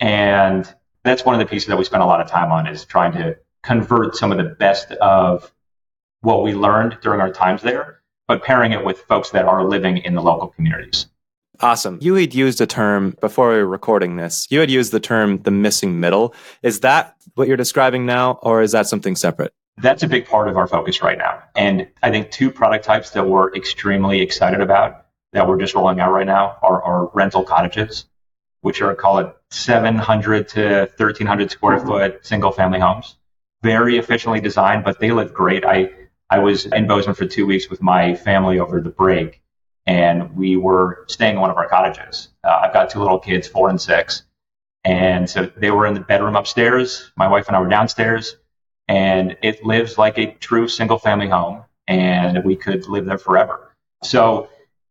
And 0.00 0.72
that's 1.04 1.24
one 1.24 1.34
of 1.34 1.38
the 1.38 1.46
pieces 1.46 1.68
that 1.68 1.78
we 1.78 1.84
spend 1.84 2.02
a 2.02 2.06
lot 2.06 2.20
of 2.20 2.28
time 2.28 2.50
on 2.50 2.66
is 2.66 2.84
trying 2.84 3.12
to 3.12 3.36
convert 3.62 4.16
some 4.16 4.32
of 4.32 4.38
the 4.38 4.44
best 4.44 4.92
of 4.92 5.52
what 6.20 6.42
we 6.42 6.54
learned 6.54 6.98
during 7.02 7.20
our 7.20 7.30
times 7.30 7.62
there, 7.62 8.00
but 8.26 8.42
pairing 8.42 8.72
it 8.72 8.84
with 8.84 8.98
folks 9.00 9.30
that 9.30 9.44
are 9.44 9.64
living 9.64 9.98
in 9.98 10.14
the 10.14 10.22
local 10.22 10.48
communities. 10.48 11.06
Awesome. 11.60 11.98
You 12.00 12.14
had 12.14 12.34
used 12.34 12.60
a 12.60 12.66
term 12.66 13.16
before 13.20 13.50
we 13.50 13.56
were 13.56 13.66
recording 13.66 14.16
this. 14.16 14.46
You 14.50 14.60
had 14.60 14.70
used 14.70 14.92
the 14.92 15.00
term 15.00 15.38
the 15.42 15.50
missing 15.50 16.00
middle. 16.00 16.34
Is 16.62 16.80
that 16.80 17.16
what 17.34 17.46
you're 17.46 17.56
describing 17.56 18.06
now, 18.06 18.38
or 18.42 18.62
is 18.62 18.72
that 18.72 18.86
something 18.86 19.14
separate? 19.14 19.52
That's 19.76 20.02
a 20.02 20.08
big 20.08 20.26
part 20.26 20.48
of 20.48 20.56
our 20.56 20.66
focus 20.66 21.02
right 21.02 21.18
now. 21.18 21.42
And 21.56 21.88
I 22.02 22.10
think 22.10 22.30
two 22.30 22.50
product 22.50 22.84
types 22.84 23.10
that 23.10 23.26
we're 23.26 23.54
extremely 23.54 24.20
excited 24.20 24.60
about 24.60 25.06
that 25.32 25.48
we're 25.48 25.58
just 25.58 25.74
rolling 25.74 26.00
out 26.00 26.12
right 26.12 26.26
now 26.26 26.56
are, 26.62 26.82
are 26.82 27.10
rental 27.12 27.42
cottages, 27.44 28.06
which 28.64 28.80
are 28.80 28.94
call 28.94 29.18
it 29.18 29.36
700 29.50 30.48
to 30.48 30.78
1300 30.96 31.50
square 31.50 31.78
foot 31.78 32.26
single 32.26 32.50
family 32.50 32.80
homes. 32.80 33.16
Very 33.62 33.98
efficiently 33.98 34.40
designed, 34.40 34.84
but 34.84 34.98
they 34.98 35.10
look 35.10 35.34
great. 35.34 35.66
I, 35.66 35.90
I 36.30 36.38
was 36.38 36.64
in 36.64 36.86
Bozeman 36.86 37.14
for 37.14 37.26
two 37.26 37.46
weeks 37.46 37.68
with 37.68 37.82
my 37.82 38.14
family 38.14 38.58
over 38.58 38.80
the 38.80 38.88
break 38.88 39.42
and 39.86 40.34
we 40.34 40.56
were 40.56 41.04
staying 41.08 41.34
in 41.34 41.42
one 41.42 41.50
of 41.50 41.58
our 41.58 41.68
cottages. 41.68 42.28
Uh, 42.42 42.62
I've 42.64 42.72
got 42.72 42.88
two 42.88 43.00
little 43.00 43.18
kids, 43.18 43.46
four 43.46 43.68
and 43.68 43.78
six, 43.78 44.22
and 44.82 45.28
so 45.28 45.44
they 45.44 45.70
were 45.70 45.84
in 45.84 45.92
the 45.92 46.00
bedroom 46.00 46.34
upstairs. 46.34 47.12
My 47.16 47.28
wife 47.28 47.48
and 47.48 47.56
I 47.56 47.60
were 47.60 47.68
downstairs, 47.68 48.36
and 48.88 49.36
it 49.42 49.62
lives 49.62 49.98
like 49.98 50.18
a 50.18 50.32
true 50.32 50.68
single 50.68 50.98
family 50.98 51.28
home, 51.28 51.64
and 51.86 52.42
we 52.44 52.56
could 52.56 52.88
live 52.88 53.04
there 53.04 53.18
forever. 53.18 53.76
So 54.02 54.48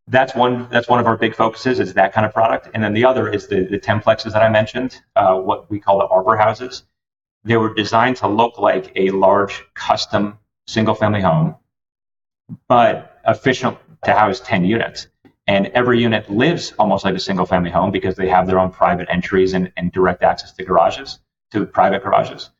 that's 0.08 0.34
one 0.34 0.68
that's 0.70 0.88
one 0.88 1.00
of 1.00 1.06
our 1.06 1.16
big 1.16 1.34
focuses 1.34 1.80
is 1.80 1.94
that 1.94 2.12
kind 2.12 2.26
of 2.26 2.32
product, 2.32 2.68
and 2.74 2.82
then 2.82 2.92
the 2.92 3.04
other 3.04 3.28
is 3.28 3.46
the 3.48 3.64
the 3.64 3.78
templexes 3.78 4.32
that 4.32 4.42
I 4.42 4.48
mentioned, 4.48 5.00
uh, 5.16 5.36
what 5.36 5.70
we 5.70 5.80
call 5.80 5.98
the 5.98 6.06
arbor 6.06 6.36
houses. 6.36 6.82
They 7.44 7.56
were 7.56 7.74
designed 7.74 8.16
to 8.18 8.28
look 8.28 8.58
like 8.58 8.92
a 8.96 9.10
large 9.10 9.64
custom 9.74 10.38
single 10.66 10.94
family 10.94 11.20
home, 11.20 11.56
but 12.68 13.20
efficient 13.26 13.78
to 14.04 14.12
house 14.12 14.40
10 14.40 14.64
units. 14.64 15.08
And 15.46 15.66
every 15.68 16.00
unit 16.00 16.30
lives 16.30 16.72
almost 16.78 17.04
like 17.04 17.14
a 17.14 17.20
single 17.20 17.44
family 17.44 17.70
home 17.70 17.90
because 17.90 18.16
they 18.16 18.28
have 18.28 18.46
their 18.46 18.58
own 18.58 18.70
private 18.70 19.08
entries 19.10 19.52
and, 19.52 19.70
and 19.76 19.92
direct 19.92 20.22
access 20.22 20.52
to 20.52 20.64
garages, 20.64 21.18
to 21.52 21.66
private 21.66 22.02
garages. 22.02 22.50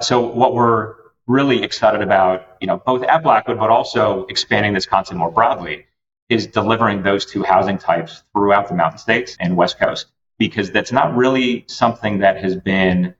So 0.00 0.20
what 0.26 0.54
we're 0.54 0.94
really 1.26 1.62
excited 1.62 2.00
about, 2.00 2.46
you 2.60 2.66
know, 2.66 2.78
both 2.78 3.02
at 3.02 3.22
Blackwood, 3.22 3.58
but 3.58 3.68
also 3.68 4.24
expanding 4.26 4.72
this 4.72 4.86
concept 4.86 5.18
more 5.18 5.30
broadly, 5.30 5.86
is 6.32 6.46
delivering 6.46 7.02
those 7.02 7.26
two 7.26 7.42
housing 7.42 7.78
types 7.78 8.22
throughout 8.32 8.68
the 8.68 8.74
Mountain 8.74 8.98
States 8.98 9.36
and 9.38 9.56
West 9.56 9.78
Coast, 9.78 10.06
because 10.38 10.70
that's 10.70 10.92
not 10.92 11.16
really 11.16 11.64
something 11.68 12.18
that 12.18 12.42
has 12.42 12.56
been 12.56 13.14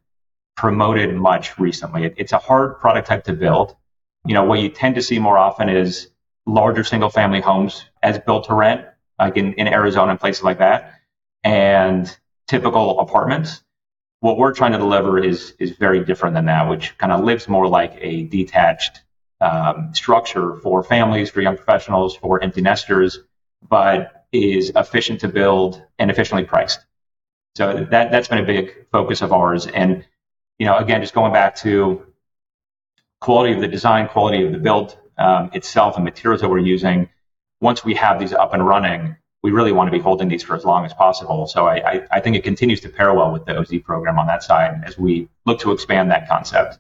promoted 0.57 1.15
much 1.15 1.59
recently. 1.59 2.05
It, 2.05 2.15
it's 2.17 2.33
a 2.33 2.39
hard 2.39 2.79
product 2.79 3.09
type 3.09 3.25
to 3.25 3.33
build. 3.33 3.77
You 4.25 4.35
know, 4.35 4.45
what 4.45 4.61
you 4.61 4.69
tend 4.69 4.95
to 4.95 5.03
see 5.03 5.19
more 5.19 5.39
often 5.39 5.69
is 5.69 6.09
larger 6.47 6.85
single 6.85 7.11
family 7.11 7.41
homes 7.41 7.85
as 8.03 8.19
built 8.19 8.47
to 8.47 8.55
rent, 8.55 8.87
like 9.19 9.37
in, 9.37 9.53
in 9.55 9.69
Arizona 9.69 10.13
and 10.13 10.21
places 10.21 10.43
like 10.43 10.59
that, 10.59 11.01
and 11.45 12.17
typical 12.47 13.01
apartments. 13.01 13.63
What 14.21 14.39
we're 14.39 14.55
trying 14.55 14.73
to 14.73 14.79
deliver 14.79 15.19
is 15.19 15.55
is 15.59 15.73
very 15.73 16.05
different 16.05 16.35
than 16.35 16.47
that, 16.47 16.69
which 16.69 16.97
kind 16.99 17.13
of 17.13 17.25
lives 17.25 17.49
more 17.49 17.67
like 17.67 17.95
a 18.01 18.25
detached 18.25 19.03
um, 19.43 19.93
structure 19.93 20.57
for 20.57 20.83
families, 20.85 21.31
for 21.31 21.41
young 21.41 21.57
professionals, 21.57 22.17
for 22.17 22.43
empty 22.43 22.61
nesters, 22.61 23.19
but 23.69 24.27
is 24.33 24.73
efficient 24.77 25.21
to 25.21 25.29
build 25.29 25.83
and 25.99 26.11
efficiently 26.11 26.45
priced. 26.45 26.81
So 27.57 27.87
that 27.91 28.11
that's 28.11 28.29
been 28.29 28.39
a 28.39 28.47
big 28.47 28.87
focus 28.93 29.21
of 29.21 29.33
ours. 29.33 29.67
And 29.67 30.07
you 30.59 30.67
know, 30.67 30.79
again, 30.79 31.01
just 31.01 31.13
going 31.13 31.33
back 31.33 31.57
to 31.57 32.07
quality 33.21 33.53
of 33.53 33.61
the 33.61 33.69
design, 33.69 34.09
quality 34.09 34.47
of 34.47 34.53
the 34.53 34.59
build, 34.59 34.97
um, 35.19 35.51
itself 35.53 35.97
and 35.97 36.05
materials 36.05 36.41
that 36.41 36.49
we're 36.49 36.59
using, 36.59 37.09
once 37.61 37.85
we 37.85 37.95
have 37.95 38.19
these 38.19 38.33
up 38.33 38.55
and 38.55 38.67
running, 38.67 39.17
we 39.43 39.51
really 39.51 39.73
want 39.73 39.89
to 39.89 39.93
be 39.93 39.99
holding 39.99 40.29
these 40.29 40.43
for 40.43 40.55
as 40.55 40.65
long 40.65 40.85
as 40.85 40.95
possible. 40.95 41.47
So 41.47 41.67
I, 41.67 41.75
I, 41.75 42.07
I 42.13 42.21
think 42.21 42.37
it 42.37 42.45
continues 42.45 42.81
to 42.83 42.89
parallel 42.89 43.33
with 43.33 43.45
the 43.45 43.59
OZ 43.59 43.75
program 43.85 44.19
on 44.19 44.27
that 44.29 44.43
side 44.43 44.83
as 44.85 44.97
we 44.97 45.29
look 45.47 45.61
to 45.61 45.73
expand 45.73 46.11
that 46.13 46.29
concept. 46.29 46.79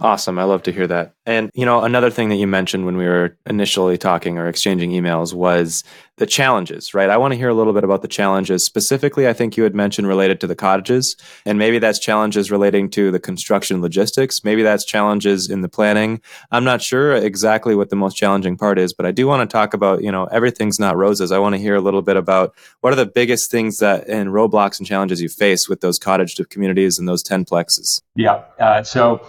Awesome. 0.00 0.38
I 0.38 0.44
love 0.44 0.62
to 0.62 0.72
hear 0.72 0.86
that. 0.86 1.14
And, 1.26 1.50
you 1.54 1.66
know, 1.66 1.82
another 1.82 2.08
thing 2.08 2.28
that 2.28 2.36
you 2.36 2.46
mentioned 2.46 2.86
when 2.86 2.96
we 2.96 3.04
were 3.04 3.36
initially 3.46 3.98
talking 3.98 4.38
or 4.38 4.46
exchanging 4.46 4.92
emails 4.92 5.34
was 5.34 5.82
the 6.18 6.26
challenges, 6.26 6.94
right? 6.94 7.10
I 7.10 7.16
want 7.16 7.32
to 7.32 7.36
hear 7.36 7.48
a 7.48 7.54
little 7.54 7.72
bit 7.72 7.82
about 7.82 8.02
the 8.02 8.08
challenges. 8.08 8.64
Specifically, 8.64 9.26
I 9.26 9.32
think 9.32 9.56
you 9.56 9.64
had 9.64 9.74
mentioned 9.74 10.06
related 10.06 10.40
to 10.40 10.46
the 10.46 10.54
cottages, 10.54 11.16
and 11.44 11.58
maybe 11.58 11.80
that's 11.80 11.98
challenges 11.98 12.50
relating 12.50 12.90
to 12.90 13.10
the 13.10 13.18
construction 13.18 13.80
logistics. 13.82 14.44
Maybe 14.44 14.62
that's 14.62 14.84
challenges 14.84 15.50
in 15.50 15.62
the 15.62 15.68
planning. 15.68 16.20
I'm 16.52 16.64
not 16.64 16.80
sure 16.80 17.16
exactly 17.16 17.74
what 17.74 17.90
the 17.90 17.96
most 17.96 18.14
challenging 18.16 18.56
part 18.56 18.78
is, 18.78 18.92
but 18.92 19.04
I 19.04 19.10
do 19.10 19.26
want 19.26 19.48
to 19.48 19.52
talk 19.52 19.74
about, 19.74 20.02
you 20.02 20.12
know, 20.12 20.26
everything's 20.26 20.78
not 20.78 20.96
roses. 20.96 21.32
I 21.32 21.38
want 21.38 21.56
to 21.56 21.60
hear 21.60 21.74
a 21.74 21.80
little 21.80 22.02
bit 22.02 22.16
about 22.16 22.54
what 22.82 22.92
are 22.92 22.96
the 22.96 23.06
biggest 23.06 23.50
things 23.50 23.78
that 23.78 24.08
and 24.08 24.30
roadblocks 24.30 24.78
and 24.78 24.86
challenges 24.86 25.20
you 25.20 25.28
face 25.28 25.68
with 25.68 25.80
those 25.80 25.98
cottage 25.98 26.36
communities 26.50 26.98
and 27.00 27.08
those 27.08 27.22
10 27.22 27.44
plexes. 27.44 28.00
Yeah. 28.14 28.42
Uh, 28.58 28.82
so, 28.82 29.20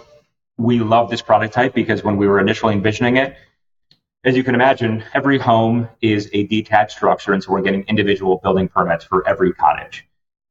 we 0.60 0.78
love 0.78 1.08
this 1.08 1.22
product 1.22 1.54
type 1.54 1.74
because 1.74 2.04
when 2.04 2.18
we 2.18 2.28
were 2.28 2.38
initially 2.38 2.74
envisioning 2.74 3.16
it, 3.16 3.34
as 4.24 4.36
you 4.36 4.44
can 4.44 4.54
imagine, 4.54 5.02
every 5.14 5.38
home 5.38 5.88
is 6.02 6.28
a 6.34 6.46
detached 6.46 6.92
structure, 6.92 7.32
and 7.32 7.42
so 7.42 7.52
we're 7.52 7.62
getting 7.62 7.84
individual 7.84 8.38
building 8.42 8.68
permits 8.68 9.02
for 9.02 9.26
every 9.26 9.54
cottage. 9.54 10.06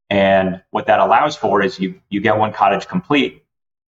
And 0.10 0.64
what 0.72 0.88
that 0.88 1.00
allows 1.00 1.36
for 1.36 1.62
is 1.62 1.80
you 1.80 2.02
you 2.10 2.22
get 2.22 2.38
one 2.38 2.52
cottage 2.52 2.88
complete, 2.88 3.44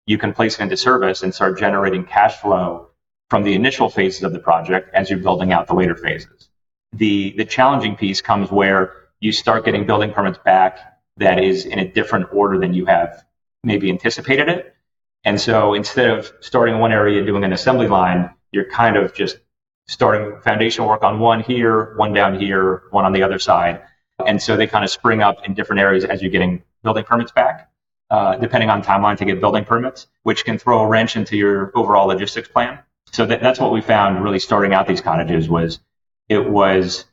you 0.07 0.19
can 0.19 0.35
place 0.35 0.61
it 0.61 0.63
into 0.63 0.77
service 0.77 1.23
and 1.23 1.35
start 1.35 1.59
generating 1.59 2.05
cash 2.05 2.37
flow 2.37 2.89
from 3.31 3.43
the 3.43 3.55
initial 3.55 3.89
phases 3.89 4.23
of 4.23 4.35
the 4.35 4.39
project 4.39 4.93
as 4.93 5.09
you're 5.09 5.21
building 5.21 5.53
out 5.53 5.67
the 5.67 5.75
later 5.75 5.97
phases. 5.97 6.51
The 6.93 7.33
the 7.39 7.47
challenging 7.47 7.97
piece 7.97 8.21
comes 8.21 8.51
where 8.51 8.93
you 9.21 9.33
start 9.33 9.65
getting 9.65 9.87
building 9.87 10.13
permits 10.13 10.39
back 10.45 10.79
that 11.17 11.43
is 11.43 11.65
in 11.65 11.79
a 11.79 11.91
different 11.91 12.27
order 12.31 12.59
than 12.59 12.75
you 12.75 12.85
have 12.85 13.25
maybe 13.65 13.89
anticipated 13.89 14.51
it. 14.51 14.75
And 15.25 15.41
so 15.41 15.75
instead 15.75 16.11
of 16.11 16.33
starting 16.41 16.79
one 16.79 16.93
area 16.93 17.19
and 17.19 17.27
doing 17.27 17.45
an 17.45 17.53
assembly 17.53 17.89
line, 17.89 18.31
you're 18.53 18.71
kind 18.71 18.97
of 18.97 19.15
just 19.15 19.39
starting 19.87 20.41
foundation 20.41 20.85
work 20.85 21.03
on 21.03 21.19
one 21.19 21.41
here, 21.41 21.95
one 21.97 22.13
down 22.13 22.39
here, 22.39 22.85
one 22.91 23.05
on 23.05 23.13
the 23.13 23.23
other 23.23 23.39
side. 23.39 23.83
And 24.27 24.41
so 24.41 24.57
they 24.57 24.67
kind 24.67 24.85
of 24.85 24.91
spring 24.91 25.23
up 25.23 25.45
in 25.45 25.55
different 25.55 25.81
areas 25.81 26.05
as 26.05 26.23
you're 26.23 26.31
getting 26.31 26.63
building 26.83 27.05
permits 27.05 27.33
back, 27.33 27.71
uh, 28.11 28.37
depending 28.37 28.71
on 28.71 28.83
timeline 28.83 29.17
to 29.19 29.25
get 29.25 29.41
building 29.41 29.65
permits, 29.65 30.07
which 30.23 30.45
can 30.45 30.59
throw 30.59 30.81
a 30.81 30.87
wrench 30.87 31.17
into 31.17 31.37
your 31.37 31.73
overall 31.75 32.07
logistics 32.07 32.49
plan. 32.49 32.79
So 33.13 33.27
that, 33.27 33.43
that's 33.43 33.59
what 33.59 33.73
we 33.73 33.81
found 33.81 34.23
really 34.23 34.39
starting 34.39 34.73
out 34.73 34.87
these 34.87 35.01
cottages 35.01 35.49
was 35.49 35.81
it 36.29 36.49
was 36.49 37.05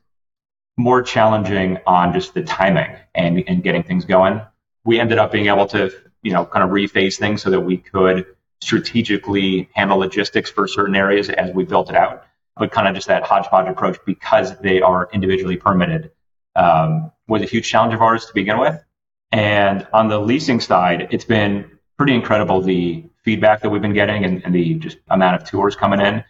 more 0.78 1.01
challenging 1.01 1.80
on 1.88 2.14
just 2.14 2.34
the 2.34 2.43
timing 2.43 2.95
and, 3.16 3.43
and 3.47 3.64
getting 3.64 3.84
things 3.84 4.05
going. 4.05 4.41
We 4.86 4.99
ended 4.99 5.18
up 5.18 5.32
being 5.32 5.47
able 5.47 5.66
to 5.68 5.91
you 6.28 6.34
know, 6.34 6.45
kind 6.45 6.61
of 6.61 6.71
rephase 6.71 7.17
things 7.17 7.41
so 7.41 7.49
that 7.49 7.61
we 7.61 7.78
could 7.78 8.25
strategically 8.59 9.69
handle 9.73 9.99
logistics 9.99 10.49
for 10.49 10.67
certain 10.67 10.93
areas 10.93 11.30
as 11.30 11.55
we 11.55 11.63
built 11.63 11.89
it 11.89 11.95
out. 11.95 12.25
But 12.57 12.69
kind 12.69 12.86
of 12.86 12.95
just 12.95 13.07
that 13.07 13.23
hodgepodge 13.23 13.69
approach 13.69 13.97
because 14.05 14.59
they 14.59 14.82
are 14.82 15.07
individually 15.13 15.55
permitted 15.55 16.11
um, 16.57 17.13
was 17.30 17.41
a 17.43 17.45
huge 17.45 17.69
challenge 17.69 17.93
of 17.93 18.01
ours 18.01 18.25
to 18.25 18.34
begin 18.34 18.59
with. 18.59 18.84
And 19.32 19.88
on 19.93 20.09
the 20.09 20.19
leasing 20.19 20.59
side, 20.59 21.07
it's 21.11 21.23
been 21.23 21.71
pretty 21.97 22.13
incredible 22.13 22.61
the 22.61 23.05
feedback 23.23 23.61
that 23.61 23.69
we've 23.69 23.82
been 23.82 23.93
getting 23.93 24.25
and, 24.25 24.43
and 24.43 24.53
the 24.53 24.73
just 24.73 24.97
amount 25.09 25.41
of 25.41 25.47
tours 25.47 25.78
coming 25.78 26.01
in. 26.01 26.25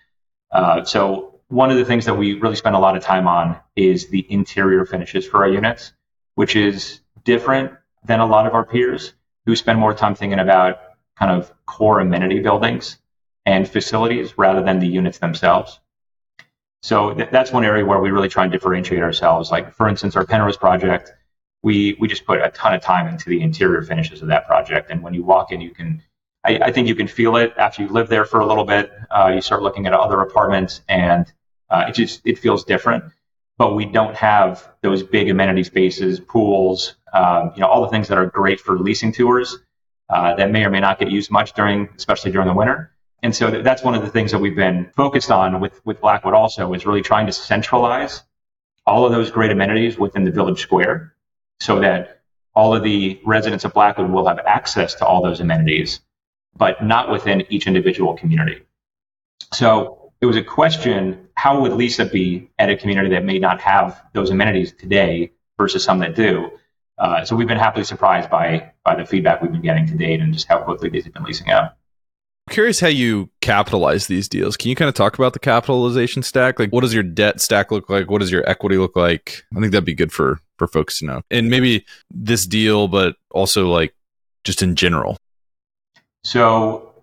Uh, 0.52 0.84
so 0.84 1.40
one 1.48 1.72
of 1.72 1.78
the 1.78 1.86
things 1.86 2.06
that 2.06 2.14
we 2.14 2.34
really 2.36 2.56
spend 2.56 2.76
a 2.76 2.80
lot 2.80 2.96
of 2.96 3.02
time 3.02 3.28
on 3.28 3.60
is 3.76 4.10
the 4.10 4.32
interior 4.32 4.86
finishes 4.86 5.26
for 5.26 5.38
our 5.38 5.50
units, 5.50 5.94
which 6.36 6.56
is 6.56 7.00
different 7.24 7.72
than 8.06 8.20
a 8.20 8.28
lot 8.28 8.46
of 8.46 8.54
our 8.54 8.64
peers 8.64 9.14
who 9.48 9.56
spend 9.56 9.80
more 9.80 9.94
time 9.94 10.14
thinking 10.14 10.40
about 10.40 10.78
kind 11.18 11.32
of 11.32 11.52
core 11.66 12.02
amenity 12.02 12.42
buildings 12.42 12.98
and 13.46 13.68
facilities 13.68 14.38
rather 14.38 14.62
than 14.62 14.80
the 14.80 14.88
units 14.88 15.20
themselves. 15.20 15.80
So 16.82 17.14
th- 17.14 17.30
that's 17.32 17.54
one 17.54 17.64
area 17.64 17.86
where 17.86 18.00
we 18.00 18.12
really 18.12 18.28
try 18.28 18.44
and 18.44 18.52
differentiate 18.52 19.02
ourselves. 19.02 19.50
Like 19.50 19.74
for 19.74 19.88
instance, 19.88 20.18
our 20.18 20.26
Penrose 20.26 20.58
project, 20.58 21.14
we 21.64 21.96
we 21.98 22.10
just 22.10 22.26
put 22.26 22.42
a 22.42 22.52
ton 22.52 22.74
of 22.74 22.82
time 22.82 23.08
into 23.08 23.30
the 23.30 23.42
interior 23.42 23.82
finishes 23.82 24.22
of 24.22 24.28
that 24.28 24.48
project. 24.48 24.92
And 24.92 25.02
when 25.02 25.14
you 25.14 25.24
walk 25.24 25.54
in, 25.54 25.62
you 25.62 25.72
can, 25.72 26.04
I, 26.44 26.60
I 26.66 26.72
think 26.74 26.90
you 26.90 26.96
can 26.96 27.08
feel 27.08 27.38
it 27.38 27.54
after 27.58 27.84
you 27.84 27.88
live 27.88 28.10
there 28.10 28.26
for 28.26 28.42
a 28.42 28.46
little 28.46 28.66
bit. 28.66 28.92
Uh, 29.10 29.32
you 29.34 29.40
start 29.40 29.64
looking 29.64 29.88
at 29.88 29.94
other 29.94 30.20
apartments, 30.20 30.82
and 30.90 31.32
uh, 31.70 31.86
it 31.88 31.96
just 31.96 32.22
it 32.26 32.38
feels 32.38 32.66
different. 32.66 33.06
But 33.58 33.76
we 33.76 33.86
don't 33.86 34.16
have 34.16 34.68
those 34.82 35.04
big 35.04 35.30
amenity 35.30 35.64
spaces, 35.64 36.20
pools, 36.20 36.97
um, 37.14 37.52
you 37.56 37.62
know, 37.62 37.68
all 37.68 37.82
the 37.82 37.90
things 37.90 38.08
that 38.08 38.18
are 38.18 38.26
great 38.26 38.60
for 38.60 38.78
leasing 38.80 39.12
tours 39.12 39.58
uh, 40.10 40.36
that 40.36 40.52
may 40.52 40.64
or 40.64 40.70
may 40.70 40.80
not 40.80 41.00
get 41.00 41.12
used 41.12 41.32
much 41.32 41.54
during, 41.54 41.90
especially 41.98 42.32
during 42.32 42.48
the 42.48 42.54
winter. 42.54 42.92
And 43.24 43.36
so 43.36 43.50
th- 43.50 43.64
that's 43.64 43.84
one 43.84 43.96
of 43.96 44.02
the 44.02 44.10
things 44.10 44.32
that 44.32 44.40
we've 44.40 44.56
been 44.56 44.92
focused 44.96 45.32
on 45.32 45.60
with, 45.60 45.82
with 45.86 46.00
Blackwood 46.02 46.34
also 46.34 46.74
is 46.74 46.86
really 46.86 47.02
trying 47.02 47.26
to 47.26 47.34
centralize 47.34 48.24
all 48.86 49.06
of 49.06 49.12
those 49.12 49.32
great 49.32 49.52
amenities 49.52 49.98
within 49.98 50.24
the 50.24 50.32
village 50.32 50.62
square 50.62 51.14
so 51.60 51.80
that 51.80 52.22
all 52.56 52.76
of 52.76 52.84
the 52.84 53.20
residents 53.26 53.66
of 53.66 53.74
Blackwood 53.74 54.10
will 54.10 54.28
have 54.28 54.40
access 54.40 54.96
to 54.96 55.06
all 55.06 55.22
those 55.22 55.40
amenities, 55.40 56.00
but 56.56 56.84
not 56.84 57.12
within 57.12 57.44
each 57.50 57.68
individual 57.68 58.16
community. 58.16 58.62
So 59.54 60.14
it 60.22 60.26
was 60.26 60.38
a 60.38 60.44
question, 60.44 61.28
how 61.36 61.62
would 61.62 61.74
Lisa 61.74 62.06
be 62.06 62.50
at 62.58 62.70
a 62.70 62.78
community 62.78 63.10
that 63.10 63.24
may 63.24 63.40
not 63.40 63.62
have 63.62 64.02
those 64.14 64.30
amenities 64.30 64.72
today 64.72 65.32
versus 65.58 65.84
some 65.84 66.00
that 66.00 66.16
do? 66.16 66.52
Uh, 66.98 67.24
so 67.24 67.36
we've 67.36 67.48
been 67.48 67.60
happily 67.60 67.84
surprised 67.84 68.30
by 68.30 68.72
by 68.84 68.96
the 68.96 69.06
feedback 69.06 69.42
we've 69.42 69.52
been 69.52 69.62
getting 69.62 69.86
to 69.88 69.96
date 69.96 70.20
and 70.20 70.34
just 70.34 70.48
how 70.48 70.60
quickly 70.60 70.90
these 70.90 71.04
have 71.04 71.14
been 71.14 71.24
leasing 71.24 71.50
out. 71.50 71.76
I'm 72.48 72.54
curious 72.54 72.80
how 72.80 72.88
you 72.88 73.30
capitalize 73.42 74.08
these 74.08 74.30
deals. 74.30 74.56
Can 74.56 74.70
you 74.70 74.76
kind 74.76 74.88
of 74.88 74.96
talk 74.96 75.18
about 75.18 75.34
the 75.34 75.40
capitalization 75.40 76.24
stack? 76.24 76.60
Like, 76.60 76.72
what 76.72 76.82
does 76.82 76.94
your 76.94 77.04
debt 77.04 77.42
stack 77.42 77.72
look 77.72 77.90
like? 77.90 78.10
What 78.10 78.20
does 78.20 78.32
your 78.32 78.50
equity 78.50 78.78
look 78.78 78.96
like? 78.96 79.44
I 79.56 79.60
think 79.60 79.74
that'd 79.74 79.86
be 79.86 79.94
good 79.94 80.14
for 80.14 80.40
for 80.58 80.66
folks 80.66 81.00
to 81.00 81.06
know, 81.06 81.22
and 81.30 81.50
maybe 81.50 81.86
this 82.10 82.46
deal, 82.48 82.88
but 82.88 83.16
also 83.32 83.68
like 83.68 83.94
just 84.44 84.64
in 84.64 84.76
general. 84.76 85.18
So, 86.24 86.94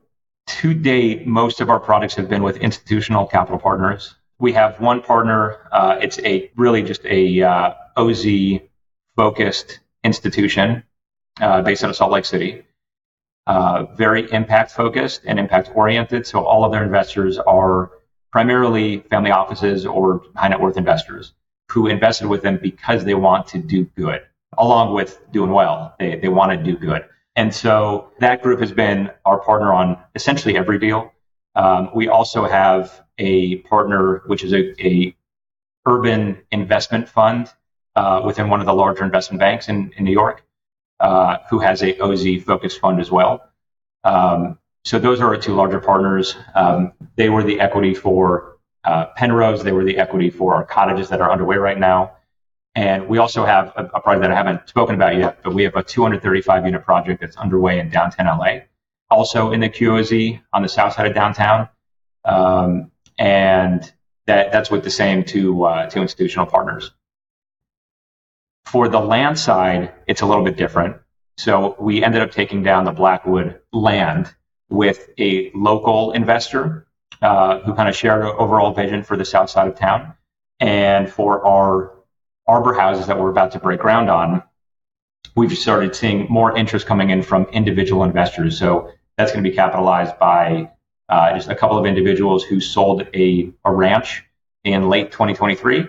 to 0.47 0.74
date, 0.74 1.26
most 1.26 1.61
of 1.61 1.70
our 1.70 1.78
products 1.78 2.14
have 2.16 2.28
been 2.28 2.42
with 2.42 2.57
institutional 2.57 3.26
capital 3.26 3.59
partners. 3.59 4.14
We 4.38 4.53
have 4.55 4.80
one 4.80 5.03
partner. 5.03 5.68
Uh, 5.70 5.99
it's 6.01 6.18
a 6.20 6.51
really 6.57 6.82
just 6.82 7.05
a 7.05 7.42
uh, 7.42 7.74
OZ 7.97 8.26
focused 9.14 9.80
institution 10.05 10.85
uh, 11.41 11.63
based 11.63 11.83
out 11.83 11.91
of 11.91 11.97
Salt 11.97 12.13
Lake 12.13 12.25
City. 12.25 12.65
Uh, 13.47 13.85
very 13.97 14.31
impact 14.33 14.71
focused 14.71 15.23
and 15.27 15.39
impact 15.39 15.71
oriented. 15.75 16.27
So 16.27 16.45
all 16.45 16.65
of 16.65 16.73
their 16.73 16.85
investors 16.85 17.39
are 17.39 17.91
primarily 18.33 19.01
family 19.11 19.31
offices 19.31 19.85
or 19.85 20.23
high 20.35 20.49
net 20.49 20.61
worth 20.61 20.77
investors 20.77 21.35
who 21.71 21.87
invested 21.89 22.27
with 22.27 22.43
them 22.43 22.59
because 22.61 23.05
they 23.05 23.15
want 23.15 23.47
to 23.49 23.59
do 23.59 23.85
good, 23.97 24.23
along 24.57 24.95
with 24.95 25.21
doing 25.33 25.51
well. 25.51 25.95
They, 25.99 26.17
they 26.17 26.29
want 26.29 26.53
to 26.53 26.57
do 26.57 26.77
good. 26.77 27.05
And 27.37 27.55
so 27.55 28.13
that 28.21 28.43
group 28.43 28.61
has 28.61 28.73
been 28.73 29.11
our 29.25 29.41
partner 29.41 29.73
on 29.73 29.99
essentially 30.15 30.57
every 30.57 30.79
deal. 30.79 31.13
Um, 31.55 31.91
we 31.95 32.09
also 32.09 32.45
have 32.45 33.05
a 33.19 33.57
partner, 33.59 34.23
which 34.27 34.43
is 34.43 34.53
a, 34.53 34.87
a 34.87 35.17
urban 35.87 36.39
investment 36.51 37.09
fund 37.09 37.53
uh, 37.97 38.22
within 38.24 38.49
one 38.49 38.61
of 38.61 38.66
the 38.66 38.74
larger 38.74 39.05
investment 39.05 39.40
banks 39.40 39.68
in, 39.68 39.92
in 39.97 40.05
New 40.05 40.12
York, 40.12 40.45
uh, 41.01 41.38
who 41.51 41.59
has 41.61 41.82
a 41.82 41.99
OZ 42.01 42.42
focused 42.45 42.80
fund 42.80 43.01
as 43.01 43.11
well. 43.11 43.45
Um, 44.05 44.59
so 44.84 44.99
those 44.99 45.20
are 45.20 45.34
our 45.34 45.40
two 45.40 45.55
larger 45.55 45.80
partners. 45.80 46.36
Um, 46.55 46.92
they 47.16 47.30
were 47.30 47.42
the 47.42 47.61
equity 47.61 47.95
for 47.95 48.59
uh, 48.84 49.07
Penrose. 49.16 49.62
They 49.62 49.72
were 49.72 49.84
the 49.84 49.99
equity 49.99 50.30
for 50.30 50.55
our 50.55 50.64
cottages 50.64 51.09
that 51.09 51.20
are 51.20 51.30
underway 51.30 51.57
right 51.57 51.78
now. 51.78 52.16
And 52.74 53.09
we 53.09 53.18
also 53.18 53.45
have 53.45 53.72
a, 53.76 53.84
a 53.95 54.01
project 54.01 54.22
that 54.22 54.30
I 54.32 54.34
haven't 54.34 54.68
spoken 54.68 54.95
about 54.97 55.16
yet, 55.16 55.42
but 55.42 55.55
we 55.55 55.62
have 55.62 55.76
a 55.76 55.82
235 55.82 56.66
unit 56.66 56.84
project 56.84 57.20
that's 57.20 57.36
underway 57.36 57.78
in 57.78 57.88
downtown 57.88 58.38
LA, 58.38 58.62
also 59.11 59.53
in 59.53 59.61
the 59.61 59.70
QOZ 59.70 60.40
on 60.53 60.62
the 60.62 60.68
south 60.68 60.95
side 60.95 61.07
of 61.07 61.14
downtown. 61.14 61.68
Um, 62.24 62.90
and 63.16 63.90
that, 64.26 64.51
that's 64.53 64.70
with 64.70 64.82
the 64.82 64.90
same 64.90 65.24
two, 65.24 65.64
uh, 65.64 65.88
two 65.88 66.03
institutional 66.03 66.47
partners. 66.47 66.90
For 68.67 68.89
the 68.89 69.01
land 69.01 69.39
side, 69.39 69.93
it's 70.07 70.23
a 70.23 70.27
little 70.27 70.45
bit 70.45 70.57
different. 70.57 70.97
So 71.37 71.77
we 71.79 72.03
ended 72.03 72.23
up 72.23 72.31
taking 72.31 72.62
down 72.62 72.85
the 72.85 72.93
Blackwood 72.93 73.61
land 73.73 74.33
with 74.69 75.09
a 75.19 75.51
local 75.55 76.12
investor 76.12 76.87
uh, 77.23 77.61
who 77.61 77.75
kind 77.75 77.89
of 77.89 77.97
shared 77.97 78.23
an 78.23 78.33
overall 78.39 78.73
vision 78.73 79.03
for 79.03 79.17
the 79.17 79.25
south 79.25 79.51
side 79.51 79.69
of 79.69 79.77
town. 79.77 80.15
And 80.61 81.11
for 81.11 81.47
our 81.47 81.93
arbor 82.47 82.75
houses 82.75 83.07
that 83.07 83.19
we're 83.19 83.31
about 83.31 83.53
to 83.53 83.59
break 83.59 83.81
ground 83.81 84.11
on, 84.11 84.43
we've 85.35 85.57
started 85.57 85.95
seeing 85.95 86.27
more 86.31 86.57
interest 86.57 86.87
coming 86.87 87.11
in 87.11 87.23
from 87.23 87.45
individual 87.47 88.05
investors. 88.05 88.59
So 88.59 88.91
that's 89.17 89.33
going 89.33 89.45
to 89.45 89.51
be 89.51 89.57
capitalized 89.57 90.19
by 90.19 90.71
uh, 91.09 91.35
just 91.35 91.49
a 91.49 91.55
couple 91.55 91.79
of 91.79 91.87
individuals 91.87 92.45
who 92.45 92.61
sold 92.61 93.07
a, 93.15 93.53
a 93.65 93.73
ranch 93.73 94.25
in 94.65 94.89
late 94.89 95.12
2023 95.12 95.89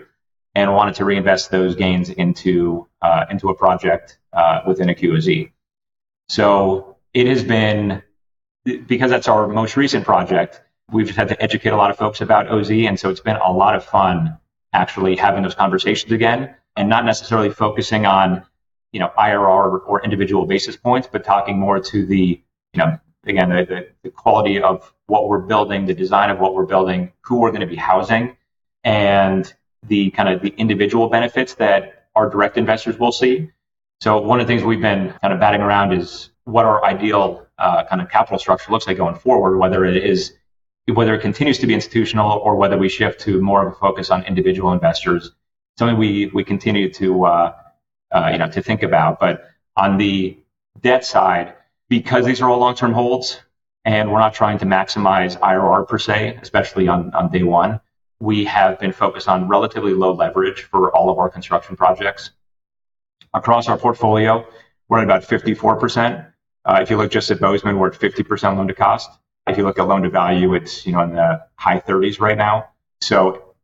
and 0.55 0.73
wanted 0.73 0.95
to 0.95 1.05
reinvest 1.05 1.51
those 1.51 1.75
gains 1.75 2.09
into 2.09 2.87
uh, 3.01 3.25
into 3.29 3.49
a 3.49 3.55
project 3.55 4.17
uh, 4.33 4.61
within 4.65 4.89
a 4.89 4.95
QOZ. 4.95 5.51
So 6.29 6.97
it 7.13 7.27
has 7.27 7.43
been 7.43 8.01
because 8.65 9.11
that's 9.11 9.27
our 9.27 9.47
most 9.47 9.77
recent 9.77 10.05
project, 10.05 10.61
we've 10.91 11.15
had 11.15 11.29
to 11.29 11.41
educate 11.41 11.69
a 11.69 11.77
lot 11.77 11.91
of 11.91 11.97
folks 11.97 12.21
about 12.21 12.47
OZ. 12.47 12.71
And 12.71 12.99
so 12.99 13.09
it's 13.09 13.19
been 13.19 13.37
a 13.37 13.51
lot 13.51 13.75
of 13.75 13.85
fun 13.85 14.37
actually 14.73 15.15
having 15.15 15.43
those 15.43 15.55
conversations 15.55 16.11
again 16.11 16.55
and 16.75 16.89
not 16.89 17.05
necessarily 17.05 17.49
focusing 17.49 18.05
on, 18.05 18.43
you 18.91 18.99
know, 18.99 19.11
IRR 19.17 19.81
or 19.85 20.03
individual 20.03 20.45
basis 20.45 20.75
points, 20.75 21.07
but 21.11 21.23
talking 21.23 21.59
more 21.59 21.79
to 21.79 22.05
the, 22.05 22.41
you 22.73 22.77
know, 22.77 22.99
again, 23.25 23.49
the, 23.49 23.65
the, 23.65 23.87
the 24.03 24.09
quality 24.09 24.61
of 24.61 24.91
what 25.07 25.29
we're 25.29 25.39
building, 25.39 25.85
the 25.85 25.93
design 25.93 26.29
of 26.29 26.39
what 26.39 26.53
we're 26.53 26.65
building, 26.65 27.11
who 27.21 27.39
we're 27.39 27.51
going 27.51 27.61
to 27.61 27.67
be 27.67 27.75
housing, 27.75 28.35
and 28.83 29.53
the 29.87 30.11
kind 30.11 30.29
of 30.29 30.41
the 30.41 30.53
individual 30.57 31.09
benefits 31.09 31.55
that 31.55 32.07
our 32.15 32.29
direct 32.29 32.57
investors 32.57 32.97
will 32.97 33.11
see. 33.11 33.51
So 34.01 34.19
one 34.19 34.39
of 34.39 34.47
the 34.47 34.53
things 34.53 34.63
we've 34.63 34.81
been 34.81 35.13
kind 35.21 35.33
of 35.33 35.39
batting 35.39 35.61
around 35.61 35.93
is 35.93 36.29
what 36.45 36.65
our 36.65 36.83
ideal 36.83 37.47
uh, 37.57 37.83
kind 37.85 38.01
of 38.01 38.09
capital 38.09 38.39
structure 38.39 38.71
looks 38.71 38.87
like 38.87 38.97
going 38.97 39.15
forward, 39.15 39.57
whether 39.57 39.85
it 39.85 39.97
is 39.97 40.33
whether 40.93 41.15
it 41.15 41.21
continues 41.21 41.57
to 41.57 41.65
be 41.67 41.73
institutional 41.73 42.31
or 42.31 42.55
whether 42.55 42.77
we 42.77 42.87
shift 42.89 43.19
to 43.21 43.41
more 43.41 43.65
of 43.65 43.73
a 43.73 43.75
focus 43.75 44.11
on 44.11 44.23
individual 44.25 44.71
investors. 44.71 45.31
Something 45.77 45.97
we 45.97 46.27
we 46.27 46.43
continue 46.43 46.91
to 46.93 47.25
uh, 47.25 47.53
uh, 48.11 48.29
you 48.31 48.37
know 48.37 48.49
to 48.49 48.61
think 48.61 48.83
about. 48.83 49.19
But 49.19 49.43
on 49.75 49.97
the 49.97 50.37
debt 50.81 51.05
side, 51.05 51.53
because 51.89 52.25
these 52.25 52.41
are 52.41 52.49
all 52.49 52.59
long 52.59 52.75
term 52.75 52.93
holds, 52.93 53.41
and 53.83 54.11
we're 54.11 54.19
not 54.19 54.33
trying 54.33 54.59
to 54.59 54.65
maximize 54.65 55.39
IRR 55.39 55.87
per 55.87 55.97
se, 55.97 56.39
especially 56.41 56.87
on 56.87 57.13
on 57.13 57.31
day 57.31 57.43
one. 57.43 57.79
We 58.19 58.45
have 58.45 58.79
been 58.79 58.91
focused 58.91 59.27
on 59.27 59.47
relatively 59.47 59.93
low 59.93 60.13
leverage 60.13 60.63
for 60.63 60.95
all 60.95 61.09
of 61.09 61.17
our 61.19 61.29
construction 61.29 61.75
projects. 61.75 62.31
Across 63.33 63.67
our 63.67 63.77
portfolio, 63.77 64.45
we're 64.87 64.99
at 64.99 65.03
about 65.03 65.23
54%. 65.23 66.31
Uh, 66.63 66.79
if 66.81 66.89
you 66.89 66.97
look 66.97 67.11
just 67.11 67.29
at 67.31 67.39
Bozeman, 67.39 67.77
we're 67.77 67.89
at 67.89 67.93
50% 67.93 68.57
loan 68.57 68.67
to 68.67 68.73
cost. 68.73 69.09
If 69.47 69.57
you 69.57 69.63
look 69.63 69.77
at 69.77 69.87
loan 69.87 70.01
to 70.03 70.09
value, 70.09 70.55
it's 70.55 70.85
you 70.85 70.93
know 70.93 71.01
in 71.01 71.13
the 71.13 71.43
high 71.55 71.79
30s 71.79 72.19
right 72.19 72.37
now. 72.37 72.69
So 73.01 73.55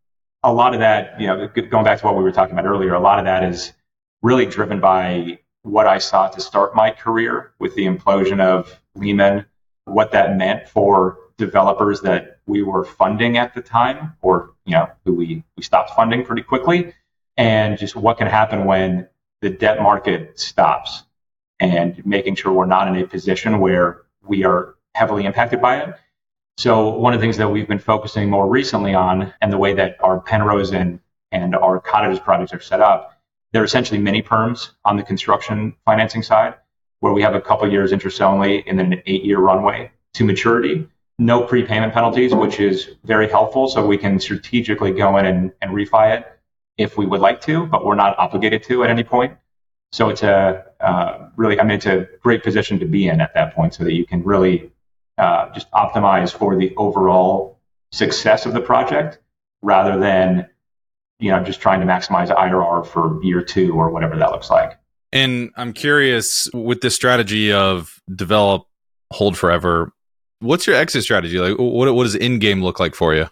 a 0.43 0.54
lot 0.54 0.74
of 0.74 0.80
that, 0.82 1.20
you 1.20 1.28
know, 1.28 1.47
going 1.47 1.86
back 1.86 1.99
to 1.99 2.06
what 2.06 2.16
we 2.16 2.24
were 2.24 2.32
talking 2.32 2.54
about 2.54 2.66
earlier, 2.66 2.93
a 2.93 2.99
lot 2.99 3.20
of 3.20 3.26
that 3.26 3.43
is 3.43 3.74
really 4.22 4.45
driven 4.45 4.80
by 4.80 5.39
what 5.64 5.88
I 5.88 5.99
saw 5.99 6.28
to 6.28 6.41
start 6.41 6.76
my 6.76 6.91
career 6.91 7.54
with 7.60 7.76
the 7.76 7.86
implosion 7.86 8.39
of 8.39 8.80
Lehman, 8.95 9.45
what 9.86 10.12
that 10.12 10.38
meant 10.38 10.68
for 10.68 11.18
developers 11.38 12.02
that 12.02 12.39
we 12.45 12.63
were 12.63 12.83
funding 12.83 13.37
at 13.37 13.53
the 13.53 13.61
time, 13.61 14.15
or 14.21 14.51
you 14.65 14.73
know, 14.73 14.89
who 15.05 15.13
we 15.13 15.43
we 15.55 15.63
stopped 15.63 15.91
funding 15.91 16.25
pretty 16.25 16.43
quickly, 16.43 16.93
and 17.37 17.77
just 17.77 17.95
what 17.95 18.17
can 18.17 18.27
happen 18.27 18.65
when 18.65 19.07
the 19.41 19.49
debt 19.49 19.81
market 19.81 20.39
stops, 20.39 21.03
and 21.59 22.05
making 22.05 22.35
sure 22.35 22.51
we're 22.51 22.65
not 22.65 22.87
in 22.87 22.95
a 22.95 23.07
position 23.07 23.59
where 23.59 24.01
we 24.25 24.43
are 24.43 24.75
heavily 24.95 25.25
impacted 25.25 25.61
by 25.61 25.77
it. 25.77 25.95
So 26.57 26.89
one 26.89 27.13
of 27.13 27.19
the 27.19 27.23
things 27.23 27.37
that 27.37 27.49
we've 27.49 27.67
been 27.67 27.79
focusing 27.79 28.29
more 28.29 28.47
recently 28.47 28.93
on, 28.93 29.33
and 29.41 29.51
the 29.51 29.57
way 29.57 29.73
that 29.73 29.97
our 30.01 30.19
Penrose 30.19 30.71
and, 30.71 30.99
and 31.31 31.55
our 31.55 31.79
cottages 31.79 32.19
projects 32.19 32.53
are 32.53 32.59
set 32.59 32.81
up, 32.81 33.19
they're 33.51 33.63
essentially 33.63 33.99
mini 33.99 34.21
perms 34.21 34.71
on 34.85 34.97
the 34.97 35.03
construction 35.03 35.75
financing 35.85 36.21
side, 36.23 36.55
where 36.99 37.13
we 37.13 37.21
have 37.21 37.35
a 37.35 37.41
couple 37.41 37.69
years 37.71 37.91
interest 37.91 38.21
only 38.21 38.63
and 38.67 38.77
then 38.77 38.93
an 38.93 39.01
eight 39.05 39.23
year 39.23 39.39
runway 39.39 39.91
to 40.13 40.23
maturity. 40.23 40.87
No 41.22 41.43
prepayment 41.43 41.93
penalties, 41.93 42.34
which 42.34 42.59
is 42.59 42.95
very 43.03 43.30
helpful. 43.30 43.67
So 43.67 43.86
we 43.86 43.97
can 43.97 44.19
strategically 44.19 44.91
go 44.91 45.17
in 45.17 45.26
and, 45.26 45.51
and 45.61 45.72
refi 45.72 46.17
it 46.17 46.26
if 46.78 46.97
we 46.97 47.05
would 47.05 47.22
like 47.22 47.41
to, 47.41 47.67
but 47.67 47.86
we're 47.86 47.95
not 47.95 48.17
obligated 48.17 48.63
to 48.63 48.84
at 48.84 48.89
any 48.89 49.03
point. 49.03 49.38
So 49.91 50.09
it's 50.09 50.24
a 50.24 50.65
uh, 50.80 51.30
really, 51.36 51.59
I 51.59 51.63
mean, 51.63 51.76
it's 51.76 51.86
a 51.86 52.07
great 52.24 52.43
position 52.43 52.80
to 52.80 52.86
be 52.86 53.07
in 53.07 53.22
at 53.22 53.36
that 53.36 53.53
point 53.53 53.76
so 53.76 53.84
that 53.84 53.93
you 53.93 54.05
can 54.05 54.24
really 54.24 54.72
uh, 55.17 55.53
just 55.53 55.69
optimize 55.72 56.34
for 56.34 56.55
the 56.55 56.74
overall 56.76 57.59
success 57.91 58.47
of 58.47 58.53
the 58.53 58.61
project 58.61 59.19
rather 59.61 59.99
than 59.99 60.47
you 61.19 61.30
know 61.30 61.43
just 61.43 61.61
trying 61.61 61.82
to 61.82 61.86
maximize 61.86 62.36
IRR 62.36 62.88
for 62.88 63.24
year 63.24 63.43
two 63.43 63.74
or 63.74 63.91
whatever 63.91 64.17
that 64.17 64.32
looks 64.32 64.49
like. 64.49 64.80
And 65.11 65.51
I'm 65.55 65.74
curious 65.74 66.49
with 66.53 66.82
this 66.82 66.95
strategy 66.95 67.51
of 67.51 68.01
develop, 68.13 68.65
hold 69.11 69.38
forever. 69.38 69.91
What's 70.41 70.65
your 70.65 70.75
exit 70.75 71.03
strategy? 71.03 71.39
Like, 71.39 71.57
what 71.57 71.93
what 71.93 72.03
does 72.03 72.15
in 72.15 72.39
game 72.39 72.63
look 72.63 72.79
like 72.79 72.95
for 72.95 73.13
you? 73.13 73.27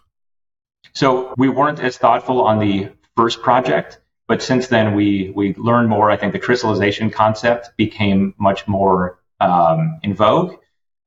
So 0.94 1.34
we 1.38 1.50
weren't 1.50 1.80
as 1.80 1.98
thoughtful 1.98 2.42
on 2.42 2.60
the 2.60 2.90
first 3.18 3.42
project, 3.42 4.00
but 4.28 4.42
since 4.42 4.68
then 4.68 4.96
we 4.96 5.34
we 5.36 5.56
learned 5.56 5.90
more. 5.90 6.12
I 6.12 6.18
think 6.18 6.34
the 6.34 6.40
crystallization 6.40 7.10
concept 7.10 7.76
became 7.78 8.36
much 8.38 8.68
more 8.68 9.20
um, 9.40 10.00
in 10.04 10.14
vogue, 10.14 10.56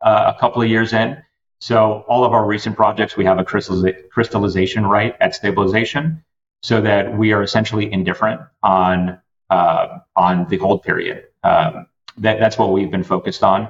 uh, 0.00 0.32
a 0.36 0.40
couple 0.40 0.60
of 0.60 0.68
years 0.68 0.92
in. 0.92 1.22
So 1.60 2.04
all 2.08 2.24
of 2.24 2.32
our 2.32 2.44
recent 2.44 2.74
projects, 2.74 3.16
we 3.16 3.24
have 3.24 3.38
a 3.38 3.44
crystallization 3.44 4.84
right 4.84 5.14
at 5.20 5.36
stabilization, 5.36 6.24
so 6.62 6.80
that 6.80 7.16
we 7.16 7.32
are 7.32 7.42
essentially 7.44 7.92
indifferent 7.92 8.40
on 8.64 9.20
uh, 9.50 10.00
on 10.16 10.48
the 10.48 10.56
hold 10.56 10.82
period. 10.82 11.26
Um, 11.44 11.86
that, 12.18 12.40
that's 12.40 12.58
what 12.58 12.72
we've 12.72 12.90
been 12.90 13.04
focused 13.04 13.44
on, 13.44 13.68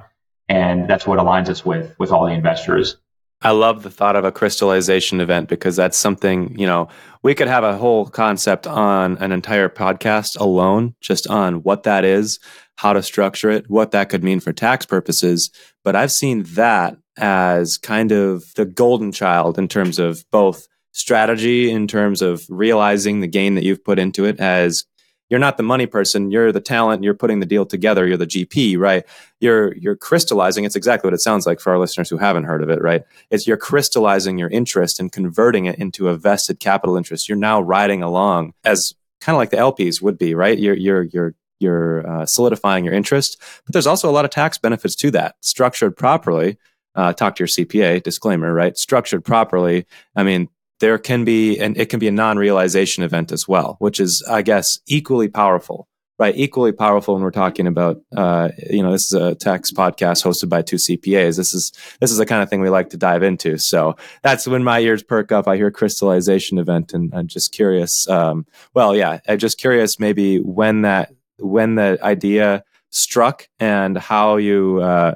and 0.53 0.87
that's 0.87 1.07
what 1.07 1.19
aligns 1.19 1.49
us 1.49 1.65
with 1.65 1.95
with 1.99 2.13
all 2.13 2.27
the 2.27 2.33
investors. 2.33 2.99
I 3.41 3.51
love 3.51 3.83
the 3.83 3.91
thought 3.91 4.17
of 4.17 4.25
a 4.25 4.31
crystallization 4.31 5.21
event 5.21 5.49
because 5.49 5.75
that's 5.75 5.99
something, 5.99 6.57
you 6.57 6.67
know, 6.67 6.89
we 7.23 7.35
could 7.35 7.49
have 7.49 7.65
a 7.65 7.77
whole 7.77 8.07
concept 8.07 8.69
on 8.69 9.17
an 9.19 9.33
entire 9.33 9.69
podcast 9.69 10.39
alone, 10.39 10.95
just 11.01 11.27
on 11.27 11.63
what 11.63 11.83
that 11.85 12.05
is, 12.05 12.39
how 12.77 12.93
to 12.93 13.03
structure 13.03 13.51
it, 13.51 13.69
what 13.69 13.91
that 13.93 14.11
could 14.11 14.23
mean 14.23 14.39
for 14.39 14.53
tax 14.53 14.87
purposes. 14.87 15.51
But 15.83 15.97
I've 15.97 16.13
seen 16.13 16.45
that 16.55 16.97
as 17.17 17.79
kind 17.79 18.13
of 18.13 18.45
the 18.55 18.67
golden 18.67 19.11
child 19.11 19.59
in 19.59 19.67
terms 19.67 19.99
of 19.99 20.25
both 20.31 20.69
strategy, 20.93 21.71
in 21.71 21.89
terms 21.89 22.23
of 22.23 22.45
realizing 22.49 23.21
the 23.21 23.27
gain 23.27 23.55
that 23.55 23.65
you've 23.65 23.85
put 23.85 23.99
into 23.99 24.25
it 24.27 24.39
as 24.39 24.85
you're 25.33 25.39
not 25.39 25.57
the 25.57 25.63
money 25.63 25.87
person 25.87 26.31
you're 26.31 26.53
the 26.53 26.61
talent 26.61 27.03
you're 27.03 27.15
putting 27.15 27.41
the 27.41 27.47
deal 27.47 27.65
together 27.65 28.07
you're 28.07 28.19
the 28.19 28.27
gp 28.27 28.79
right? 28.79 29.05
You're 29.41 29.75
you're 29.77 29.97
crystallizing 29.97 30.65
it's 30.65 30.77
exactly 30.77 31.09
what 31.09 31.15
it 31.15 31.23
sounds 31.23 31.47
like 31.47 31.59
for 31.59 31.73
our 31.73 31.79
listeners 31.79 32.11
who 32.11 32.19
haven't 32.19 32.45
heard 32.45 32.63
of 32.63 32.69
it 32.69 32.83
right? 32.83 33.03
It's 33.31 33.47
you're 33.47 33.57
crystallizing 33.57 34.37
your 34.39 34.51
interest 34.51 35.01
and 35.01 35.11
converting 35.11 35.65
it 35.65 35.77
into 35.79 36.09
a 36.09 36.17
vested 36.19 36.61
capital 36.61 36.99
interest. 36.99 37.31
You're 37.31 37.39
now 37.39 37.63
riding 37.63 38.03
along 38.03 38.53
as 38.63 38.95
kind 39.23 39.35
of 39.35 39.39
like 39.39 39.49
the 39.49 39.57
lps 39.57 40.03
would 40.03 40.19
be 40.19 40.35
right? 40.35 40.59
You're 40.59 40.77
you're 40.77 41.05
you're 41.05 41.35
you're 41.61 42.07
uh, 42.07 42.27
solidifying 42.27 42.85
your 42.85 42.93
interest 42.93 43.41
but 43.65 43.73
there's 43.73 43.87
also 43.87 44.11
a 44.11 44.13
lot 44.13 44.27
of 44.27 44.31
tax 44.31 44.59
benefits 44.59 44.95
to 44.97 45.11
that. 45.13 45.37
Structured 45.41 45.97
properly 45.97 46.59
uh, 46.95 47.15
talk 47.15 47.37
to 47.37 47.41
your 47.41 47.49
cpa 47.49 48.03
disclaimer 48.03 48.53
right? 48.53 48.77
Structured 48.77 49.25
properly 49.25 49.87
i 50.15 50.23
mean 50.23 50.51
there 50.83 50.99
can 50.99 51.25
be, 51.25 51.61
and 51.61 51.79
it 51.79 51.91
can 51.91 52.01
be 52.01 52.09
a 52.09 52.13
non 52.13 52.37
realization 52.37 53.05
event 53.05 53.31
as 53.31 53.47
well, 53.47 53.77
which 53.79 54.01
is, 54.01 54.21
I 54.29 54.43
guess, 54.43 54.81
equally 54.89 55.29
powerful, 55.29 55.87
right? 56.19 56.37
Equally 56.37 56.73
powerful 56.73 57.15
when 57.15 57.23
we're 57.23 57.31
talking 57.31 57.69
about, 57.69 58.01
uh, 58.17 58.49
you 58.69 58.83
know, 58.83 58.91
this 58.91 59.05
is 59.05 59.13
a 59.13 59.37
tax 59.37 59.71
podcast 59.71 60.25
hosted 60.25 60.49
by 60.49 60.61
two 60.61 60.77
CPAs. 60.77 61.37
This 61.37 61.55
is, 61.55 61.71
this 62.01 62.11
is 62.11 62.19
the 62.19 62.27
kind 62.27 62.43
of 62.43 62.51
thing 62.51 62.61
we 62.61 62.69
like 62.69 62.91
to 62.91 62.97
dive 62.97 63.23
into. 63.23 63.59
So 63.59 63.95
that's 64.23 64.49
when 64.49 64.65
my 64.65 64.81
ears 64.81 65.05
perk 65.05 65.31
up. 65.31 65.47
I 65.47 65.55
hear 65.55 65.71
crystallization 65.71 66.59
event 66.59 66.93
and 66.93 67.15
I'm 67.15 67.29
just 67.29 67.53
curious. 67.53 68.09
Um, 68.09 68.45
well, 68.75 68.97
yeah, 68.97 69.21
I'm 69.29 69.39
just 69.39 69.59
curious 69.59 70.01
maybe 70.01 70.41
when 70.41 70.83
that, 70.83 71.15
when 71.39 71.77
the 71.77 71.97
idea 72.03 72.65
struck 72.91 73.47
and 73.61 73.97
how 73.97 74.37
you, 74.37 74.81
uh, 74.83 75.15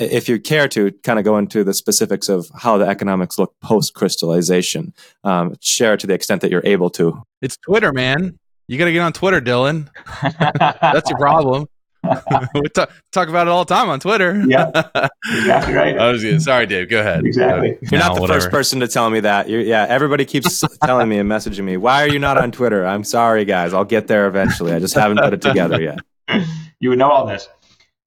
if 0.00 0.28
you 0.28 0.40
care 0.40 0.68
to 0.68 0.92
kind 1.02 1.18
of 1.18 1.24
go 1.24 1.36
into 1.36 1.64
the 1.64 1.74
specifics 1.74 2.28
of 2.28 2.50
how 2.56 2.78
the 2.78 2.86
economics 2.86 3.38
look 3.38 3.54
post 3.60 3.94
crystallization, 3.94 4.94
um, 5.24 5.54
share 5.60 5.94
it 5.94 6.00
to 6.00 6.06
the 6.06 6.14
extent 6.14 6.40
that 6.42 6.50
you're 6.50 6.64
able 6.64 6.90
to. 6.90 7.22
It's 7.42 7.56
Twitter, 7.58 7.92
man. 7.92 8.38
You 8.68 8.78
got 8.78 8.84
to 8.84 8.92
get 8.92 9.00
on 9.00 9.12
Twitter, 9.12 9.40
Dylan. 9.40 9.88
That's 10.80 11.10
your 11.10 11.18
problem. 11.18 11.66
we 12.54 12.62
talk, 12.70 12.90
talk 13.12 13.28
about 13.28 13.46
it 13.46 13.50
all 13.50 13.64
the 13.64 13.74
time 13.74 13.90
on 13.90 14.00
Twitter. 14.00 14.42
yeah, 14.46 14.70
exactly 15.32 15.74
right. 15.74 15.98
I 15.98 16.10
was 16.10 16.22
good. 16.22 16.40
Sorry, 16.40 16.66
Dave. 16.66 16.88
Go 16.88 17.00
ahead. 17.00 17.24
Exactly. 17.26 17.76
You're 17.90 18.00
not 18.00 18.14
the 18.14 18.22
whatever. 18.22 18.40
first 18.40 18.50
person 18.50 18.80
to 18.80 18.88
tell 18.88 19.10
me 19.10 19.20
that. 19.20 19.48
You're, 19.48 19.60
yeah, 19.60 19.86
everybody 19.88 20.24
keeps 20.24 20.64
telling 20.82 21.08
me 21.08 21.18
and 21.18 21.30
messaging 21.30 21.64
me. 21.64 21.76
Why 21.76 22.02
are 22.02 22.08
you 22.08 22.18
not 22.18 22.38
on 22.38 22.52
Twitter? 22.52 22.86
I'm 22.86 23.04
sorry, 23.04 23.44
guys. 23.44 23.74
I'll 23.74 23.84
get 23.84 24.06
there 24.06 24.26
eventually. 24.26 24.72
I 24.72 24.78
just 24.78 24.94
haven't 24.94 25.18
put 25.18 25.34
it 25.34 25.42
together 25.42 25.80
yet. 25.80 25.98
You 26.78 26.90
would 26.90 26.98
know 26.98 27.10
all 27.10 27.26
this. 27.26 27.48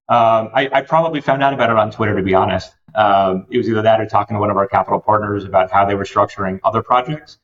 Um, 0.06 0.50
I, 0.54 0.68
I, 0.70 0.82
probably 0.82 1.22
found 1.22 1.42
out 1.42 1.54
about 1.54 1.70
it 1.70 1.76
on 1.76 1.90
Twitter, 1.90 2.14
to 2.14 2.22
be 2.22 2.34
honest. 2.34 2.74
Um, 2.94 3.46
it 3.50 3.56
was 3.56 3.70
either 3.70 3.80
that 3.80 4.02
or 4.02 4.06
talking 4.06 4.36
to 4.36 4.40
one 4.40 4.50
of 4.50 4.56
our 4.58 4.68
capital 4.68 5.00
partners 5.00 5.44
about 5.44 5.70
how 5.70 5.86
they 5.86 5.94
were 5.94 6.04
structuring 6.04 6.60
other 6.62 6.82
projects. 6.82 7.38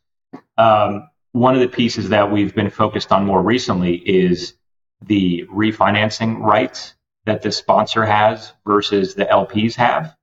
Um, 0.58 1.08
one 1.32 1.54
of 1.54 1.62
the 1.62 1.68
pieces 1.68 2.10
that 2.10 2.30
we've 2.30 2.54
been 2.54 2.68
focused 2.68 3.12
on 3.12 3.24
more 3.24 3.42
recently 3.42 3.94
is 3.96 4.54
the 5.00 5.46
refinancing 5.46 6.38
rights 6.40 6.94
that 7.24 7.40
the 7.40 7.50
sponsor 7.50 8.04
has 8.04 8.52
versus 8.66 9.14
the 9.14 9.24
LPs 9.24 9.74
have. 9.76 10.14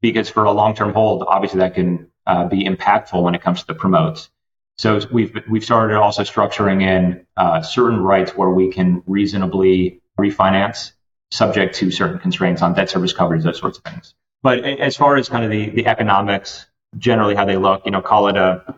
Because 0.00 0.30
for 0.30 0.44
a 0.44 0.52
long 0.52 0.74
term 0.74 0.94
hold, 0.94 1.24
obviously 1.28 1.58
that 1.58 1.74
can 1.74 2.10
uh, 2.26 2.46
be 2.46 2.64
impactful 2.64 3.22
when 3.22 3.34
it 3.34 3.42
comes 3.42 3.60
to 3.60 3.66
the 3.66 3.74
promotes. 3.74 4.30
So 4.78 5.00
we've 5.10 5.36
we've 5.50 5.64
started 5.64 5.96
also 5.96 6.22
structuring 6.22 6.82
in 6.82 7.26
uh, 7.36 7.60
certain 7.62 8.00
rights 8.00 8.36
where 8.36 8.50
we 8.50 8.70
can 8.70 9.02
reasonably 9.06 10.00
refinance 10.18 10.92
subject 11.30 11.74
to 11.76 11.90
certain 11.90 12.18
constraints 12.18 12.62
on 12.62 12.74
debt 12.74 12.90
service 12.90 13.12
coverage, 13.12 13.44
those 13.44 13.58
sorts 13.58 13.78
of 13.78 13.84
things. 13.84 14.14
but 14.42 14.64
as 14.64 14.96
far 14.96 15.16
as 15.16 15.28
kind 15.28 15.44
of 15.44 15.50
the, 15.50 15.70
the 15.70 15.86
economics, 15.86 16.66
generally 16.96 17.34
how 17.34 17.44
they 17.44 17.56
look, 17.56 17.82
you 17.84 17.90
know, 17.90 18.00
call 18.00 18.28
it 18.28 18.36
a 18.36 18.76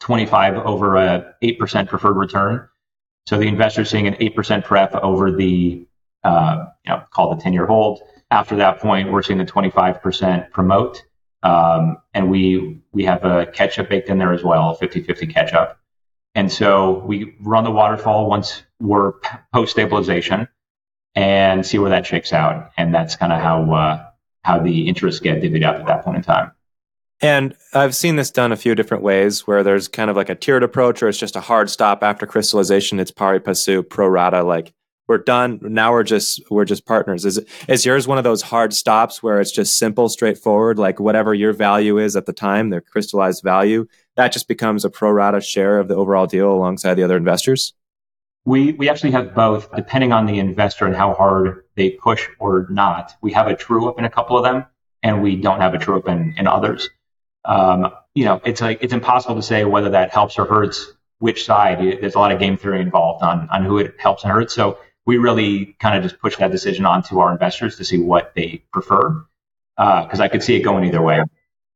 25 0.00 0.56
over 0.58 0.96
a 0.96 1.34
8% 1.42 1.88
preferred 1.88 2.16
return. 2.16 2.68
So 3.26 3.38
the 3.38 3.48
investor's 3.48 3.90
seeing 3.90 4.06
an 4.06 4.14
8% 4.14 4.64
pref 4.64 4.94
over 4.94 5.32
the, 5.32 5.86
uh, 6.22 6.66
you 6.84 6.92
know, 6.92 7.02
call 7.10 7.34
the 7.34 7.42
10 7.42 7.52
year 7.52 7.66
hold. 7.66 8.00
After 8.30 8.56
that 8.56 8.78
point, 8.78 9.10
we're 9.10 9.22
seeing 9.22 9.38
the 9.38 9.44
25% 9.44 10.50
promote. 10.50 11.02
Um, 11.42 11.98
and 12.14 12.30
we, 12.30 12.80
we 12.92 13.04
have 13.04 13.24
a 13.24 13.46
catch 13.46 13.78
up 13.78 13.88
baked 13.88 14.08
in 14.08 14.18
there 14.18 14.32
as 14.32 14.42
well, 14.42 14.74
50 14.74 15.02
50 15.02 15.26
catch 15.28 15.52
up. 15.52 15.80
And 16.34 16.52
so 16.52 16.98
we 17.06 17.34
run 17.40 17.64
the 17.64 17.70
waterfall 17.70 18.28
once 18.28 18.62
we're 18.78 19.12
post 19.52 19.72
stabilization 19.72 20.48
and 21.16 21.66
see 21.66 21.78
where 21.78 21.90
that 21.90 22.06
shakes 22.06 22.32
out. 22.32 22.70
And 22.76 22.94
that's 22.94 23.16
kind 23.16 23.32
of 23.32 23.40
how, 23.40 23.72
uh, 23.72 24.06
how 24.44 24.60
the 24.60 24.86
interests 24.86 25.20
get 25.20 25.42
divvied 25.42 25.64
up 25.64 25.76
at 25.76 25.86
that 25.86 26.04
point 26.04 26.18
in 26.18 26.22
time. 26.22 26.52
And 27.20 27.56
I've 27.72 27.96
seen 27.96 28.16
this 28.16 28.30
done 28.30 28.52
a 28.52 28.56
few 28.56 28.74
different 28.74 29.02
ways 29.02 29.46
where 29.46 29.64
there's 29.64 29.88
kind 29.88 30.10
of 30.10 30.16
like 30.16 30.28
a 30.28 30.34
tiered 30.34 30.62
approach 30.62 31.02
or 31.02 31.08
it's 31.08 31.18
just 31.18 31.34
a 31.34 31.40
hard 31.40 31.70
stop 31.70 32.02
after 32.02 32.26
crystallization. 32.26 33.00
It's 33.00 33.10
pari 33.10 33.40
passu, 33.40 33.82
pro 33.82 34.06
rata, 34.06 34.42
like 34.42 34.74
we're 35.08 35.18
done. 35.18 35.58
Now 35.62 35.92
we're 35.92 36.02
just 36.02 36.42
we're 36.50 36.66
just 36.66 36.84
partners. 36.84 37.24
Is 37.24 37.40
is 37.68 37.86
yours 37.86 38.06
one 38.06 38.18
of 38.18 38.24
those 38.24 38.42
hard 38.42 38.74
stops 38.74 39.22
where 39.22 39.40
it's 39.40 39.52
just 39.52 39.78
simple, 39.78 40.10
straightforward, 40.10 40.78
like 40.78 41.00
whatever 41.00 41.32
your 41.32 41.54
value 41.54 41.96
is 41.98 42.16
at 42.16 42.26
the 42.26 42.32
time, 42.32 42.68
their 42.68 42.82
crystallized 42.82 43.42
value, 43.42 43.86
that 44.16 44.32
just 44.32 44.48
becomes 44.48 44.84
a 44.84 44.90
pro 44.90 45.10
rata 45.10 45.40
share 45.40 45.78
of 45.78 45.88
the 45.88 45.94
overall 45.94 46.26
deal 46.26 46.52
alongside 46.52 46.94
the 46.94 47.02
other 47.02 47.16
investors? 47.16 47.72
We 48.46 48.72
we 48.72 48.88
actually 48.88 49.10
have 49.10 49.34
both, 49.34 49.70
depending 49.76 50.12
on 50.12 50.24
the 50.24 50.38
investor 50.38 50.86
and 50.86 50.96
how 50.96 51.12
hard 51.12 51.64
they 51.74 51.90
push 51.90 52.26
or 52.38 52.66
not. 52.70 53.12
We 53.20 53.32
have 53.32 53.48
a 53.48 53.54
true 53.54 53.88
up 53.88 53.98
in 53.98 54.06
a 54.06 54.10
couple 54.10 54.38
of 54.38 54.44
them, 54.44 54.64
and 55.02 55.22
we 55.22 55.36
don't 55.36 55.60
have 55.60 55.74
a 55.74 55.78
true 55.78 55.98
up 55.98 56.08
in, 56.08 56.34
in 56.38 56.46
others 56.46 56.88
um, 57.46 57.92
you 58.14 58.24
know, 58.24 58.40
it's 58.44 58.60
like 58.60 58.82
it's 58.82 58.92
impossible 58.92 59.36
to 59.36 59.42
say 59.42 59.64
whether 59.64 59.90
that 59.90 60.10
helps 60.10 60.38
or 60.38 60.44
hurts 60.44 60.92
which 61.18 61.44
side. 61.44 61.78
There's 61.78 62.14
a 62.14 62.18
lot 62.18 62.32
of 62.32 62.40
game 62.40 62.56
theory 62.56 62.80
involved 62.80 63.22
on 63.22 63.48
on 63.50 63.64
who 63.64 63.78
it 63.78 63.94
helps 63.98 64.24
and 64.24 64.32
hurts. 64.32 64.52
So 64.54 64.78
we 65.06 65.18
really 65.18 65.76
kind 65.80 65.96
of 65.96 66.02
just 66.02 66.20
push 66.20 66.36
that 66.36 66.50
decision 66.50 66.84
onto 66.84 67.20
our 67.20 67.32
investors 67.32 67.76
to 67.76 67.84
see 67.84 67.98
what 67.98 68.34
they 68.34 68.64
prefer, 68.72 69.24
because 69.76 70.20
uh, 70.20 70.24
I 70.24 70.28
could 70.28 70.42
see 70.42 70.56
it 70.56 70.62
going 70.62 70.84
either 70.84 71.00
way. 71.00 71.22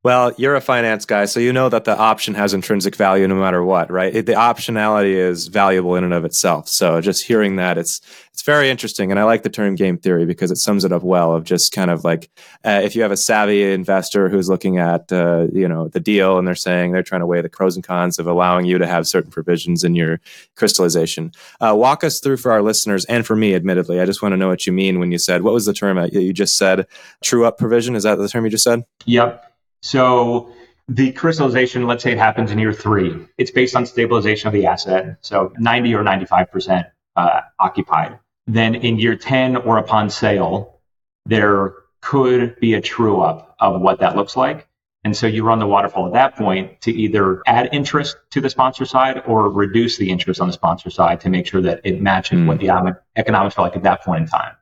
Well, 0.03 0.33
you're 0.39 0.57
a 0.57 0.63
finance 0.63 1.05
guy, 1.05 1.27
so 1.27 1.41
you 1.41 1.53
know 1.53 1.69
that 1.69 1.85
the 1.85 1.95
option 1.95 2.33
has 2.33 2.55
intrinsic 2.55 2.97
value 2.97 3.29
no 3.29 3.35
matter 3.35 3.63
what, 3.63 3.91
right? 3.91 4.15
It, 4.15 4.25
the 4.25 4.33
optionality 4.33 5.13
is 5.13 5.49
valuable 5.49 5.95
in 5.95 6.05
and 6.05 6.15
of 6.15 6.25
itself. 6.25 6.71
So 6.71 7.03
just 7.03 7.23
hearing 7.23 7.57
that, 7.57 7.77
it's 7.77 8.01
it's 8.33 8.41
very 8.41 8.71
interesting, 8.71 9.11
and 9.11 9.21
I 9.21 9.25
like 9.25 9.43
the 9.43 9.51
term 9.51 9.75
game 9.75 9.99
theory 9.99 10.25
because 10.25 10.51
it 10.51 10.57
sums 10.57 10.87
it 10.87 10.93
up 10.93 11.03
well. 11.03 11.35
Of 11.35 11.45
just 11.45 11.73
kind 11.73 11.91
of 11.91 12.03
like 12.03 12.31
uh, 12.65 12.81
if 12.83 12.97
you 12.97 13.03
have 13.03 13.11
a 13.11 13.17
savvy 13.17 13.63
investor 13.63 14.31
who's 14.31 14.49
looking 14.49 14.79
at 14.79 15.13
uh, 15.13 15.49
you 15.53 15.69
know 15.69 15.89
the 15.89 16.01
deal, 16.01 16.39
and 16.39 16.49
they're 16.49 16.55
saying 16.55 16.93
they're 16.93 17.03
trying 17.03 17.21
to 17.21 17.27
weigh 17.27 17.43
the 17.43 17.51
pros 17.51 17.77
and 17.77 17.85
cons 17.85 18.19
of 18.19 18.27
allowing 18.27 18.65
you 18.65 18.79
to 18.79 18.87
have 18.87 19.07
certain 19.07 19.31
provisions 19.31 19.85
in 19.85 19.95
your 19.95 20.19
crystallization. 20.57 21.31
Uh, 21.61 21.75
walk 21.77 22.05
us 22.05 22.21
through 22.21 22.39
for 22.39 22.53
our 22.53 22.63
listeners 22.63 23.05
and 23.05 23.27
for 23.27 23.37
me, 23.37 23.55
admittedly. 23.55 24.01
I 24.01 24.07
just 24.07 24.23
want 24.23 24.33
to 24.33 24.39
know 24.39 24.49
what 24.49 24.67
you 24.67 24.73
mean 24.73 24.99
when 24.99 25.13
you 25.13 25.19
said 25.19 25.43
what 25.43 25.53
was 25.53 25.67
the 25.67 25.75
term 25.75 25.99
that 25.99 26.15
you 26.15 26.33
just 26.33 26.57
said? 26.57 26.87
True 27.23 27.45
up 27.45 27.59
provision 27.59 27.95
is 27.95 28.05
that 28.05 28.15
the 28.15 28.29
term 28.31 28.45
you 28.47 28.51
just 28.51 28.65
said? 28.65 28.85
Yep. 29.05 29.50
So 29.83 30.53
the 30.89 31.13
crystallization, 31.13 31.87
let's 31.87 32.03
say 32.03 32.13
it 32.13 32.19
happens 32.19 32.51
in 32.51 32.59
year 32.59 32.73
three, 32.73 33.27
it's 33.39 33.51
based 33.51 33.77
on 33.77 33.87
stabilization 33.87 34.49
of 34.49 34.53
the 34.53 34.67
asset. 34.67 35.19
So 35.21 35.53
90 35.59 35.95
or 35.95 36.03
95% 36.03 36.91
uh, 37.17 37.41
occupied. 37.59 38.19
Then 38.47 38.75
in 38.75 38.99
year 38.99 39.17
10 39.17 39.57
or 39.57 39.79
upon 39.79 40.11
sale, 40.11 40.81
there 41.27 41.75
could 42.01 42.59
be 42.59 42.75
a 42.75 42.81
true 42.81 43.21
up 43.21 43.55
of 43.61 43.81
what 43.81 44.01
that 44.01 44.17
looks 44.17 44.37
like. 44.37 44.67
And 45.05 45.17
so 45.17 45.27
you 45.27 45.45
run 45.45 45.61
the 45.61 45.67
waterfall 45.67 46.09
at 46.09 46.13
that 46.13 46.37
point 46.37 46.81
to 46.83 46.93
either 46.93 47.43
add 47.47 47.71
interest 47.73 48.17
to 48.31 48.41
the 48.41 48.51
sponsor 48.51 48.85
side 48.85 49.23
or 49.27 49.49
reduce 49.49 49.97
the 49.97 50.11
interest 50.11 50.41
on 50.41 50.47
the 50.47 50.53
sponsor 50.53 50.91
side 50.91 51.21
to 51.21 51.31
make 51.31 51.47
sure 51.47 51.63
that 51.63 51.81
it 51.85 52.03
matches 52.03 52.39
mm. 52.39 52.47
what 52.47 52.59
the 52.59 52.97
economics 53.17 53.57
are 53.57 53.65
like 53.65 53.77
at 53.77 53.83
that 53.85 54.03
point 54.03 54.23
in 54.23 54.29
time. 54.29 54.57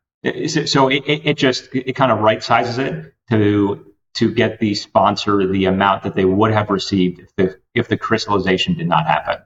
So 0.66 0.88
it, 0.88 1.02
it, 1.06 1.26
it 1.26 1.36
just, 1.36 1.74
it 1.74 1.94
kind 1.94 2.12
of 2.12 2.20
right 2.20 2.42
sizes 2.42 2.78
it 2.78 3.14
to 3.30 3.87
to 4.14 4.32
get 4.32 4.58
the 4.58 4.74
sponsor 4.74 5.46
the 5.46 5.66
amount 5.66 6.02
that 6.02 6.14
they 6.14 6.24
would 6.24 6.52
have 6.52 6.70
received 6.70 7.20
if 7.20 7.34
the 7.36 7.60
if 7.74 7.88
the 7.88 7.96
crystallization 7.96 8.74
did 8.74 8.88
not 8.88 9.06
happen. 9.06 9.38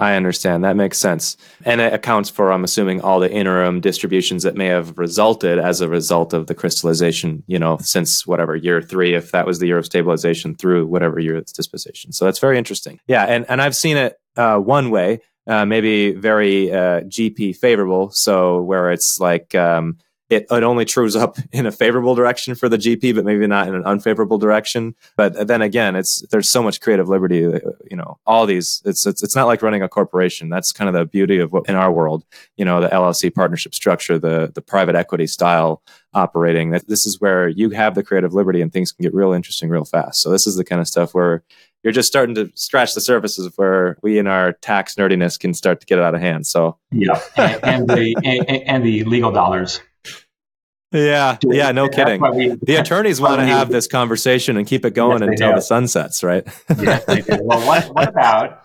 I 0.00 0.14
understand. 0.14 0.64
That 0.64 0.76
makes 0.76 0.96
sense. 0.96 1.36
And 1.66 1.80
it 1.82 1.92
accounts 1.92 2.30
for, 2.30 2.50
I'm 2.50 2.64
assuming, 2.64 3.02
all 3.02 3.20
the 3.20 3.30
interim 3.30 3.80
distributions 3.80 4.44
that 4.44 4.56
may 4.56 4.66
have 4.68 4.96
resulted 4.96 5.58
as 5.58 5.82
a 5.82 5.90
result 5.90 6.32
of 6.32 6.46
the 6.46 6.54
crystallization, 6.54 7.44
you 7.46 7.58
know, 7.58 7.76
since 7.82 8.26
whatever 8.26 8.56
year 8.56 8.80
three, 8.80 9.12
if 9.14 9.30
that 9.32 9.44
was 9.44 9.58
the 9.58 9.66
year 9.66 9.76
of 9.76 9.84
stabilization 9.84 10.56
through 10.56 10.86
whatever 10.86 11.20
year 11.20 11.36
it's 11.36 11.52
disposition. 11.52 12.12
So 12.12 12.24
that's 12.24 12.38
very 12.38 12.56
interesting. 12.56 12.98
Yeah. 13.06 13.24
And, 13.24 13.44
and 13.50 13.60
I've 13.60 13.76
seen 13.76 13.98
it 13.98 14.16
uh, 14.36 14.56
one 14.56 14.88
way, 14.88 15.20
uh, 15.46 15.66
maybe 15.66 16.12
very 16.12 16.72
uh, 16.72 17.02
GP 17.02 17.58
favorable. 17.58 18.10
So 18.10 18.62
where 18.62 18.90
it's 18.92 19.20
like, 19.20 19.54
um, 19.54 19.98
it, 20.30 20.46
it 20.48 20.62
only 20.62 20.84
trues 20.84 21.16
up 21.16 21.36
in 21.52 21.66
a 21.66 21.72
favorable 21.72 22.14
direction 22.14 22.54
for 22.54 22.68
the 22.68 22.78
GP, 22.78 23.14
but 23.14 23.24
maybe 23.24 23.46
not 23.46 23.68
in 23.68 23.74
an 23.74 23.84
unfavorable 23.84 24.38
direction. 24.38 24.94
But 25.16 25.46
then 25.46 25.60
again, 25.60 25.96
it's 25.96 26.24
there's 26.30 26.48
so 26.48 26.62
much 26.62 26.80
creative 26.80 27.08
liberty. 27.08 27.44
Uh, 27.44 27.58
you 27.90 27.96
know, 27.96 28.18
all 28.26 28.46
these. 28.46 28.80
It's 28.84 29.06
it's 29.06 29.22
it's 29.22 29.36
not 29.36 29.46
like 29.46 29.60
running 29.62 29.82
a 29.82 29.88
corporation. 29.88 30.48
That's 30.48 30.72
kind 30.72 30.88
of 30.88 30.94
the 30.94 31.04
beauty 31.04 31.38
of 31.38 31.52
what 31.52 31.68
in 31.68 31.74
our 31.74 31.92
world. 31.92 32.24
You 32.56 32.64
know, 32.64 32.80
the 32.80 32.88
LLC 32.88 33.34
partnership 33.34 33.74
structure, 33.74 34.18
the 34.18 34.50
the 34.54 34.62
private 34.62 34.94
equity 34.94 35.26
style 35.26 35.82
operating. 36.14 36.70
That 36.70 36.88
this 36.88 37.06
is 37.06 37.20
where 37.20 37.48
you 37.48 37.70
have 37.70 37.94
the 37.94 38.04
creative 38.04 38.32
liberty 38.32 38.62
and 38.62 38.72
things 38.72 38.92
can 38.92 39.02
get 39.02 39.14
real 39.14 39.32
interesting 39.32 39.68
real 39.68 39.84
fast. 39.84 40.22
So 40.22 40.30
this 40.30 40.46
is 40.46 40.56
the 40.56 40.64
kind 40.64 40.80
of 40.80 40.88
stuff 40.88 41.12
where 41.12 41.42
you're 41.82 41.92
just 41.92 42.08
starting 42.08 42.34
to 42.34 42.52
scratch 42.54 42.94
the 42.94 43.00
surfaces 43.00 43.46
of 43.46 43.54
where 43.56 43.96
we 44.02 44.18
in 44.18 44.26
our 44.26 44.52
tax 44.52 44.94
nerdiness 44.96 45.40
can 45.40 45.54
start 45.54 45.80
to 45.80 45.86
get 45.86 45.98
it 45.98 46.04
out 46.04 46.14
of 46.14 46.20
hand. 46.20 46.46
So 46.46 46.76
yeah, 46.92 47.20
and, 47.36 47.64
and 47.64 47.88
the 47.88 48.14
and, 48.22 48.62
and 48.68 48.84
the 48.84 49.04
legal 49.04 49.32
dollars 49.32 49.80
yeah, 50.92 51.38
yeah, 51.42 51.72
no 51.72 51.88
kidding. 51.88 52.20
We, 52.34 52.56
the 52.62 52.76
attorneys 52.76 53.20
want 53.20 53.40
to 53.40 53.46
have 53.46 53.68
this 53.68 53.86
conversation 53.86 54.56
and 54.56 54.66
keep 54.66 54.84
it 54.84 54.94
going 54.94 55.22
yes, 55.22 55.30
until 55.30 55.54
the 55.54 55.60
sun 55.60 55.88
sets, 55.88 56.22
right? 56.22 56.46
yes, 56.78 57.04
they 57.04 57.22
do. 57.22 57.38
Well, 57.42 57.64
what, 57.66 57.84
what 57.94 58.08
about? 58.08 58.62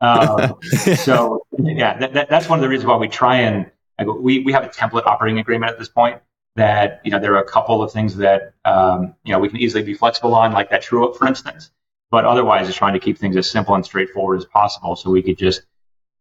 Um, 0.00 0.54
so, 0.96 1.46
yeah, 1.58 1.98
that, 1.98 2.14
that, 2.14 2.28
that's 2.28 2.48
one 2.48 2.58
of 2.58 2.62
the 2.62 2.68
reasons 2.68 2.86
why 2.86 2.96
we 2.96 3.08
try 3.08 3.36
and 3.36 3.70
we 4.04 4.40
we 4.40 4.52
have 4.52 4.64
a 4.64 4.68
template 4.68 5.06
operating 5.06 5.38
agreement 5.38 5.72
at 5.72 5.78
this 5.78 5.88
point. 5.88 6.20
That 6.56 7.02
you 7.04 7.10
know 7.10 7.18
there 7.18 7.34
are 7.34 7.42
a 7.42 7.48
couple 7.48 7.82
of 7.82 7.92
things 7.92 8.16
that 8.16 8.54
um, 8.64 9.14
you 9.24 9.32
know 9.32 9.38
we 9.38 9.48
can 9.48 9.58
easily 9.58 9.82
be 9.82 9.94
flexible 9.94 10.34
on, 10.34 10.52
like 10.52 10.70
that 10.70 10.82
true 10.82 11.06
up, 11.06 11.16
for 11.16 11.26
instance. 11.26 11.70
But 12.10 12.24
otherwise, 12.24 12.68
it's 12.68 12.76
trying 12.76 12.94
to 12.94 13.00
keep 13.00 13.18
things 13.18 13.36
as 13.36 13.50
simple 13.50 13.74
and 13.74 13.84
straightforward 13.84 14.38
as 14.38 14.46
possible, 14.46 14.96
so 14.96 15.10
we 15.10 15.22
could 15.22 15.36
just 15.36 15.62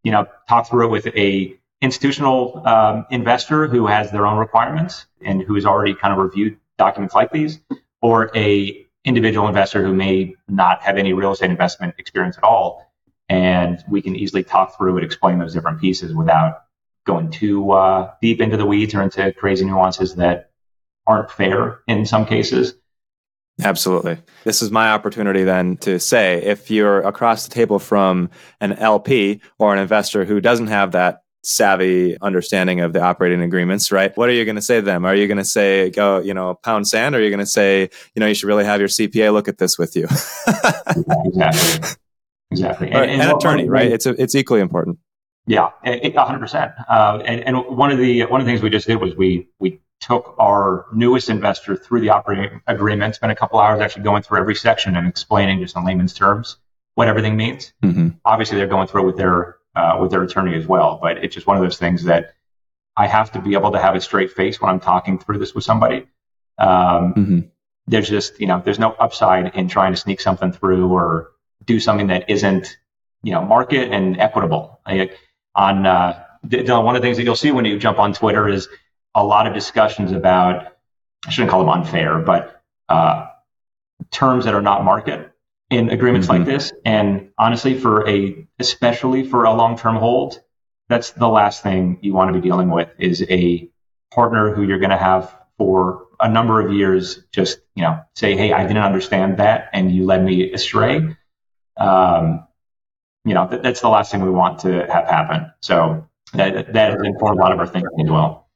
you 0.04 0.12
know 0.12 0.26
talk 0.48 0.68
through 0.68 0.88
it 0.88 0.90
with 0.90 1.08
a 1.08 1.58
institutional 1.82 2.62
um, 2.66 3.06
investor 3.12 3.68
who 3.68 3.88
has 3.88 4.12
their 4.12 4.26
own 4.26 4.38
requirements 4.38 5.06
and 5.22 5.42
who 5.42 5.56
has 5.56 5.66
already 5.66 5.94
kind 5.94 6.14
of 6.14 6.20
reviewed 6.20 6.58
documents 6.78 7.14
like 7.14 7.32
these, 7.32 7.60
or 8.02 8.32
a 8.36 8.86
individual 9.04 9.48
investor 9.48 9.84
who 9.84 9.94
may 9.94 10.36
not 10.48 10.82
have 10.82 10.98
any 10.98 11.14
real 11.14 11.32
estate 11.32 11.52
investment 11.52 11.94
experience 11.98 12.38
at 12.38 12.44
all. 12.44 12.92
And 13.30 13.84
we 13.90 14.02
can 14.02 14.16
easily 14.16 14.44
talk 14.44 14.78
through 14.78 14.98
and 14.98 15.06
explain 15.06 15.40
those 15.40 15.54
different 15.54 15.80
pieces 15.80 16.14
without 16.14 16.64
going 17.06 17.32
too 17.32 17.72
uh, 17.72 18.12
deep 18.22 18.42
into 18.42 18.58
the 18.58 18.66
weeds 18.66 18.94
or 18.94 19.02
into 19.02 19.32
crazy 19.34 19.66
nuances 19.66 20.16
that 20.16 20.52
aren't 21.08 21.32
fair 21.32 21.82
in 21.88 22.06
some 22.06 22.26
cases. 22.26 22.76
Absolutely. 23.62 24.18
This 24.44 24.62
is 24.62 24.70
my 24.70 24.92
opportunity 24.92 25.44
then 25.44 25.78
to 25.78 25.98
say 26.00 26.44
if 26.44 26.70
you're 26.70 27.00
across 27.00 27.48
the 27.48 27.54
table 27.54 27.80
from 27.80 28.30
an 28.60 28.74
LP 28.74 29.40
or 29.60 29.74
an 29.74 29.80
investor 29.80 30.26
who 30.26 30.42
doesn't 30.42 30.68
have 30.68 30.92
that 30.92 31.24
savvy 31.46 32.18
understanding 32.22 32.82
of 32.82 32.94
the 32.94 33.02
operating 33.02 33.42
agreements, 33.42 33.92
right? 33.92 34.16
What 34.18 34.30
are 34.30 34.34
you 34.34 34.46
going 34.46 34.56
to 34.56 34.62
say 34.62 34.78
to 34.78 34.82
them? 34.82 35.06
Are 35.06 35.16
you 35.16 35.28
going 35.28 35.38
to 35.38 35.46
say, 35.46 35.90
go, 35.90 36.20
you 36.20 36.34
know, 36.34 36.56
pound 36.56 36.88
sand? 36.88 37.16
Or 37.16 37.20
are 37.20 37.22
you 37.22 37.30
going 37.30 37.40
to 37.40 37.46
say, 37.46 37.90
you 38.16 38.20
know, 38.20 38.26
you 38.26 38.34
should 38.34 38.48
really 38.48 38.66
have 38.66 38.80
your 38.80 38.90
CPA 38.90 39.32
look 39.34 39.48
at 39.48 39.58
this 39.58 39.78
with 39.78 39.96
you? 39.96 40.04
exactly. 41.26 41.90
Exactly. 42.52 42.92
And, 42.92 43.12
and, 43.12 43.22
and 43.22 43.32
attorney, 43.32 43.70
right? 43.70 43.92
It's, 43.92 44.06
a, 44.06 44.22
it's 44.22 44.36
equally 44.36 44.62
important. 44.62 45.00
Yeah, 45.48 45.70
hundred 45.84 46.40
percent. 46.40 46.72
Uh, 46.90 47.22
and, 47.24 47.42
and 47.42 47.78
one 47.78 47.92
of 47.92 48.00
the 48.00 48.26
one 48.26 48.42
of 48.42 48.48
the 48.48 48.52
things 48.52 48.64
we 48.64 48.72
just 48.72 48.88
did 48.88 48.96
was 48.96 49.16
we 49.16 49.48
we 49.60 49.80
took 50.00 50.36
our 50.40 50.88
newest 50.92 51.30
investor 51.30 51.76
through 51.76 52.02
the 52.02 52.10
operating 52.10 52.62
agreement, 52.66 53.14
spent 53.14 53.32
a 53.32 53.36
couple 53.36 53.60
hours 53.60 53.80
actually 53.80 54.02
going 54.02 54.24
through 54.24 54.40
every 54.40 54.56
section 54.56 54.96
and 54.96 55.08
explaining 55.08 55.60
just 55.60 55.76
in 55.76 55.86
layman's 55.86 56.16
terms 56.16 56.58
what 56.96 57.08
everything 57.08 57.38
means. 57.38 57.74
Mm-hmm. 57.84 58.10
Obviously, 58.26 58.58
they're 58.58 58.68
going 58.68 58.88
through 58.88 59.04
it 59.04 59.06
with 59.06 59.18
their 59.18 59.58
uh, 59.76 59.98
with 60.00 60.12
their 60.12 60.24
attorney 60.24 60.56
as 60.56 60.66
well. 60.68 61.00
But 61.02 61.24
it's 61.24 61.34
just 61.34 61.48
one 61.48 61.58
of 61.58 61.64
those 61.64 61.78
things 61.78 62.04
that 62.06 62.34
I 62.98 63.08
have 63.08 63.32
to 63.34 63.42
be 63.42 63.54
able 63.54 63.72
to 63.72 63.82
have 63.82 63.96
a 63.96 64.02
straight 64.02 64.32
face 64.32 64.62
when 64.62 64.70
I'm 64.70 64.80
talking 64.80 65.20
through 65.20 65.40
this 65.40 65.54
with 65.54 65.64
somebody. 65.64 66.08
Um, 66.58 67.14
mm-hmm. 67.14 67.40
There's 67.88 68.10
just, 68.10 68.40
you 68.40 68.48
know, 68.48 68.62
there's 68.64 68.80
no 68.80 68.92
upside 68.94 69.56
in 69.56 69.68
trying 69.68 69.94
to 69.94 69.98
sneak 69.98 70.22
something 70.22 70.52
through 70.52 70.92
or 70.92 71.32
do 71.66 71.80
something 71.80 72.08
that 72.08 72.30
isn't, 72.30 72.78
you 73.22 73.32
know, 73.32 73.44
market 73.44 73.92
and 73.92 74.20
equitable. 74.20 74.80
Like 74.88 75.20
on, 75.54 75.86
uh, 75.86 76.24
Dylan, 76.48 76.84
one 76.84 76.96
of 76.96 77.02
the 77.02 77.06
things 77.06 77.18
that 77.18 77.24
you'll 77.24 77.36
see 77.36 77.52
when 77.52 77.66
you 77.66 77.78
jump 77.78 78.00
on 78.00 78.14
Twitter 78.14 78.48
is 78.48 78.70
a 79.14 79.24
lot 79.24 79.48
of 79.48 79.54
discussions 79.54 80.12
about, 80.12 80.78
I 81.26 81.32
shouldn't 81.32 81.52
call 81.52 81.60
them 81.62 81.70
unfair, 81.70 82.20
but 82.20 82.62
uh, 82.88 83.28
terms 84.12 84.46
that 84.46 84.54
are 84.54 84.62
not 84.62 84.84
market 84.84 85.32
in 85.70 85.90
agreements 85.90 86.28
mm-hmm. 86.28 86.40
like 86.40 86.46
this. 86.46 86.72
And 86.84 87.32
honestly, 87.38 87.78
for 87.78 88.08
a 88.08 88.48
especially 88.60 89.28
for 89.28 89.46
a 89.46 89.54
long 89.54 89.78
term 89.78 89.96
hold, 89.96 90.42
that's 90.90 91.12
the 91.12 91.28
last 91.28 91.64
thing 91.64 92.00
you 92.02 92.14
want 92.14 92.34
to 92.34 92.40
be 92.40 92.48
dealing 92.48 92.70
with 92.70 92.90
is 93.00 93.26
a 93.30 93.70
partner 94.14 94.54
who 94.54 94.64
you're 94.64 94.80
going 94.80 94.92
to 94.92 94.98
have 94.98 95.36
for 95.58 96.08
a 96.20 96.30
number 96.30 96.66
of 96.66 96.72
years 96.74 97.24
just 97.32 97.60
you 97.76 97.84
know 97.84 98.02
say 98.16 98.36
hey 98.36 98.54
i 98.54 98.66
didn't 98.66 98.84
understand 98.84 99.38
that 99.38 99.70
and 99.74 99.92
you 99.94 100.06
led 100.06 100.24
me 100.24 100.52
astray 100.54 101.16
um, 101.78 102.48
you 103.26 103.34
know 103.34 103.48
th- 103.48 103.62
that's 103.62 103.82
the 103.82 103.90
last 103.90 104.12
thing 104.12 104.22
we 104.22 104.30
want 104.30 104.60
to 104.60 104.86
have 104.92 105.08
happen 105.08 105.52
so 105.62 106.08
that 106.34 106.74
that 106.74 106.92
has 106.92 107.02
informed 107.04 107.38
a 107.38 107.42
lot 107.42 107.52
of 107.52 107.60
our 107.60 107.68
thinking 107.68 108.06
as 108.06 108.10
well 108.10 108.50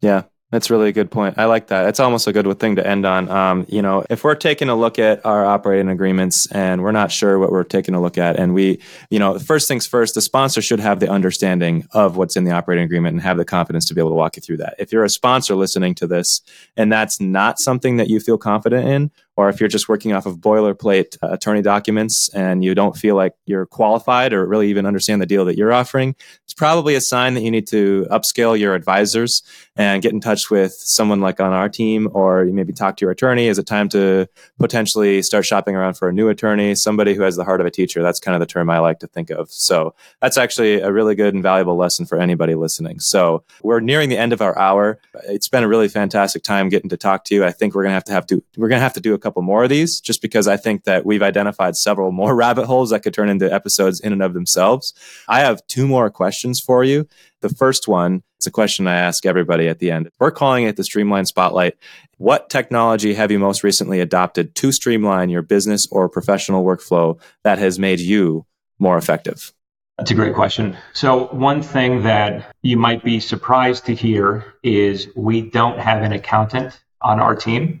yeah 0.00 0.22
that's 0.54 0.70
really 0.70 0.88
a 0.88 0.92
good 0.92 1.10
point. 1.10 1.36
I 1.36 1.46
like 1.46 1.66
that. 1.68 1.88
It's 1.88 2.00
almost 2.00 2.26
a 2.26 2.32
good 2.32 2.58
thing 2.58 2.76
to 2.76 2.86
end 2.86 3.04
on. 3.04 3.28
Um, 3.28 3.66
you 3.68 3.82
know, 3.82 4.04
if 4.08 4.24
we're 4.24 4.34
taking 4.34 4.68
a 4.68 4.76
look 4.76 4.98
at 4.98 5.24
our 5.26 5.44
operating 5.44 5.88
agreements 5.88 6.46
and 6.52 6.82
we're 6.82 6.92
not 6.92 7.10
sure 7.10 7.38
what 7.38 7.50
we're 7.50 7.64
taking 7.64 7.94
a 7.94 8.00
look 8.00 8.16
at, 8.16 8.36
and 8.36 8.54
we, 8.54 8.80
you 9.10 9.18
know, 9.18 9.38
first 9.38 9.66
things 9.68 9.86
first, 9.86 10.14
the 10.14 10.20
sponsor 10.20 10.62
should 10.62 10.80
have 10.80 11.00
the 11.00 11.10
understanding 11.10 11.86
of 11.90 12.16
what's 12.16 12.36
in 12.36 12.44
the 12.44 12.52
operating 12.52 12.84
agreement 12.84 13.14
and 13.14 13.22
have 13.22 13.36
the 13.36 13.44
confidence 13.44 13.84
to 13.86 13.94
be 13.94 14.00
able 14.00 14.10
to 14.10 14.16
walk 14.16 14.36
you 14.36 14.40
through 14.40 14.58
that. 14.58 14.74
If 14.78 14.92
you're 14.92 15.04
a 15.04 15.10
sponsor 15.10 15.56
listening 15.56 15.94
to 15.96 16.06
this 16.06 16.40
and 16.76 16.92
that's 16.92 17.20
not 17.20 17.58
something 17.58 17.96
that 17.96 18.08
you 18.08 18.20
feel 18.20 18.38
confident 18.38 18.88
in, 18.88 19.10
or 19.36 19.48
if 19.48 19.60
you're 19.60 19.68
just 19.68 19.88
working 19.88 20.12
off 20.12 20.26
of 20.26 20.38
boilerplate 20.38 21.16
uh, 21.22 21.28
attorney 21.28 21.62
documents 21.62 22.28
and 22.34 22.64
you 22.64 22.74
don't 22.74 22.96
feel 22.96 23.16
like 23.16 23.34
you're 23.46 23.66
qualified 23.66 24.32
or 24.32 24.46
really 24.46 24.68
even 24.68 24.86
understand 24.86 25.20
the 25.20 25.26
deal 25.26 25.44
that 25.44 25.56
you're 25.56 25.72
offering, 25.72 26.14
it's 26.44 26.54
probably 26.54 26.94
a 26.94 27.00
sign 27.00 27.34
that 27.34 27.42
you 27.42 27.50
need 27.50 27.66
to 27.68 28.06
upscale 28.10 28.58
your 28.58 28.74
advisors 28.74 29.42
and 29.76 30.02
get 30.02 30.12
in 30.12 30.20
touch 30.20 30.50
with 30.50 30.72
someone 30.72 31.20
like 31.20 31.40
on 31.40 31.52
our 31.52 31.68
team, 31.68 32.08
or 32.12 32.44
maybe 32.44 32.72
talk 32.72 32.96
to 32.96 33.04
your 33.04 33.10
attorney. 33.10 33.48
Is 33.48 33.58
it 33.58 33.66
time 33.66 33.88
to 33.88 34.28
potentially 34.58 35.20
start 35.22 35.44
shopping 35.44 35.74
around 35.74 35.94
for 35.94 36.08
a 36.08 36.12
new 36.12 36.28
attorney, 36.28 36.74
somebody 36.76 37.14
who 37.14 37.22
has 37.22 37.34
the 37.34 37.44
heart 37.44 37.60
of 37.60 37.66
a 37.66 37.70
teacher? 37.70 38.02
That's 38.02 38.20
kind 38.20 38.36
of 38.36 38.40
the 38.40 38.46
term 38.46 38.70
I 38.70 38.78
like 38.78 39.00
to 39.00 39.08
think 39.08 39.30
of. 39.30 39.50
So 39.50 39.94
that's 40.20 40.38
actually 40.38 40.80
a 40.80 40.92
really 40.92 41.16
good 41.16 41.34
and 41.34 41.42
valuable 41.42 41.76
lesson 41.76 42.06
for 42.06 42.18
anybody 42.18 42.54
listening. 42.54 43.00
So 43.00 43.42
we're 43.62 43.80
nearing 43.80 44.10
the 44.10 44.18
end 44.18 44.32
of 44.32 44.40
our 44.40 44.56
hour. 44.56 45.00
It's 45.24 45.48
been 45.48 45.64
a 45.64 45.68
really 45.68 45.88
fantastic 45.88 46.44
time 46.44 46.68
getting 46.68 46.90
to 46.90 46.96
talk 46.96 47.24
to 47.24 47.34
you. 47.34 47.44
I 47.44 47.50
think 47.50 47.74
we're 47.74 47.82
gonna 47.82 47.94
have 47.94 48.04
to 48.04 48.12
have 48.12 48.26
to 48.26 48.42
we're 48.56 48.68
gonna 48.68 48.80
have 48.80 48.94
to 48.94 49.00
do 49.00 49.14
a 49.14 49.18
couple 49.24 49.42
more 49.42 49.64
of 49.64 49.70
these 49.70 50.00
just 50.00 50.22
because 50.22 50.46
I 50.46 50.56
think 50.56 50.84
that 50.84 51.04
we've 51.04 51.22
identified 51.22 51.76
several 51.76 52.12
more 52.12 52.34
rabbit 52.44 52.66
holes 52.66 52.90
that 52.90 53.00
could 53.00 53.14
turn 53.14 53.28
into 53.28 53.52
episodes 53.52 53.98
in 53.98 54.12
and 54.12 54.22
of 54.22 54.34
themselves. 54.34 54.94
I 55.26 55.40
have 55.40 55.66
two 55.66 55.88
more 55.88 56.10
questions 56.10 56.60
for 56.60 56.84
you. 56.84 57.08
The 57.40 57.48
first 57.48 57.88
one 57.88 58.22
is 58.38 58.46
a 58.46 58.50
question 58.50 58.86
I 58.86 58.96
ask 58.96 59.26
everybody 59.26 59.68
at 59.68 59.78
the 59.78 59.90
end. 59.90 60.10
We're 60.20 60.30
calling 60.30 60.64
it 60.64 60.76
the 60.76 60.84
Streamline 60.84 61.26
Spotlight. 61.26 61.74
What 62.18 62.50
technology 62.50 63.14
have 63.14 63.30
you 63.30 63.38
most 63.38 63.64
recently 63.64 64.00
adopted 64.00 64.54
to 64.56 64.70
streamline 64.70 65.30
your 65.30 65.42
business 65.42 65.88
or 65.90 66.08
professional 66.08 66.64
workflow 66.64 67.18
that 67.42 67.58
has 67.58 67.78
made 67.78 68.00
you 68.00 68.46
more 68.78 68.96
effective? 68.96 69.52
That's 69.98 70.10
a 70.10 70.14
great 70.14 70.34
question. 70.34 70.76
So, 70.92 71.26
one 71.26 71.62
thing 71.62 72.02
that 72.02 72.52
you 72.62 72.76
might 72.76 73.04
be 73.04 73.20
surprised 73.20 73.86
to 73.86 73.94
hear 73.94 74.44
is 74.64 75.08
we 75.14 75.42
don't 75.42 75.78
have 75.78 76.02
an 76.02 76.12
accountant 76.12 76.82
on 77.00 77.20
our 77.20 77.36
team. 77.36 77.80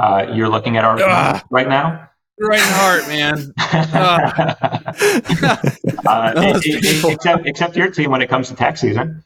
Uh, 0.00 0.32
you're 0.32 0.48
looking 0.48 0.78
at 0.78 0.84
our 0.84 0.98
Ugh. 0.98 1.42
right 1.50 1.68
now. 1.68 2.08
Right 2.38 2.58
in 2.58 2.66
the 2.66 2.72
heart, 2.72 3.06
man. 3.06 3.52
uh, 6.06 6.32
it, 6.36 6.62
it, 6.64 7.04
except, 7.12 7.46
except 7.46 7.76
your 7.76 7.90
team 7.90 8.10
when 8.10 8.22
it 8.22 8.30
comes 8.30 8.48
to 8.48 8.54
tax 8.54 8.80
season. 8.80 9.22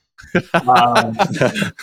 Um, 0.52 1.16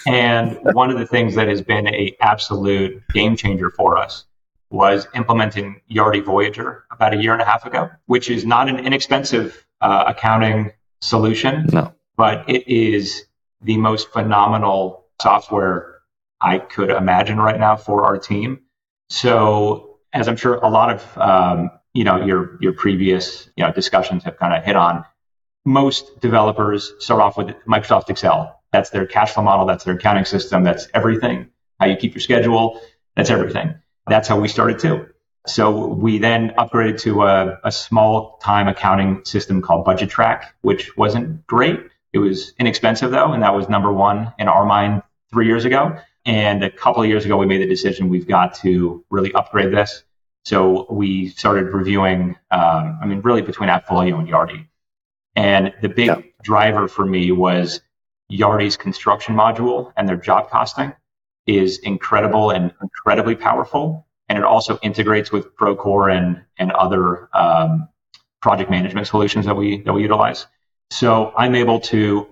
and 0.06 0.60
one 0.74 0.92
of 0.92 1.00
the 1.00 1.08
things 1.08 1.36
that 1.36 1.48
has 1.48 1.62
been 1.62 1.88
a 1.88 2.14
absolute 2.20 3.02
game 3.14 3.38
changer 3.38 3.70
for 3.70 3.98
us 3.98 4.26
was 4.70 5.08
implementing 5.16 5.80
Yardi 5.90 6.22
Voyager 6.22 6.84
about 6.92 7.14
a 7.14 7.18
year 7.18 7.32
and 7.32 7.42
a 7.42 7.46
half 7.46 7.66
ago, 7.66 7.90
which 8.08 8.30
is 8.30 8.46
not 8.46 8.68
an 8.68 8.78
inexpensive 8.78 9.66
uh, 9.80 10.04
accounting 10.08 10.74
solution, 11.00 11.66
no. 11.72 11.94
but 12.18 12.50
it 12.50 12.68
is 12.68 13.24
the 13.62 13.78
most 13.78 14.10
phenomenal 14.10 15.06
software 15.22 16.02
I 16.42 16.58
could 16.58 16.90
imagine 16.90 17.38
right 17.38 17.60
now 17.60 17.78
for 17.78 18.04
our 18.04 18.18
team. 18.18 18.64
So, 19.12 19.98
as 20.14 20.30
I'm 20.30 20.38
sure 20.38 20.56
a 20.56 20.70
lot 20.70 20.90
of 20.90 21.18
um, 21.18 21.70
you 21.94 22.06
know 22.06 22.24
your 22.24 22.58
your 22.62 22.72
previous 22.72 23.50
you 23.58 23.66
know 23.66 23.74
discussions 23.74 24.24
have 24.24 24.38
kind 24.38 24.54
of 24.54 24.64
hit 24.64 24.78
on, 24.78 25.04
most 25.66 26.22
developers 26.22 26.94
start 27.00 27.20
off 27.20 27.38
with 27.38 27.48
Microsoft 27.68 28.10
Excel. 28.10 28.62
That's 28.72 28.90
their 28.90 29.06
cash 29.06 29.34
flow 29.34 29.44
model. 29.44 29.66
That's 29.66 29.84
their 29.84 29.96
accounting 29.96 30.24
system. 30.24 30.64
That's 30.64 30.88
everything. 30.94 31.50
How 31.78 31.88
you 31.88 31.98
keep 31.98 32.14
your 32.14 32.22
schedule. 32.22 32.80
That's 33.18 33.30
everything. 33.30 33.76
That's 34.08 34.30
how 34.30 34.40
we 34.40 34.48
started 34.48 34.80
too. 34.80 35.08
So 35.46 35.88
we 35.88 36.18
then 36.18 36.52
upgraded 36.58 37.02
to 37.02 37.24
a, 37.24 37.60
a 37.66 37.72
small 37.72 38.38
time 38.42 38.70
accounting 38.70 39.26
system 39.26 39.62
called 39.62 39.84
Budget 39.84 40.10
Track, 40.10 40.56
which 40.62 40.96
wasn't 40.96 41.46
great. 41.48 41.82
It 42.14 42.20
was 42.20 42.54
inexpensive 42.58 43.12
though, 43.12 43.34
and 43.34 43.44
that 43.44 43.54
was 43.54 43.68
number 43.68 43.92
one 43.92 44.32
in 44.40 44.48
our 44.48 44.66
mind 44.66 45.04
three 45.34 45.48
years 45.48 45.66
ago. 45.66 45.98
And 46.26 46.64
a 46.64 46.70
couple 46.70 47.02
of 47.02 47.10
years 47.10 47.26
ago, 47.26 47.38
we 47.38 47.46
made 47.46 47.62
the 47.62 47.68
decision 47.68 48.10
we've 48.10 48.28
got 48.28 48.54
to 48.56 49.04
really 49.10 49.34
upgrade 49.34 49.72
this. 49.72 50.04
So 50.46 50.88
we 50.90 51.30
started 51.30 51.74
reviewing, 51.74 52.36
um, 52.52 53.00
I 53.02 53.06
mean, 53.06 53.22
really 53.22 53.42
between 53.42 53.70
AppFolio 53.70 54.20
and 54.20 54.28
Yardi. 54.28 54.68
And 55.36 55.74
the 55.82 55.90
big 55.90 56.08
yeah. 56.08 56.22
driver 56.44 56.88
for 56.88 57.06
me 57.06 57.32
was 57.32 57.82
Yardi's 58.32 58.78
construction 58.78 59.36
module 59.36 59.94
and 59.98 60.08
their 60.08 60.18
job 60.18 60.50
costing 60.50 60.94
is 61.48 61.80
incredible 61.80 62.52
and 62.52 62.74
incredibly 62.82 63.36
powerful. 63.36 64.08
And 64.30 64.38
it 64.38 64.44
also 64.44 64.80
integrates 64.82 65.32
with 65.32 65.56
Procore 65.56 66.16
and, 66.16 66.42
and 66.58 66.72
other 66.72 67.30
um, 67.36 67.90
project 68.42 68.70
management 68.70 69.08
solutions 69.08 69.46
that 69.46 69.56
we, 69.56 69.82
that 69.82 69.94
we 69.94 70.02
utilize. 70.02 70.48
So 70.90 71.34
I'm 71.38 71.56
able 71.56 71.80
to 71.82 72.28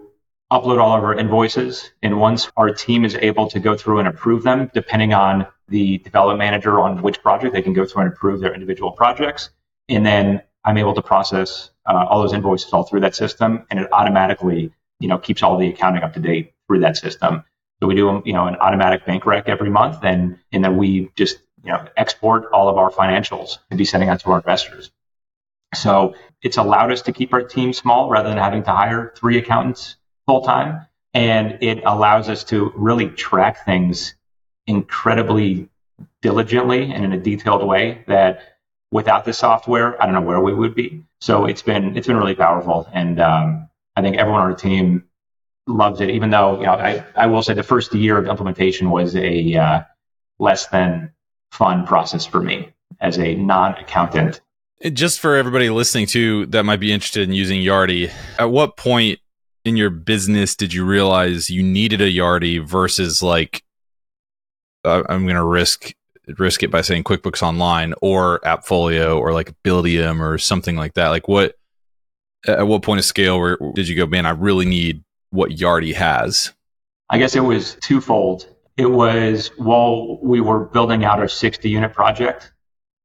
upload 0.51 0.79
all 0.79 0.97
of 0.97 1.03
our 1.03 1.13
invoices. 1.13 1.91
And 2.01 2.19
once 2.19 2.51
our 2.57 2.73
team 2.73 3.05
is 3.05 3.15
able 3.15 3.49
to 3.49 3.59
go 3.59 3.75
through 3.75 3.99
and 3.99 4.07
approve 4.07 4.43
them, 4.43 4.71
depending 4.73 5.13
on 5.13 5.47
the 5.67 5.99
development 5.99 6.39
manager 6.39 6.79
on 6.79 7.01
which 7.01 7.21
project, 7.21 7.53
they 7.53 7.61
can 7.61 7.73
go 7.73 7.85
through 7.85 8.03
and 8.03 8.13
approve 8.13 8.39
their 8.41 8.53
individual 8.53 8.91
projects. 8.91 9.51
And 9.87 10.05
then 10.05 10.41
I'm 10.65 10.77
able 10.77 10.93
to 10.95 11.01
process 11.01 11.71
uh, 11.85 12.05
all 12.09 12.21
those 12.21 12.33
invoices 12.33 12.73
all 12.73 12.83
through 12.83 13.01
that 13.01 13.15
system, 13.15 13.65
and 13.69 13.79
it 13.79 13.87
automatically, 13.91 14.71
you 14.99 15.07
know, 15.07 15.17
keeps 15.17 15.43
all 15.43 15.57
the 15.57 15.69
accounting 15.69 16.03
up 16.03 16.13
to 16.13 16.19
date 16.19 16.53
through 16.67 16.79
that 16.79 16.97
system. 16.97 17.43
So 17.79 17.87
we 17.87 17.95
do, 17.95 18.21
you 18.25 18.33
know, 18.33 18.47
an 18.47 18.55
automatic 18.55 19.05
bank 19.05 19.25
rec 19.25 19.47
every 19.47 19.69
month, 19.69 20.03
and 20.03 20.37
and 20.51 20.63
then 20.63 20.77
we 20.77 21.11
just, 21.15 21.37
you 21.63 21.71
know, 21.71 21.87
export 21.95 22.51
all 22.51 22.67
of 22.67 22.77
our 22.77 22.91
financials 22.91 23.59
to 23.71 23.77
be 23.77 23.85
sending 23.85 24.09
out 24.09 24.19
to 24.21 24.31
our 24.31 24.37
investors. 24.39 24.91
So 25.73 26.15
it's 26.41 26.57
allowed 26.57 26.91
us 26.91 27.03
to 27.03 27.11
keep 27.11 27.33
our 27.33 27.43
team 27.43 27.73
small 27.73 28.09
rather 28.09 28.29
than 28.29 28.37
having 28.37 28.63
to 28.63 28.71
hire 28.71 29.13
three 29.15 29.37
accountants 29.37 29.95
full 30.29 30.41
time. 30.41 30.85
And 31.15 31.57
it 31.59 31.81
allows 31.85 32.29
us 32.29 32.43
to 32.45 32.71
really 32.75 33.09
track 33.09 33.65
things 33.65 34.13
incredibly 34.67 35.67
diligently 36.21 36.91
and 36.91 37.03
in 37.03 37.13
a 37.13 37.17
detailed 37.17 37.65
way 37.65 38.03
that 38.05 38.59
without 38.91 39.25
the 39.25 39.33
software, 39.33 39.99
I 39.99 40.05
don't 40.05 40.13
know 40.13 40.21
where 40.21 40.39
we 40.39 40.53
would 40.53 40.75
be. 40.75 41.03
So 41.19 41.47
it's 41.47 41.63
been 41.63 41.97
it's 41.97 42.05
been 42.05 42.15
really 42.15 42.35
powerful, 42.35 42.87
and 42.93 43.19
um, 43.19 43.69
I 43.95 44.03
think 44.03 44.17
everyone 44.17 44.41
on 44.41 44.51
our 44.51 44.55
team 44.55 45.03
loves 45.65 45.99
it. 45.99 46.11
Even 46.11 46.29
though 46.29 46.59
you 46.59 46.67
know, 46.67 46.73
I 46.73 47.03
I 47.15 47.25
will 47.25 47.41
say 47.41 47.55
the 47.55 47.63
first 47.63 47.91
year 47.95 48.19
of 48.19 48.27
implementation 48.27 48.91
was 48.91 49.15
a 49.15 49.55
uh, 49.55 49.81
less 50.37 50.67
than 50.67 51.11
fun 51.51 51.87
process 51.87 52.27
for 52.27 52.39
me 52.39 52.71
as 53.01 53.17
a 53.17 53.33
non-accountant. 53.33 54.41
Just 54.93 55.19
for 55.19 55.35
everybody 55.35 55.71
listening 55.71 56.05
to 56.07 56.45
that 56.47 56.63
might 56.63 56.79
be 56.79 56.93
interested 56.93 57.27
in 57.27 57.33
using 57.33 57.59
Yardi, 57.61 58.11
at 58.37 58.51
what 58.51 58.77
point 58.77 59.19
in 59.65 59.77
your 59.77 59.89
business 59.89 60.55
did 60.55 60.73
you 60.73 60.85
realize 60.85 61.49
you 61.49 61.63
needed 61.63 62.01
a 62.01 62.11
Yardi 62.11 62.65
versus 62.65 63.21
like 63.21 63.63
uh, 64.85 65.03
I'm 65.09 65.23
going 65.23 65.35
to 65.35 65.43
risk 65.43 65.93
risk 66.37 66.63
it 66.63 66.71
by 66.71 66.81
saying 66.81 67.03
QuickBooks 67.03 67.41
Online 67.41 67.93
or 68.01 68.39
AppFolio 68.41 69.17
or 69.17 69.33
like 69.33 69.53
Buildium 69.63 70.19
or 70.21 70.37
something 70.37 70.75
like 70.75 70.93
that? 70.93 71.09
Like 71.09 71.27
what 71.27 71.55
at 72.47 72.67
what 72.67 72.83
point 72.83 72.99
of 72.99 73.05
scale 73.05 73.39
where 73.39 73.57
did 73.73 73.87
you 73.87 73.95
go, 73.95 74.05
man, 74.05 74.25
I 74.25 74.31
really 74.31 74.65
need 74.65 75.03
what 75.31 75.51
Yardi 75.51 75.93
has? 75.95 76.53
I 77.09 77.17
guess 77.17 77.35
it 77.35 77.41
was 77.41 77.75
twofold. 77.81 78.47
It 78.77 78.85
was 78.89 79.51
while 79.57 80.19
we 80.21 80.39
were 80.39 80.65
building 80.65 81.03
out 81.03 81.19
our 81.19 81.27
60 81.27 81.69
unit 81.69 81.93
project, 81.93 82.53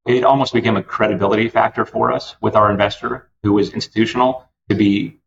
it 0.06 0.24
almost 0.24 0.52
became 0.52 0.76
a 0.76 0.82
credibility 0.82 1.48
factor 1.48 1.84
for 1.84 2.12
us 2.12 2.36
with 2.40 2.54
our 2.54 2.70
investor 2.70 3.30
who 3.42 3.54
was 3.54 3.72
institutional 3.72 4.48
to 4.68 4.76
be 4.76 5.18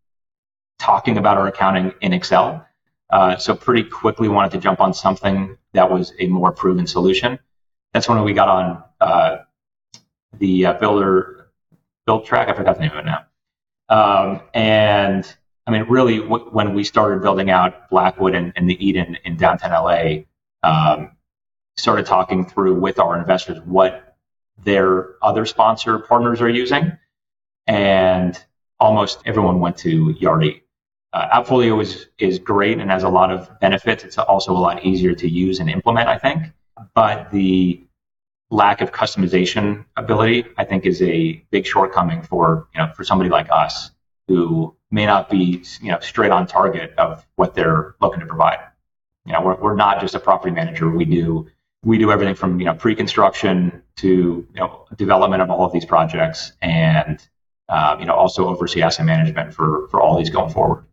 talking 0.80 1.17
about 1.17 1.38
our 1.38 1.47
accounting 1.47 1.93
in 2.01 2.13
Excel. 2.13 2.65
Uh, 3.09 3.38
so 3.38 3.55
pretty 3.55 3.84
quickly 3.84 4.28
wanted 4.28 4.51
to 4.51 4.57
jump 4.57 4.80
on 4.80 4.93
something 4.93 5.57
that 5.73 5.89
was 5.89 6.13
a 6.19 6.28
more 6.28 6.51
proven 6.51 6.86
solution. 6.86 7.39
That's 7.93 8.09
when 8.09 8.23
we 8.23 8.34
got 8.34 8.49
on 8.49 8.84
uh, 8.99 9.38
the 10.38 10.67
uh, 10.67 10.73
builder 10.73 11.49
build 12.05 12.25
track. 12.25 12.49
I 12.49 12.53
forgot 12.53 12.75
the 12.75 12.82
name 12.82 12.91
of 12.91 12.97
it 12.97 13.05
now. 13.05 13.25
Um, 13.89 14.41
and 14.53 15.36
I 15.65 15.71
mean, 15.71 15.84
really, 15.84 16.19
w- 16.19 16.49
when 16.51 16.73
we 16.73 16.84
started 16.84 17.21
building 17.21 17.49
out 17.49 17.89
Blackwood 17.89 18.36
and, 18.36 18.51
and, 18.55 18.69
the 18.69 18.86
Eden 18.86 19.17
in 19.23 19.38
downtown 19.38 19.71
LA, 19.71 20.23
um, 20.63 21.11
started 21.78 22.05
talking 22.05 22.45
through 22.45 22.80
with 22.80 22.99
our 22.99 23.17
investors 23.17 23.59
what 23.65 24.17
their 24.63 25.15
other 25.21 25.45
sponsor 25.45 25.99
partners 25.99 26.41
are 26.41 26.49
using. 26.49 26.97
And 27.65 28.38
almost 28.80 29.21
everyone 29.25 29.59
went 29.59 29.78
to 29.78 30.13
Yardi. 30.15 30.61
Uh, 31.14 31.41
Appfolio 31.41 31.82
is, 31.82 32.08
is 32.20 32.38
great 32.38 32.80
and 32.80 32.91
has 32.91 33.03
a 33.03 33.10
lot 33.10 33.32
of 33.32 33.49
benefits. 33.60 34.03
It's 34.03 34.18
also 34.18 34.51
a 34.51 34.60
lot 34.60 34.84
easier 34.86 35.14
to 35.16 35.30
use 35.30 35.60
and 35.60 35.70
implement, 35.70 36.10
I 36.10 36.18
think. 36.18 36.43
But 36.93 37.32
the 37.32 37.88
lack 38.49 38.82
of 38.82 38.91
customization 38.91 39.86
ability, 39.95 40.45
I 40.58 40.64
think, 40.64 40.86
is 40.86 41.01
a 41.01 41.43
big 41.51 41.66
shortcoming 41.66 42.22
for 42.22 42.68
you 42.74 42.82
know 42.82 42.91
for 42.93 43.03
somebody 43.03 43.30
like 43.30 43.47
us 43.51 43.91
who 44.28 44.76
may 44.91 45.05
not 45.05 45.30
be 45.30 45.64
you 45.82 45.91
know 45.91 45.99
straight 45.99 46.32
on 46.32 46.47
target 46.47 46.93
of 46.97 47.26
what 47.36 47.55
they're 47.55 47.95
looking 48.01 48.20
to 48.20 48.26
provide. 48.26 48.60
You 49.26 49.34
know, 49.34 49.41
we're, 49.41 49.55
we're 49.55 49.76
not 49.76 49.99
just 49.99 50.16
a 50.16 50.20
property 50.20 50.53
manager. 50.53 50.89
We 50.89 51.05
do 51.05 51.47
we 51.84 51.97
do 51.97 52.12
everything 52.12 52.36
from 52.36 52.60
you 52.60 52.66
know 52.66 52.74
pre-construction 52.74 53.84
to 53.97 54.08
you 54.08 54.60
know 54.60 54.86
development 54.95 55.41
of 55.41 55.49
all 55.49 55.66
of 55.66 55.74
these 55.74 55.86
projects, 55.86 56.53
and 56.62 57.26
uh, 57.70 57.97
you 57.99 58.05
know 58.05 58.14
also 58.14 58.47
oversee 58.47 58.82
asset 58.82 59.05
management 59.05 59.53
for 59.53 59.88
for 59.89 60.01
all 60.01 60.18
these 60.18 60.30
going 60.30 60.51
forward. 60.51 60.86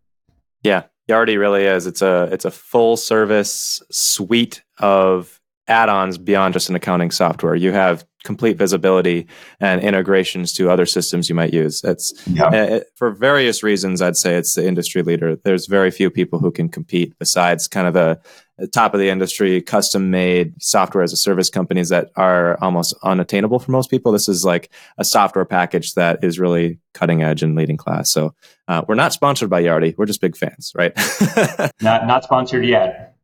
Yeah, 0.65 0.85
Yardi 1.09 1.39
really 1.39 1.65
is. 1.65 1.87
It's 1.87 2.03
a 2.03 2.29
it's 2.33 2.45
a 2.45 2.51
full 2.51 2.97
service 2.97 3.83
suite 3.91 4.65
of 4.79 5.41
add-ons 5.69 6.19
beyond 6.19 6.53
just 6.53 6.69
an 6.69 6.75
accounting 6.75 7.11
software. 7.11 7.55
You 7.55 7.73
have 7.73 8.05
complete 8.25 8.57
visibility 8.57 9.27
and 9.61 9.83
integrations 9.83 10.53
to 10.55 10.71
other 10.71 10.87
systems 10.87 11.29
you 11.29 11.35
might 11.35 11.53
use. 11.53 11.83
It's 11.85 12.13
yeah. 12.27 12.47
uh, 12.47 12.81
for 12.97 13.11
various 13.11 13.63
reasons. 13.63 14.03
I'd 14.03 14.17
say 14.17 14.37
it's 14.37 14.55
the 14.55 14.67
industry 14.67 15.03
leader. 15.03 15.37
There's 15.37 15.67
very 15.67 15.91
few 15.91 16.11
people 16.11 16.39
who 16.39 16.51
can 16.51 16.69
compete 16.69 17.15
besides 17.19 17.69
kind 17.69 17.87
of 17.87 17.95
the, 17.95 18.19
the 18.59 18.69
top 18.69 18.95
of 18.95 19.01
the 19.01 19.09
industry, 19.09 19.61
custom-made 19.61 20.63
software 20.63 21.03
as 21.03 21.13
a 21.13 21.17
service 21.17 21.51
companies 21.51 21.89
that 21.89 22.11
are 22.17 22.57
almost 22.63 22.95
unattainable 23.03 23.59
for 23.59 23.73
most 23.73 23.91
people. 23.91 24.13
This 24.13 24.29
is 24.29 24.45
like 24.45 24.71
a 24.99 25.05
software 25.05 25.45
package 25.45 25.95
that 25.95 26.23
is 26.23 26.39
really 26.39 26.79
cutting 26.93 27.23
edge 27.23 27.43
and 27.43 27.57
leading 27.57 27.77
class. 27.77 28.11
So 28.11 28.35
uh, 28.69 28.83
we're 28.87 28.95
not 28.95 29.13
sponsored 29.13 29.51
by 29.51 29.63
Yardi. 29.63 29.95
We're 29.97 30.07
just 30.07 30.21
big 30.21 30.37
fans, 30.37 30.73
right? 30.75 30.93
not 31.81 32.07
not 32.07 32.25
sponsored 32.25 32.65
yet. 32.65 33.17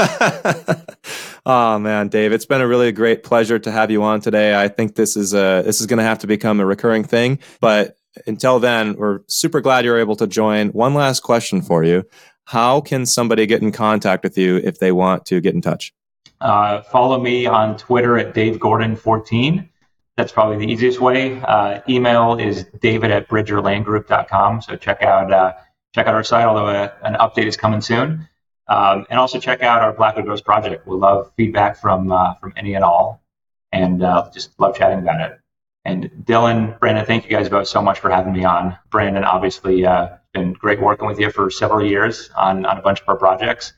oh 1.45 1.79
man, 1.79 2.07
Dave, 2.07 2.31
it's 2.31 2.45
been 2.45 2.61
a 2.61 2.67
really 2.67 2.91
great 2.91 3.23
pleasure 3.23 3.59
to 3.59 3.71
have 3.71 3.91
you 3.91 4.03
on 4.03 4.21
today. 4.21 4.55
I 4.55 4.67
think 4.67 4.95
this 4.95 5.17
is 5.17 5.33
a 5.33 5.63
this 5.65 5.81
is 5.81 5.87
going 5.87 5.97
to 5.97 6.03
have 6.03 6.19
to 6.19 6.27
become 6.27 6.59
a 6.59 6.65
recurring 6.65 7.03
thing, 7.03 7.39
but 7.59 7.97
until 8.27 8.59
then, 8.59 8.95
we're 8.95 9.21
super 9.27 9.61
glad 9.61 9.85
you're 9.85 9.99
able 9.99 10.15
to 10.17 10.27
join. 10.27 10.69
One 10.69 10.93
last 10.93 11.21
question 11.21 11.61
for 11.61 11.83
you. 11.83 12.03
How 12.45 12.81
can 12.81 13.05
somebody 13.05 13.45
get 13.45 13.61
in 13.61 13.71
contact 13.71 14.23
with 14.23 14.37
you 14.37 14.57
if 14.57 14.79
they 14.79 14.91
want 14.91 15.25
to 15.27 15.39
get 15.41 15.53
in 15.53 15.61
touch? 15.61 15.93
Uh, 16.41 16.81
follow 16.81 17.19
me 17.19 17.45
on 17.45 17.77
Twitter 17.77 18.17
at 18.17 18.33
Dave 18.33 18.57
Gordon14. 18.57 19.69
That's 20.17 20.31
probably 20.31 20.65
the 20.65 20.71
easiest 20.71 20.99
way. 20.99 21.41
Uh, 21.41 21.79
email 21.87 22.35
is 22.35 22.65
david 22.81 23.11
at 23.11 23.27
bridgerlandgroup.com. 23.29 24.61
So 24.61 24.75
check 24.75 25.01
out 25.01 25.31
uh, 25.31 25.53
check 25.95 26.07
out 26.07 26.13
our 26.13 26.23
site, 26.23 26.45
although 26.45 26.67
a, 26.67 26.83
uh, 26.83 26.93
an 27.03 27.15
update 27.15 27.47
is 27.47 27.57
coming 27.57 27.81
soon. 27.81 28.27
Um, 28.67 29.05
and 29.09 29.19
also 29.19 29.39
check 29.39 29.61
out 29.61 29.81
our 29.81 29.93
Blackwood 29.93 30.25
Groves 30.25 30.41
project. 30.41 30.87
We 30.87 30.95
love 30.95 31.31
feedback 31.35 31.77
from 31.77 32.11
uh, 32.11 32.35
from 32.35 32.53
any 32.55 32.75
and 32.75 32.83
all, 32.83 33.23
and 33.71 34.03
uh, 34.03 34.29
just 34.33 34.57
love 34.59 34.75
chatting 34.75 34.99
about 34.99 35.21
it. 35.21 35.39
And 35.85 36.09
Dylan, 36.23 36.79
Brandon, 36.79 37.05
thank 37.05 37.25
you 37.25 37.29
guys 37.29 37.49
both 37.49 37.67
so 37.67 37.81
much 37.81 37.99
for 37.99 38.09
having 38.09 38.33
me 38.33 38.45
on. 38.45 38.77
Brandon, 38.89 39.23
obviously, 39.23 39.85
uh, 39.85 40.09
been 40.33 40.53
great 40.53 40.81
working 40.81 41.07
with 41.07 41.19
you 41.19 41.29
for 41.29 41.49
several 41.49 41.85
years 41.85 42.29
on, 42.37 42.65
on 42.65 42.77
a 42.77 42.81
bunch 42.81 43.01
of 43.01 43.09
our 43.09 43.17
projects. 43.17 43.73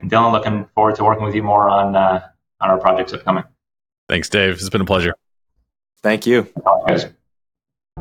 And 0.00 0.10
Dylan, 0.10 0.32
looking 0.32 0.66
forward 0.74 0.96
to 0.96 1.04
working 1.04 1.24
with 1.24 1.34
you 1.34 1.42
more 1.42 1.68
on 1.68 1.94
uh, 1.94 2.26
on 2.60 2.70
our 2.70 2.78
projects 2.78 3.12
upcoming. 3.12 3.44
Thanks, 4.08 4.28
Dave. 4.28 4.54
It's 4.54 4.68
been 4.68 4.80
a 4.80 4.86
pleasure. 4.86 5.14
Thank 6.02 6.26
you. 6.26 6.48
Guys. 6.86 7.06